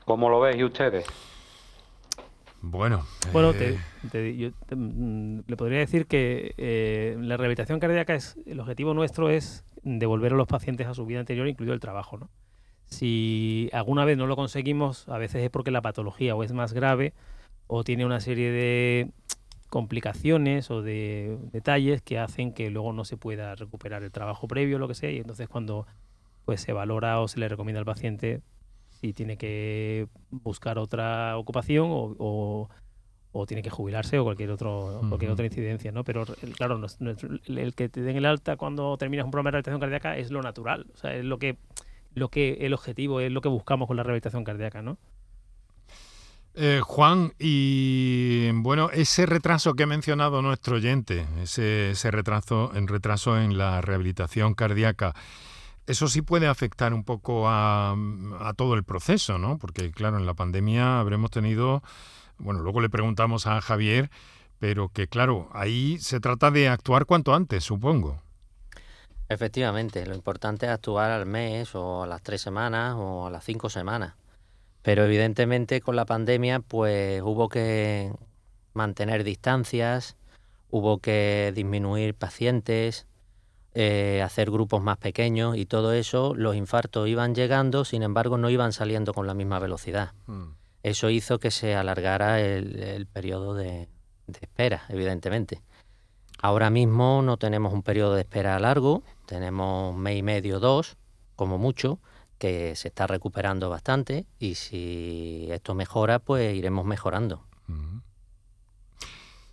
¿Cómo 0.03 0.29
lo 0.29 0.41
veis 0.41 0.61
ustedes? 0.61 1.05
Bueno, 2.61 3.05
bueno 3.31 3.53
eh, 3.53 3.77
yo 4.37 4.49
mm, 4.75 5.39
le 5.47 5.55
podría 5.55 5.79
decir 5.79 6.07
que 6.07 6.53
eh, 6.57 7.15
la 7.21 7.37
rehabilitación 7.37 7.79
cardíaca 7.79 8.15
es 8.15 8.37
el 8.45 8.59
objetivo 8.59 8.93
nuestro 8.93 9.29
es 9.29 9.63
devolver 9.83 10.33
a 10.33 10.35
los 10.35 10.47
pacientes 10.47 10.85
a 10.85 10.93
su 10.93 11.05
vida 11.05 11.21
anterior, 11.21 11.47
incluido 11.47 11.73
el 11.73 11.79
trabajo. 11.79 12.17
¿no? 12.17 12.29
Si 12.87 13.69
alguna 13.71 14.03
vez 14.03 14.17
no 14.17 14.27
lo 14.27 14.35
conseguimos, 14.35 15.07
a 15.07 15.17
veces 15.17 15.41
es 15.41 15.49
porque 15.49 15.71
la 15.71 15.81
patología 15.81 16.35
o 16.35 16.43
es 16.43 16.51
más 16.51 16.73
grave 16.73 17.13
o 17.67 17.85
tiene 17.85 18.05
una 18.05 18.19
serie 18.19 18.51
de 18.51 19.11
complicaciones 19.69 20.71
o 20.71 20.81
de 20.81 21.37
detalles 21.51 22.01
que 22.01 22.19
hacen 22.19 22.53
que 22.53 22.69
luego 22.69 22.91
no 22.91 23.05
se 23.05 23.17
pueda 23.17 23.55
recuperar 23.55 24.03
el 24.03 24.11
trabajo 24.11 24.47
previo 24.47 24.77
o 24.77 24.79
lo 24.79 24.87
que 24.87 24.95
sea 24.95 25.11
y 25.11 25.17
entonces 25.17 25.47
cuando 25.47 25.85
pues 26.45 26.61
se 26.61 26.73
valora 26.73 27.19
o 27.21 27.27
se 27.27 27.39
le 27.39 27.47
recomienda 27.47 27.79
al 27.79 27.85
paciente 27.85 28.41
si 28.89 29.13
tiene 29.13 29.37
que 29.37 30.07
buscar 30.31 30.79
otra 30.79 31.37
ocupación 31.37 31.87
o, 31.91 32.67
o, 33.31 33.45
tiene 33.45 33.61
que 33.61 33.69
jubilarse 33.69 34.17
o 34.19 34.23
cualquier 34.23 34.49
otro 34.51 35.01
cualquier 35.07 35.31
otra 35.31 35.45
incidencia 35.45 35.91
no 35.91 36.03
pero 36.03 36.25
claro 36.57 36.81
el 37.47 37.75
que 37.75 37.89
te 37.89 38.01
den 38.01 38.17
el 38.17 38.25
alta 38.25 38.57
cuando 38.57 38.97
terminas 38.97 39.25
un 39.25 39.31
programa 39.31 39.49
de 39.49 39.51
rehabilitación 39.51 39.79
cardíaca 39.79 40.17
es 40.17 40.31
lo 40.31 40.41
natural 40.41 40.87
o 40.93 40.97
sea 40.97 41.15
es 41.15 41.23
lo 41.23 41.37
que 41.37 41.57
lo 42.15 42.29
que 42.29 42.57
el 42.61 42.73
objetivo 42.73 43.21
es 43.21 43.31
lo 43.31 43.41
que 43.41 43.49
buscamos 43.49 43.87
con 43.87 43.95
la 43.97 44.03
rehabilitación 44.03 44.43
cardíaca 44.43 44.81
no 44.81 44.97
eh, 46.61 46.81
Juan, 46.83 47.31
y 47.39 48.51
bueno, 48.51 48.89
ese 48.91 49.25
retraso 49.25 49.75
que 49.75 49.83
ha 49.83 49.87
mencionado 49.87 50.41
nuestro 50.41 50.75
oyente, 50.75 51.25
ese, 51.41 52.11
retraso, 52.11 52.71
en 52.75 52.89
retraso 52.89 53.39
en 53.39 53.57
la 53.57 53.79
rehabilitación 53.79 54.55
cardíaca, 54.55 55.15
eso 55.87 56.09
sí 56.09 56.21
puede 56.21 56.47
afectar 56.47 56.93
un 56.93 57.05
poco 57.05 57.45
a, 57.47 57.95
todo 58.57 58.73
el 58.73 58.83
proceso, 58.83 59.37
¿no? 59.37 59.57
Porque 59.57 59.89
claro, 59.91 60.17
en 60.17 60.25
la 60.25 60.33
pandemia 60.33 60.99
habremos 60.99 61.31
tenido, 61.31 61.81
bueno, 62.39 62.59
luego 62.59 62.81
le 62.81 62.89
preguntamos 62.89 63.47
a 63.47 63.61
Javier, 63.61 64.11
pero 64.59 64.89
que 64.89 65.07
claro, 65.07 65.47
ahí 65.53 65.97
se 65.99 66.19
trata 66.19 66.51
de 66.51 66.67
actuar 66.67 67.05
cuanto 67.05 67.33
antes, 67.33 67.63
supongo. 67.63 68.21
Efectivamente, 69.29 70.05
lo 70.05 70.13
importante 70.13 70.65
es 70.65 70.73
actuar 70.73 71.09
al 71.11 71.25
mes 71.25 71.73
o 71.73 72.03
a 72.03 72.07
las 72.07 72.21
tres 72.21 72.41
semanas 72.41 72.95
o 72.97 73.27
a 73.27 73.29
las 73.29 73.45
cinco 73.45 73.69
semanas. 73.69 74.15
Pero 74.81 75.03
evidentemente 75.03 75.81
con 75.81 75.95
la 75.95 76.05
pandemia 76.05 76.59
pues 76.59 77.21
hubo 77.21 77.49
que 77.49 78.11
mantener 78.73 79.23
distancias, 79.23 80.15
hubo 80.69 80.99
que 80.99 81.51
disminuir 81.55 82.15
pacientes, 82.15 83.07
eh, 83.73 84.21
hacer 84.23 84.49
grupos 84.49 84.81
más 84.81 84.97
pequeños 84.97 85.57
y 85.57 85.65
todo 85.65 85.93
eso, 85.93 86.33
los 86.35 86.55
infartos 86.55 87.07
iban 87.07 87.35
llegando, 87.35 87.85
sin 87.85 88.03
embargo 88.03 88.37
no 88.37 88.49
iban 88.49 88.73
saliendo 88.73 89.13
con 89.13 89.27
la 89.27 89.33
misma 89.33 89.59
velocidad. 89.59 90.13
Mm. 90.27 90.53
Eso 90.81 91.09
hizo 91.09 91.39
que 91.39 91.51
se 91.51 91.75
alargara 91.75 92.39
el, 92.39 93.05
periodo 93.05 93.53
de, 93.53 93.89
de, 94.27 94.39
espera, 94.41 94.83
evidentemente. 94.89 95.61
Ahora 96.41 96.69
mismo 96.69 97.21
no 97.21 97.37
tenemos 97.37 97.73
un 97.73 97.83
periodo 97.83 98.15
de 98.15 98.21
espera 98.21 98.57
largo, 98.59 99.03
tenemos 99.25 99.95
mes 99.95 100.17
y 100.17 100.23
medio, 100.23 100.59
dos, 100.59 100.95
como 101.35 101.57
mucho, 101.57 101.99
que 102.39 102.75
se 102.75 102.87
está 102.87 103.05
recuperando 103.05 103.69
bastante 103.69 104.25
y 104.39 104.55
si 104.55 105.47
esto 105.51 105.75
mejora, 105.75 106.19
pues 106.19 106.55
iremos 106.55 106.85
mejorando. 106.85 107.43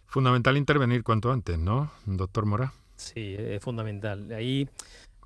Fundamental 0.06 0.56
intervenir 0.56 1.02
cuanto 1.02 1.30
antes, 1.30 1.58
¿no, 1.58 1.90
doctor 2.06 2.46
Mora? 2.46 2.72
Sí, 2.94 3.36
es 3.38 3.62
fundamental. 3.62 4.32
Ahí, 4.32 4.64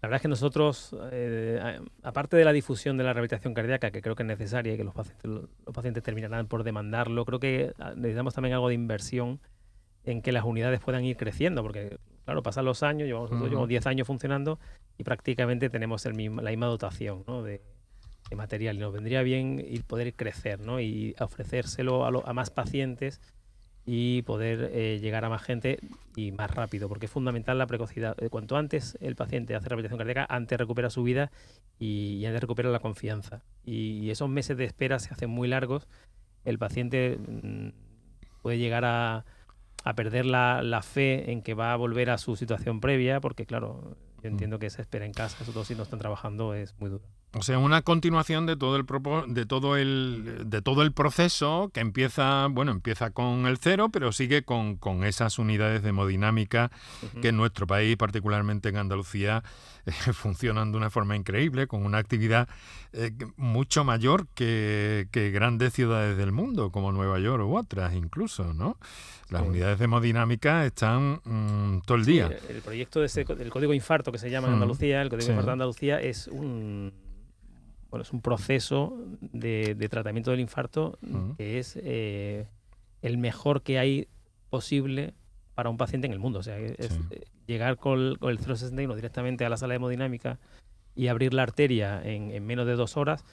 la 0.03 0.09
verdad 0.09 0.17
es 0.17 0.23
que 0.23 0.29
nosotros, 0.29 0.97
eh, 1.13 1.79
aparte 2.03 2.37
de 2.37 2.45
la 2.45 2.53
difusión 2.53 2.97
de 2.97 3.05
la 3.05 3.13
rehabilitación 3.13 3.55
cardíaca, 3.55 3.93
que 3.93 4.03
creo 4.03 4.17
que 4.17 4.25
es 4.25 4.27
necesaria 4.27 4.75
y 4.75 4.77
que 4.77 4.83
los 4.83 4.95
pacientes, 4.95 5.31
los 5.31 5.75
pacientes 5.75 6.03
terminarán 6.03 6.49
por 6.49 6.65
demandarlo, 6.65 7.25
creo 7.25 7.39
que 7.39 7.73
ah, 7.79 7.93
necesitamos 7.95 8.35
también 8.35 8.55
algo 8.55 8.67
de 8.67 8.75
inversión 8.75 9.39
en 10.05 10.23
que 10.23 10.33
las 10.33 10.45
unidades 10.45 10.81
puedan 10.81 11.05
ir 11.05 11.17
creciendo, 11.17 11.63
porque 11.63 11.99
claro, 12.25 12.43
pasan 12.43 12.65
los 12.65 12.83
años, 12.83 13.07
llevamos, 13.07 13.31
llevamos 13.31 13.69
10 13.69 13.87
años 13.87 14.07
funcionando 14.07 14.59
y 14.99 15.05
prácticamente 15.05 15.71
tenemos 15.71 16.07
el 16.07 16.15
mismo, 16.15 16.41
la 16.43 16.51
misma 16.51 16.67
dotación 16.67 17.25
de, 17.45 17.61
material. 18.37 18.77
Y 18.77 18.79
nos 18.79 18.93
vendría 18.93 19.23
bien 19.23 19.59
ir 19.59 19.85
poder 19.85 20.15
crecer 20.15 20.61
¿no? 20.61 20.81
y 20.81 21.15
ofrecérselo 21.19 22.05
a, 22.05 22.33
más 22.33 22.51
pacientes 22.51 23.21
y 23.85 24.23
poder 24.23 24.71
eh, 24.73 24.99
llegar 25.01 25.25
a 25.25 25.29
más 25.29 25.43
gente 25.43 25.79
y 26.15 26.31
más 26.31 26.51
rápido, 26.51 26.89
porque 26.89 27.07
es 27.07 27.13
fundamental 27.13 27.59
la 27.59 27.67
precocidad. 27.67 28.15
Eh, 28.23 28.29
cuanto 28.29 28.57
antes 28.57 28.97
el 29.01 29.17
paciente 29.17 29.57
hace 29.57 29.69
rehabilitación 29.69 29.99
cardíaca, 29.99 30.27
antes 30.29 30.59
recupera 30.59 30.91
su 30.91 31.03
vida 31.03 31.33
y, 31.79 32.25
antes 32.25 32.41
recupera 32.41 32.69
la 32.69 32.79
confianza. 32.79 33.43
Y, 33.65 34.11
esos 34.11 34.29
meses 34.29 34.57
de 34.57 34.65
espera 34.65 34.99
se 34.99 35.13
hacen 35.13 35.31
muy 35.31 35.49
largos. 35.49 35.89
El 36.45 36.59
paciente 36.59 37.19
mm, 37.19 37.71
puede 38.43 38.59
llegar 38.59 38.85
a, 38.85 39.25
a 39.85 39.95
perder 39.95 40.27
la, 40.27 40.63
la, 40.63 40.83
fe 40.83 41.31
en 41.33 41.43
que 41.43 41.55
va 41.55 41.73
a 41.73 41.77
volver 41.77 42.11
a 42.11 42.19
su 42.19 42.37
situación 42.37 42.81
previa, 42.81 43.21
porque 43.21 43.47
claro, 43.47 43.97
yo 44.23 44.29
entiendo 44.29 44.59
que 44.59 44.67
esa 44.67 44.83
espera 44.83 45.07
en 45.07 45.13
casa, 45.13 45.39
sobre 45.39 45.53
todo 45.53 45.65
si 45.65 45.75
no 45.75 45.83
están 45.83 45.99
trabajando, 45.99 46.55
es 46.55 46.75
muy 46.79 46.91
duro. 46.91 47.05
O 47.33 47.43
sea, 47.43 47.59
una 47.59 47.83
continuación 47.83 48.47
de 48.47 48.57
todo 48.57 48.75
el 48.75 48.85
de 49.29 49.47
todo 49.47 49.77
el 49.77 50.43
de 50.47 50.63
todo 50.63 50.83
el 50.83 50.93
proceso 50.93 51.71
que 51.73 51.79
empieza, 51.79 52.49
bueno, 52.51 52.73
empieza 52.73 53.11
con 53.11 53.47
el 53.47 53.59
cero, 53.59 53.89
pero 53.93 54.11
sigue 54.11 54.43
con, 54.43 54.77
con 54.77 55.05
esas 55.05 55.39
unidades 55.39 55.85
de 55.85 55.91
hemodinámica 55.91 56.73
que 57.23 57.29
en 57.29 57.37
nuestro 57.37 57.69
país, 57.69 57.97
particularmente 57.97 58.71
en 58.71 58.79
Andalucía, 58.79 59.45
eh, 59.87 59.93
funcionan 60.13 60.73
de 60.73 60.79
una 60.79 60.91
forma 60.91 61.15
increíble, 61.15 61.69
con 61.69 61.87
una 61.87 61.99
actividad 61.99 62.49
eh, 62.93 63.13
mucho 63.37 63.85
mayor 63.85 64.27
que, 64.35 65.07
que, 65.13 65.31
grandes 65.31 65.73
ciudades 65.73 66.17
del 66.17 66.33
mundo, 66.33 66.73
como 66.73 66.91
Nueva 66.91 67.21
York 67.21 67.45
u 67.45 67.57
otras 67.57 67.95
incluso, 67.95 68.53
¿no? 68.55 68.77
Las 69.29 69.43
unidades 69.43 69.79
de 69.79 69.85
hemodinámica 69.85 70.67
están 70.67 71.21
mm, 71.23 71.83
todo 71.87 71.97
el 71.97 72.05
día. 72.05 72.29
el 72.49 72.61
proyecto 72.63 72.99
de 72.99 73.07
ese, 73.07 73.25
del 73.25 73.51
código 73.51 73.73
infarto 73.73 74.11
que 74.11 74.19
se 74.19 74.29
llama 74.29 74.49
en 74.49 74.55
Andalucía, 74.55 75.01
el 75.01 75.09
código 75.09 75.31
infarto 75.31 75.47
de 75.47 75.53
Andalucía 75.53 76.01
es 76.01 76.27
un 76.27 76.93
bueno, 77.91 78.03
es 78.03 78.13
un 78.13 78.21
proceso 78.21 78.97
de, 79.21 79.75
tratamiento 79.91 80.31
del 80.31 80.41
infarto 80.41 80.99
que 81.37 81.59
es 81.59 81.79
eh, 81.83 82.47
el 83.03 83.19
mejor 83.19 83.63
que 83.63 83.79
hay 83.79 84.09
posible 84.49 85.15
para 85.55 85.71
un 85.71 85.77
paciente 85.77 86.07
en 86.07 86.13
el 86.13 86.19
mundo. 86.19 86.39
O 86.39 86.43
sea, 86.43 86.59
es, 86.59 86.99
eh, 87.11 87.25
llegar 87.47 87.77
con, 87.77 88.17
el 88.21 88.39
061 88.39 88.95
directamente 88.95 89.45
a 89.45 89.49
la 89.49 89.57
sala 89.57 89.73
de 89.73 89.77
hemodinámica 89.77 90.39
y 90.95 91.09
abrir 91.09 91.35
la 91.35 91.43
arteria 91.43 92.01
en 92.05 92.45
menos 92.47 92.67
de 92.67 92.75
dos 92.75 92.97
horas 92.97 93.25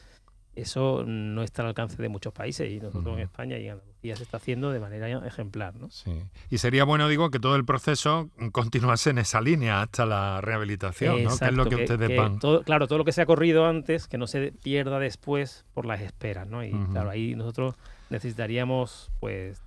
eso 0.58 1.03
no 1.05 1.43
está 1.43 1.62
al 1.62 1.70
alcance 1.70 2.01
de 2.01 2.10
muchos 2.10 2.34
países 2.34 2.72
y 2.72 2.80
nosotros 2.80 3.16
en 3.16 3.24
España 3.24 3.58
y 3.58 3.66
en 3.66 3.74
Andalucía 3.74 4.16
se 4.16 4.24
está 4.24 4.38
haciendo 4.38 4.72
de 4.72 4.80
manera 4.80 5.08
ejemplar. 5.26 5.76
¿no? 5.76 5.89
Sí. 5.91 6.24
Y 6.49 6.58
sería 6.58 6.84
bueno, 6.84 7.08
digo, 7.08 7.30
que 7.30 7.39
todo 7.39 7.55
el 7.55 7.64
proceso 7.64 8.30
continuase 8.51 9.12
en 9.12 9.20
esa 9.20 9.39
línea 9.39 9.82
hasta 9.82 10.05
la 10.05 10.41
rehabilitación, 10.41 11.24
¿no? 11.24 11.38
Que 11.38 11.45
es 11.45 11.53
lo 11.53 11.66
que, 11.68 11.76
ustedes 11.76 12.18
van. 12.18 12.39
claro, 12.64 12.88
todo 12.88 12.97
lo 12.97 13.05
que 13.05 13.12
se 13.12 13.22
ha 13.22 13.26
corrido 13.26 13.68
antes, 13.68 14.08
que 14.08 14.18
no 14.18 14.26
se 14.26 14.51
pierda 14.51 14.99
después 14.99 15.66
por 15.74 15.86
las 15.86 16.01
esperas, 16.01 16.47
¿no? 16.47 16.64
Y 16.64 16.72
claro, 16.91 17.12
ahí 17.12 17.36
nosotros 17.36 17.76
necesitaríamos 18.10 19.12
pues 19.20 19.62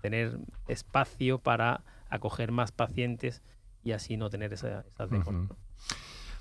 tener 0.00 0.38
espacio 0.68 1.38
para 1.38 1.82
acoger 2.08 2.50
más 2.50 2.72
pacientes 2.72 3.42
y 3.84 3.92
así 3.92 4.16
no 4.16 4.30
tener 4.30 4.52
esa, 4.52 4.84
esas 4.94 5.10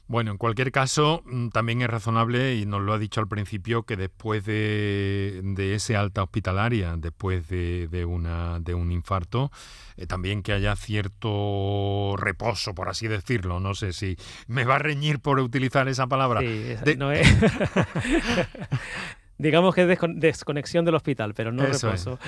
Bueno, 0.07 0.31
en 0.31 0.37
cualquier 0.37 0.71
caso, 0.71 1.23
mm, 1.25 1.49
también 1.49 1.81
es 1.81 1.89
razonable, 1.89 2.55
y 2.55 2.65
nos 2.65 2.81
lo 2.81 2.93
ha 2.93 2.99
dicho 2.99 3.21
al 3.21 3.27
principio, 3.27 3.83
que 3.83 3.95
después 3.95 4.45
de, 4.45 5.41
ese 5.75 5.95
alta 5.95 6.23
hospitalaria, 6.23 6.95
después 6.97 7.47
de, 7.47 8.05
una, 8.07 8.59
de 8.59 8.73
un 8.73 8.91
infarto, 8.91 9.51
eh, 9.95 10.05
también 10.05 10.43
que 10.43 10.51
haya 10.53 10.75
cierto 10.75 12.15
reposo, 12.17 12.75
por 12.75 12.89
así 12.89 13.07
decirlo. 13.07 13.59
No 13.59 13.73
sé 13.75 13.93
si 13.93 14.17
me 14.47 14.65
va 14.65 14.75
a 14.75 14.79
reñir 14.79 15.19
por 15.19 15.39
utilizar 15.39 15.87
esa 15.87 16.07
palabra. 16.07 16.41
Sí, 16.41 16.95
no 16.97 17.11
es... 17.11 17.27
Digamos 19.37 19.73
que 19.73 19.81
es 19.81 19.99
desconexión 20.15 20.85
del 20.85 20.95
hospital, 20.95 21.33
pero 21.33 21.51
no 21.51 21.65
reposo. 21.65 22.19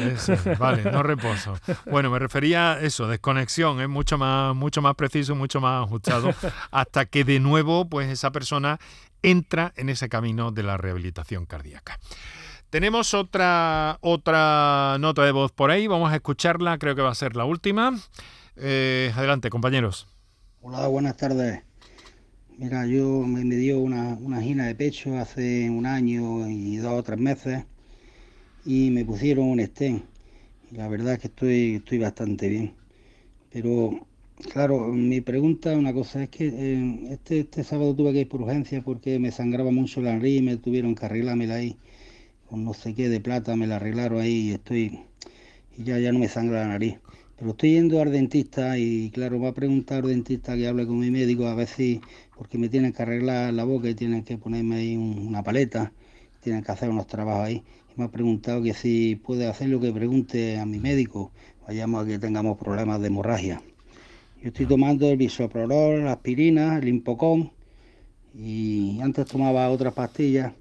vale, 0.58 0.84
no 0.84 1.04
reposo. 1.04 1.58
Bueno, 1.90 2.10
me 2.10 2.20
refería 2.20 2.74
a 2.74 2.80
eso, 2.82 3.08
desconexión, 3.08 3.80
es 3.80 3.90
mucho 3.90 4.18
más, 4.18 4.56
mucho 4.56 4.82
más 4.82 4.96
preciso, 4.96 5.36
mucho 5.36 5.62
más 5.62 5.86
ajustado, 5.86 6.34
hasta 6.72 7.06
que 7.06 7.24
de 7.24 7.40
nuevo, 7.40 7.88
pues 7.88 8.10
esa 8.10 8.32
persona 8.32 8.80
entra 9.22 9.74
en 9.76 9.90
ese 9.90 10.10
camino 10.10 10.52
de 10.52 10.64
la 10.64 10.78
rehabilitación 10.78 11.46
cardíaca. 11.46 12.00
Tenemos 12.70 13.14
otra, 13.14 13.98
otra 14.02 14.98
nota 15.00 15.24
de 15.24 15.32
voz 15.32 15.52
por 15.52 15.72
ahí, 15.72 15.88
vamos 15.88 16.12
a 16.12 16.16
escucharla, 16.16 16.78
creo 16.78 16.96
que 16.96 17.02
va 17.02 17.12
a 17.12 17.16
ser 17.16 17.36
la 17.36 17.46
última. 17.46 17.94
Eh, 18.58 19.14
adelante, 19.16 19.50
compañeros. 19.50 20.08
Hola, 20.62 20.88
buenas 20.88 21.16
tardes. 21.18 21.65
Mira, 22.58 22.86
yo 22.88 23.22
me, 23.28 23.44
dio 23.56 23.80
una, 23.82 24.16
una 24.16 24.40
de 24.68 24.76
pecho 24.76 25.18
hace 25.18 25.70
un 25.70 25.86
año 25.86 26.50
y 26.50 26.78
dos 26.78 26.94
o 26.94 27.04
tres 27.04 27.20
meses 27.20 27.66
y 28.66 28.92
me 28.92 29.06
pusieron 29.06 29.48
un 29.48 29.60
stent. 29.66 30.04
la 30.72 30.88
verdad 30.88 31.14
es 31.16 31.20
que 31.20 31.28
estoy, 31.28 31.76
estoy 31.76 32.00
bastante 32.00 32.50
bien. 32.50 32.74
Pero, 33.52 34.08
claro, 34.54 34.88
mi 34.94 35.22
pregunta, 35.22 35.78
una 35.78 35.94
cosa 35.94 36.24
es 36.24 36.30
que 36.30 36.48
eh, 36.48 37.10
este, 37.12 37.42
este 37.42 37.64
sábado 37.64 37.96
tuve 37.96 38.14
que 38.14 38.22
ir 38.22 38.30
por 38.30 38.42
urgencia 38.42 38.82
porque 38.84 39.20
me 39.20 39.32
sangraba 39.32 39.72
mucho 39.72 40.02
la 40.02 40.14
nariz 40.14 40.40
y 40.40 40.44
me 40.44 40.58
tuvieron 40.58 40.96
que 40.96 41.06
arreglármela 41.06 41.56
ahí. 41.56 41.78
Con 42.50 42.64
no 42.66 42.74
sé 42.74 42.94
qué 42.96 43.10
de 43.10 43.20
plata 43.22 43.56
me 43.56 43.68
la 43.68 43.78
arreglaron 43.78 44.22
ahí 44.22 44.50
y 44.50 44.52
estoy, 44.54 45.00
y 45.78 45.84
ya, 45.84 46.00
ya 46.00 46.12
no 46.12 46.20
me 46.20 46.30
sangra 46.30 46.62
la 46.62 46.70
nariz. 46.70 46.98
Pero 47.38 47.52
estoy 47.52 47.74
yendo 47.74 48.02
al 48.02 48.12
dentista 48.12 48.78
y 48.78 49.12
claro, 49.12 49.40
va 49.42 49.50
a 49.50 49.54
preguntar 49.54 50.04
al 50.04 50.10
dentista 50.10 50.56
que 50.56 50.68
hable 50.68 50.88
con 50.88 51.00
mi 51.00 51.12
médico 51.12 51.48
a 51.48 51.56
ver 51.56 51.68
si, 51.68 52.02
porque 52.36 52.58
me 52.58 52.70
tienen 52.70 52.94
que 52.94 53.02
arreglar 53.02 53.54
la 53.54 53.64
boca 53.64 53.90
y 53.90 53.96
tienen 53.96 54.24
que 54.24 54.38
ponerme 54.38 54.78
ahí 54.78 54.98
una 54.98 55.44
paleta, 55.44 55.92
tienen 56.42 56.64
que 56.64 56.72
hacer 56.72 56.90
unos 56.90 57.08
trabajos 57.08 57.46
ahí. 57.46 57.64
Y 57.96 58.00
me 58.00 58.06
ha 58.06 58.10
preguntado 58.10 58.62
que 58.62 58.74
si 58.74 59.16
puede 59.16 59.48
hacer 59.48 59.70
lo 59.70 59.80
que 59.80 59.92
pregunte 59.92 60.60
a 60.60 60.66
mi 60.66 60.80
médico, 60.80 61.32
vayamos 61.66 62.04
a 62.04 62.08
que 62.08 62.20
tengamos 62.20 62.58
problemas 62.58 63.02
de 63.02 63.08
hemorragia. 63.08 63.62
Yo 64.42 64.50
estoy 64.50 64.66
tomando 64.66 65.10
el 65.10 65.18
bisoprolol, 65.18 66.04
la 66.04 66.14
aspirina, 66.14 66.78
el 66.78 66.88
impocón 66.88 67.52
y 68.38 69.00
antes 69.02 69.26
tomaba 69.26 69.70
otras 69.70 69.94
pastillas 69.94 70.54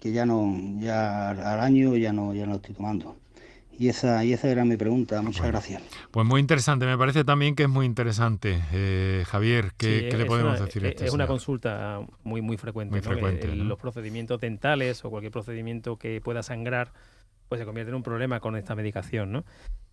que 0.00 0.12
ya 0.12 0.26
no, 0.26 0.56
ya 0.80 1.30
al 1.30 1.60
año 1.60 1.96
ya 1.96 2.12
no, 2.12 2.34
ya 2.34 2.46
no 2.46 2.56
estoy 2.56 2.74
tomando. 2.74 3.19
Y 3.80 3.88
esa, 3.88 4.22
y 4.26 4.34
esa 4.34 4.50
era 4.50 4.62
mi 4.66 4.76
pregunta. 4.76 5.22
Muchas 5.22 5.46
gracias. 5.46 5.82
Pues 6.10 6.26
muy 6.26 6.38
interesante. 6.38 6.84
Me 6.84 6.98
parece 6.98 7.24
también 7.24 7.54
que 7.54 7.62
es 7.62 7.68
muy 7.70 7.86
interesante. 7.86 8.62
Eh, 8.74 9.24
Javier, 9.26 9.72
¿qué, 9.78 10.12
le 10.14 10.26
podemos 10.26 10.60
decir 10.60 10.84
a 10.84 10.88
este 10.88 11.06
Es 11.06 11.14
una 11.14 11.26
consulta 11.26 12.02
muy, 12.22 12.42
muy 12.42 12.58
frecuente. 12.58 13.00
Los 13.56 13.78
procedimientos 13.78 14.38
dentales 14.38 15.02
o 15.02 15.08
cualquier 15.08 15.32
procedimiento 15.32 15.96
que 15.96 16.20
pueda 16.20 16.42
sangrar, 16.42 16.92
pues 17.48 17.58
se 17.58 17.64
convierte 17.64 17.88
en 17.88 17.94
un 17.94 18.02
problema 18.02 18.38
con 18.40 18.54
esta 18.54 18.74
medicación, 18.74 19.32
¿no? 19.32 19.44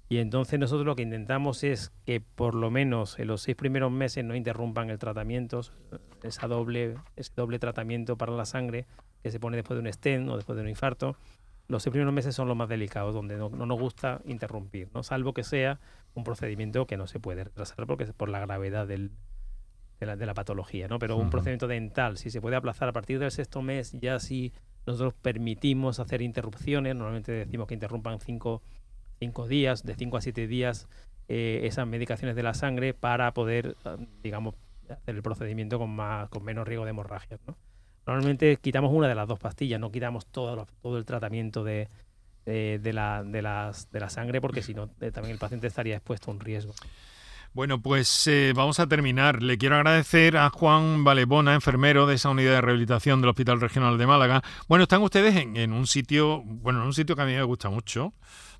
Y 0.09 0.17
entonces 0.17 0.59
nosotros 0.59 0.85
lo 0.85 0.97
que 0.97 1.03
intentamos 1.03 1.63
es 1.63 1.93
que 2.05 2.19
por 2.19 2.55
lo 2.55 2.69
menos 2.69 3.17
en 3.19 3.27
los 3.27 3.43
seis 3.43 3.55
primeros 3.55 3.89
meses 3.89 4.25
no 4.25 4.35
interrumpan 4.35 4.89
el 4.89 4.99
tratamiento, 4.99 5.61
esa 6.23 6.47
doble, 6.49 6.95
ese 7.15 7.31
doble 7.37 7.57
tratamiento 7.57 8.17
para 8.17 8.33
la 8.33 8.43
sangre 8.43 8.85
que 9.23 9.31
se 9.31 9.39
pone 9.39 9.55
después 9.55 9.77
de 9.77 9.87
un 9.87 9.93
stent 9.93 10.27
o 10.27 10.35
después 10.35 10.57
de 10.57 10.63
un 10.63 10.69
infarto 10.69 11.15
los 11.67 11.83
seis 11.83 11.91
primeros 11.91 12.13
meses 12.13 12.35
son 12.35 12.47
los 12.47 12.55
más 12.55 12.69
delicados, 12.69 13.13
donde 13.13 13.37
no, 13.37 13.49
nos 13.49 13.79
gusta 13.79 14.21
interrumpir, 14.25 14.89
¿no? 14.93 15.03
salvo 15.03 15.33
que 15.33 15.43
sea 15.43 15.79
un 16.13 16.23
procedimiento 16.23 16.87
que 16.87 16.97
no 16.97 17.07
se 17.07 17.19
puede 17.19 17.43
retrasar 17.43 17.85
porque 17.85 18.05
es 18.05 18.13
por 18.13 18.29
la 18.29 18.39
gravedad 18.39 18.87
del, 18.87 19.11
de, 19.99 20.05
la, 20.05 20.15
de, 20.15 20.25
la, 20.25 20.33
patología. 20.33 20.87
¿no? 20.87 20.97
Pero 20.99 21.17
un 21.17 21.29
procedimiento 21.29 21.67
dental, 21.67 22.17
si 22.17 22.29
se 22.29 22.41
puede 22.41 22.55
aplazar 22.55 22.89
a 22.89 22.93
partir 22.93 23.19
del 23.19 23.31
sexto 23.31 23.61
mes, 23.61 23.91
ya 23.99 24.19
si 24.19 24.53
nosotros 24.85 25.13
permitimos 25.21 25.99
hacer 25.99 26.21
interrupciones, 26.21 26.95
normalmente 26.95 27.45
decimos 27.45 27.67
que 27.67 27.73
interrumpan 27.73 28.19
cinco, 28.19 28.61
cinco 29.19 29.47
días, 29.47 29.83
de 29.83 29.95
cinco 29.95 30.17
a 30.17 30.21
siete 30.21 30.47
días, 30.47 30.87
eh, 31.27 31.61
esas 31.63 31.85
medicaciones 31.85 32.37
de 32.37 32.43
la 32.43 32.53
sangre 32.53 32.93
para 32.93 33.33
poder, 33.33 33.75
ah, 33.83 33.97
digamos, 34.23 34.55
hacer 34.89 35.15
el 35.15 35.21
procedimiento 35.21 35.77
con, 35.77 35.89
más, 35.89 36.29
con 36.29 36.43
menos 36.43 36.65
riesgo 36.65 36.85
de 36.85 36.91
hemorragia. 36.91 37.37
¿no? 37.45 37.57
Normalmente 38.07 38.57
quitamos 38.57 38.91
una 38.93 39.07
de 39.07 39.15
las 39.15 39.27
dos 39.27 39.37
pastillas, 39.37 39.79
no 39.79 39.91
quitamos 39.91 40.25
todo, 40.25 40.65
el 40.97 41.05
tratamiento 41.05 41.63
de 41.63 41.89
la 42.45 44.09
sangre 44.09 44.41
porque 44.41 44.63
si 44.63 44.73
no 44.73 44.89
eh, 45.01 45.11
también 45.11 45.33
el 45.33 45.39
paciente 45.39 45.67
estaría 45.67 45.97
expuesto 45.97 46.31
a 46.31 46.33
un 46.33 46.39
riesgo. 46.39 46.73
Bueno, 47.53 47.81
pues 47.81 48.27
eh, 48.27 48.53
vamos 48.55 48.79
a 48.79 48.87
terminar. 48.87 49.41
Le 49.41 49.57
quiero 49.57 49.77
agradecer 49.77 50.37
a 50.37 50.49
Juan 50.49 51.03
Valebona, 51.03 51.55
enfermero 51.55 52.05
de 52.05 52.15
esa 52.15 52.29
unidad 52.29 52.51
de 52.51 52.61
rehabilitación 52.61 53.19
del 53.19 53.31
Hospital 53.31 53.59
Regional 53.59 53.97
de 53.97 54.05
Málaga. 54.05 54.43
Bueno, 54.67 54.83
están 54.83 55.01
ustedes 55.01 55.35
en, 55.35 55.57
en, 55.57 55.73
un 55.73 55.87
sitio, 55.87 56.43
bueno, 56.43 56.81
en 56.81 56.85
un 56.85 56.93
sitio 56.93 57.15
que 57.15 57.23
a 57.23 57.25
mí 57.25 57.33
me 57.33 57.43
gusta 57.43 57.69
mucho, 57.69 58.13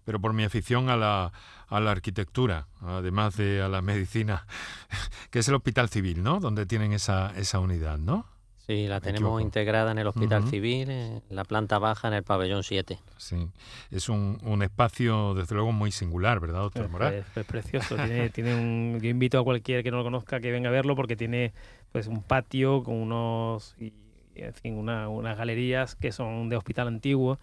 pero 0.03 0.19
por 0.19 0.33
mi 0.33 0.43
afición 0.43 0.89
a 0.89 0.95
la, 0.95 1.31
a 1.67 1.79
la 1.79 1.91
arquitectura, 1.91 2.67
además 2.81 3.37
de 3.37 3.61
a 3.61 3.67
la 3.67 3.81
medicina, 3.81 4.47
que 5.29 5.39
es 5.39 5.47
el 5.47 5.55
Hospital 5.55 5.89
Civil, 5.89 6.23
¿no? 6.23 6.39
Donde 6.39 6.65
tienen 6.65 6.93
esa, 6.93 7.33
esa 7.37 7.59
unidad, 7.59 7.99
¿no? 7.99 8.25
Sí, 8.67 8.85
la 8.85 8.99
tenemos 8.99 9.41
integrada 9.41 9.91
en 9.91 9.97
el 9.97 10.07
Hospital 10.07 10.45
Civil, 10.49 10.89
en 10.89 11.21
la 11.29 11.45
planta 11.45 11.79
baja, 11.79 12.09
en 12.09 12.15
el 12.15 12.23
pabellón 12.23 12.63
7. 12.63 12.99
Sí, 13.15 13.47
es 13.91 14.09
un, 14.09 14.39
un 14.43 14.61
espacio, 14.61 15.33
desde 15.35 15.55
luego, 15.55 15.71
muy 15.71 15.89
singular, 15.91 16.41
¿verdad, 16.41 16.59
doctor 16.59 16.89
Moral? 16.89 17.23
Es, 17.33 17.45
precioso. 17.45 17.95
tiene, 17.95 18.29
tiene 18.31 18.55
un, 18.55 18.99
yo 19.01 19.09
invito 19.09 19.39
a 19.39 19.43
cualquier 19.45 19.83
que 19.83 19.91
no 19.91 19.97
lo 19.97 20.03
conozca 20.03 20.41
que 20.41 20.51
venga 20.51 20.67
a 20.67 20.73
verlo 20.73 20.97
porque 20.97 21.15
tiene 21.15 21.53
pues 21.93 22.07
un 22.07 22.21
patio 22.21 22.83
con 22.83 22.95
unos, 22.95 23.73
y, 23.79 23.93
en 24.35 24.53
fin, 24.53 24.73
una, 24.73 25.07
unas 25.07 25.37
galerías 25.37 25.95
que 25.95 26.11
son 26.11 26.49
de 26.49 26.57
hospital 26.57 26.89
antiguo. 26.89 27.39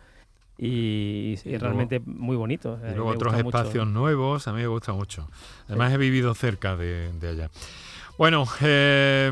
Y, 0.59 1.39
es 1.43 1.61
realmente 1.61 2.01
muy 2.01 2.37
bonito. 2.37 2.79
Y 2.87 2.95
luego 2.95 3.11
otros 3.11 3.35
espacios 3.35 3.89
nuevos, 3.89 4.47
a 4.47 4.53
mí 4.53 4.61
me 4.61 4.67
gusta 4.67 4.93
mucho. 4.93 5.27
Además 5.69 5.93
he 5.95 5.97
vivido 5.97 6.35
cerca 6.35 6.77
de, 6.77 7.13
de 7.15 7.29
allá. 7.31 7.51
Bueno, 8.17 8.47
eh, 8.61 9.31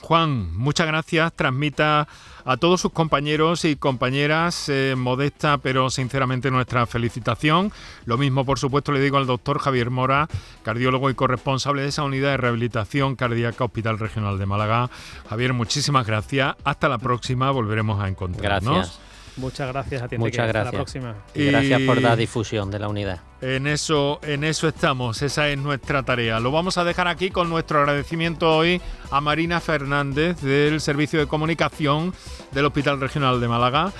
Juan, 0.00 0.56
muchas 0.56 0.86
gracias. 0.86 1.32
Transmita 1.34 2.08
a 2.44 2.56
todos 2.56 2.80
sus 2.80 2.92
compañeros 2.92 3.64
y 3.64 3.76
compañeras 3.76 4.68
eh, 4.68 4.94
modesta 4.96 5.58
pero 5.58 5.90
sinceramente 5.90 6.50
nuestra 6.50 6.86
felicitación. 6.86 7.72
Lo 8.04 8.18
mismo, 8.18 8.44
por 8.44 8.58
supuesto, 8.58 8.90
le 8.90 9.00
digo 9.00 9.16
al 9.16 9.26
doctor 9.26 9.60
Javier 9.60 9.90
Mora, 9.90 10.28
cardiólogo 10.64 11.10
y 11.10 11.14
corresponsable 11.14 11.82
de 11.82 11.88
esa 11.88 12.02
unidad 12.02 12.32
de 12.32 12.36
rehabilitación 12.38 13.14
cardíaca 13.14 13.64
Hospital 13.64 14.00
Regional 14.00 14.38
de 14.38 14.46
Málaga. 14.46 14.90
Javier, 15.28 15.52
muchísimas 15.52 16.04
gracias. 16.04 16.56
Hasta 16.64 16.88
la 16.88 16.98
próxima, 16.98 17.50
volveremos 17.52 18.02
a 18.02 18.08
encontrarnos. 18.08 18.74
Gracias. 18.74 19.00
Muchas 19.36 19.68
gracias 19.68 20.02
a 20.02 20.08
ti. 20.08 20.18
Muchas 20.18 20.48
gracias. 20.48 20.66
Hasta 20.66 20.76
la 20.76 20.84
próxima. 20.84 21.14
Y 21.34 21.46
gracias 21.46 21.80
por 21.82 22.02
la 22.02 22.16
difusión 22.16 22.70
de 22.70 22.78
la 22.80 22.88
unidad. 22.88 23.31
En 23.42 23.66
eso, 23.66 24.20
en 24.22 24.44
eso 24.44 24.68
estamos, 24.68 25.20
esa 25.20 25.48
es 25.48 25.58
nuestra 25.58 26.04
tarea. 26.04 26.38
Lo 26.38 26.52
vamos 26.52 26.78
a 26.78 26.84
dejar 26.84 27.08
aquí 27.08 27.30
con 27.30 27.50
nuestro 27.50 27.80
agradecimiento 27.80 28.56
hoy 28.56 28.80
a 29.10 29.20
Marina 29.20 29.58
Fernández 29.58 30.40
del 30.42 30.80
Servicio 30.80 31.18
de 31.18 31.26
Comunicación 31.26 32.14
del 32.52 32.66
Hospital 32.66 33.00
Regional 33.00 33.40
de 33.40 33.48
Málaga. 33.48 33.92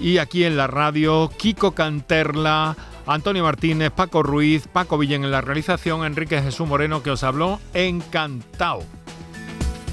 Y 0.00 0.18
aquí 0.18 0.42
en 0.42 0.56
la 0.56 0.66
radio, 0.66 1.30
Kiko 1.36 1.76
Canterla, 1.76 2.76
Antonio 3.06 3.44
Martínez, 3.44 3.92
Paco 3.92 4.24
Ruiz, 4.24 4.66
Paco 4.66 4.98
Villén 4.98 5.22
en 5.22 5.30
la 5.30 5.42
realización, 5.42 6.04
Enrique 6.04 6.42
Jesús 6.42 6.66
Moreno 6.66 7.00
que 7.00 7.12
os 7.12 7.22
habló, 7.22 7.60
encantado. 7.74 8.82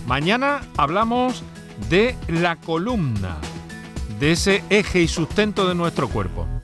Mañana 0.07 0.61
hablamos 0.77 1.43
de 1.91 2.15
la 2.27 2.55
columna 2.55 3.37
de 4.19 4.31
ese 4.31 4.63
eje 4.71 5.01
y 5.01 5.07
sustento 5.07 5.67
de 5.67 5.75
nuestro 5.75 6.07
cuerpo. 6.09 6.54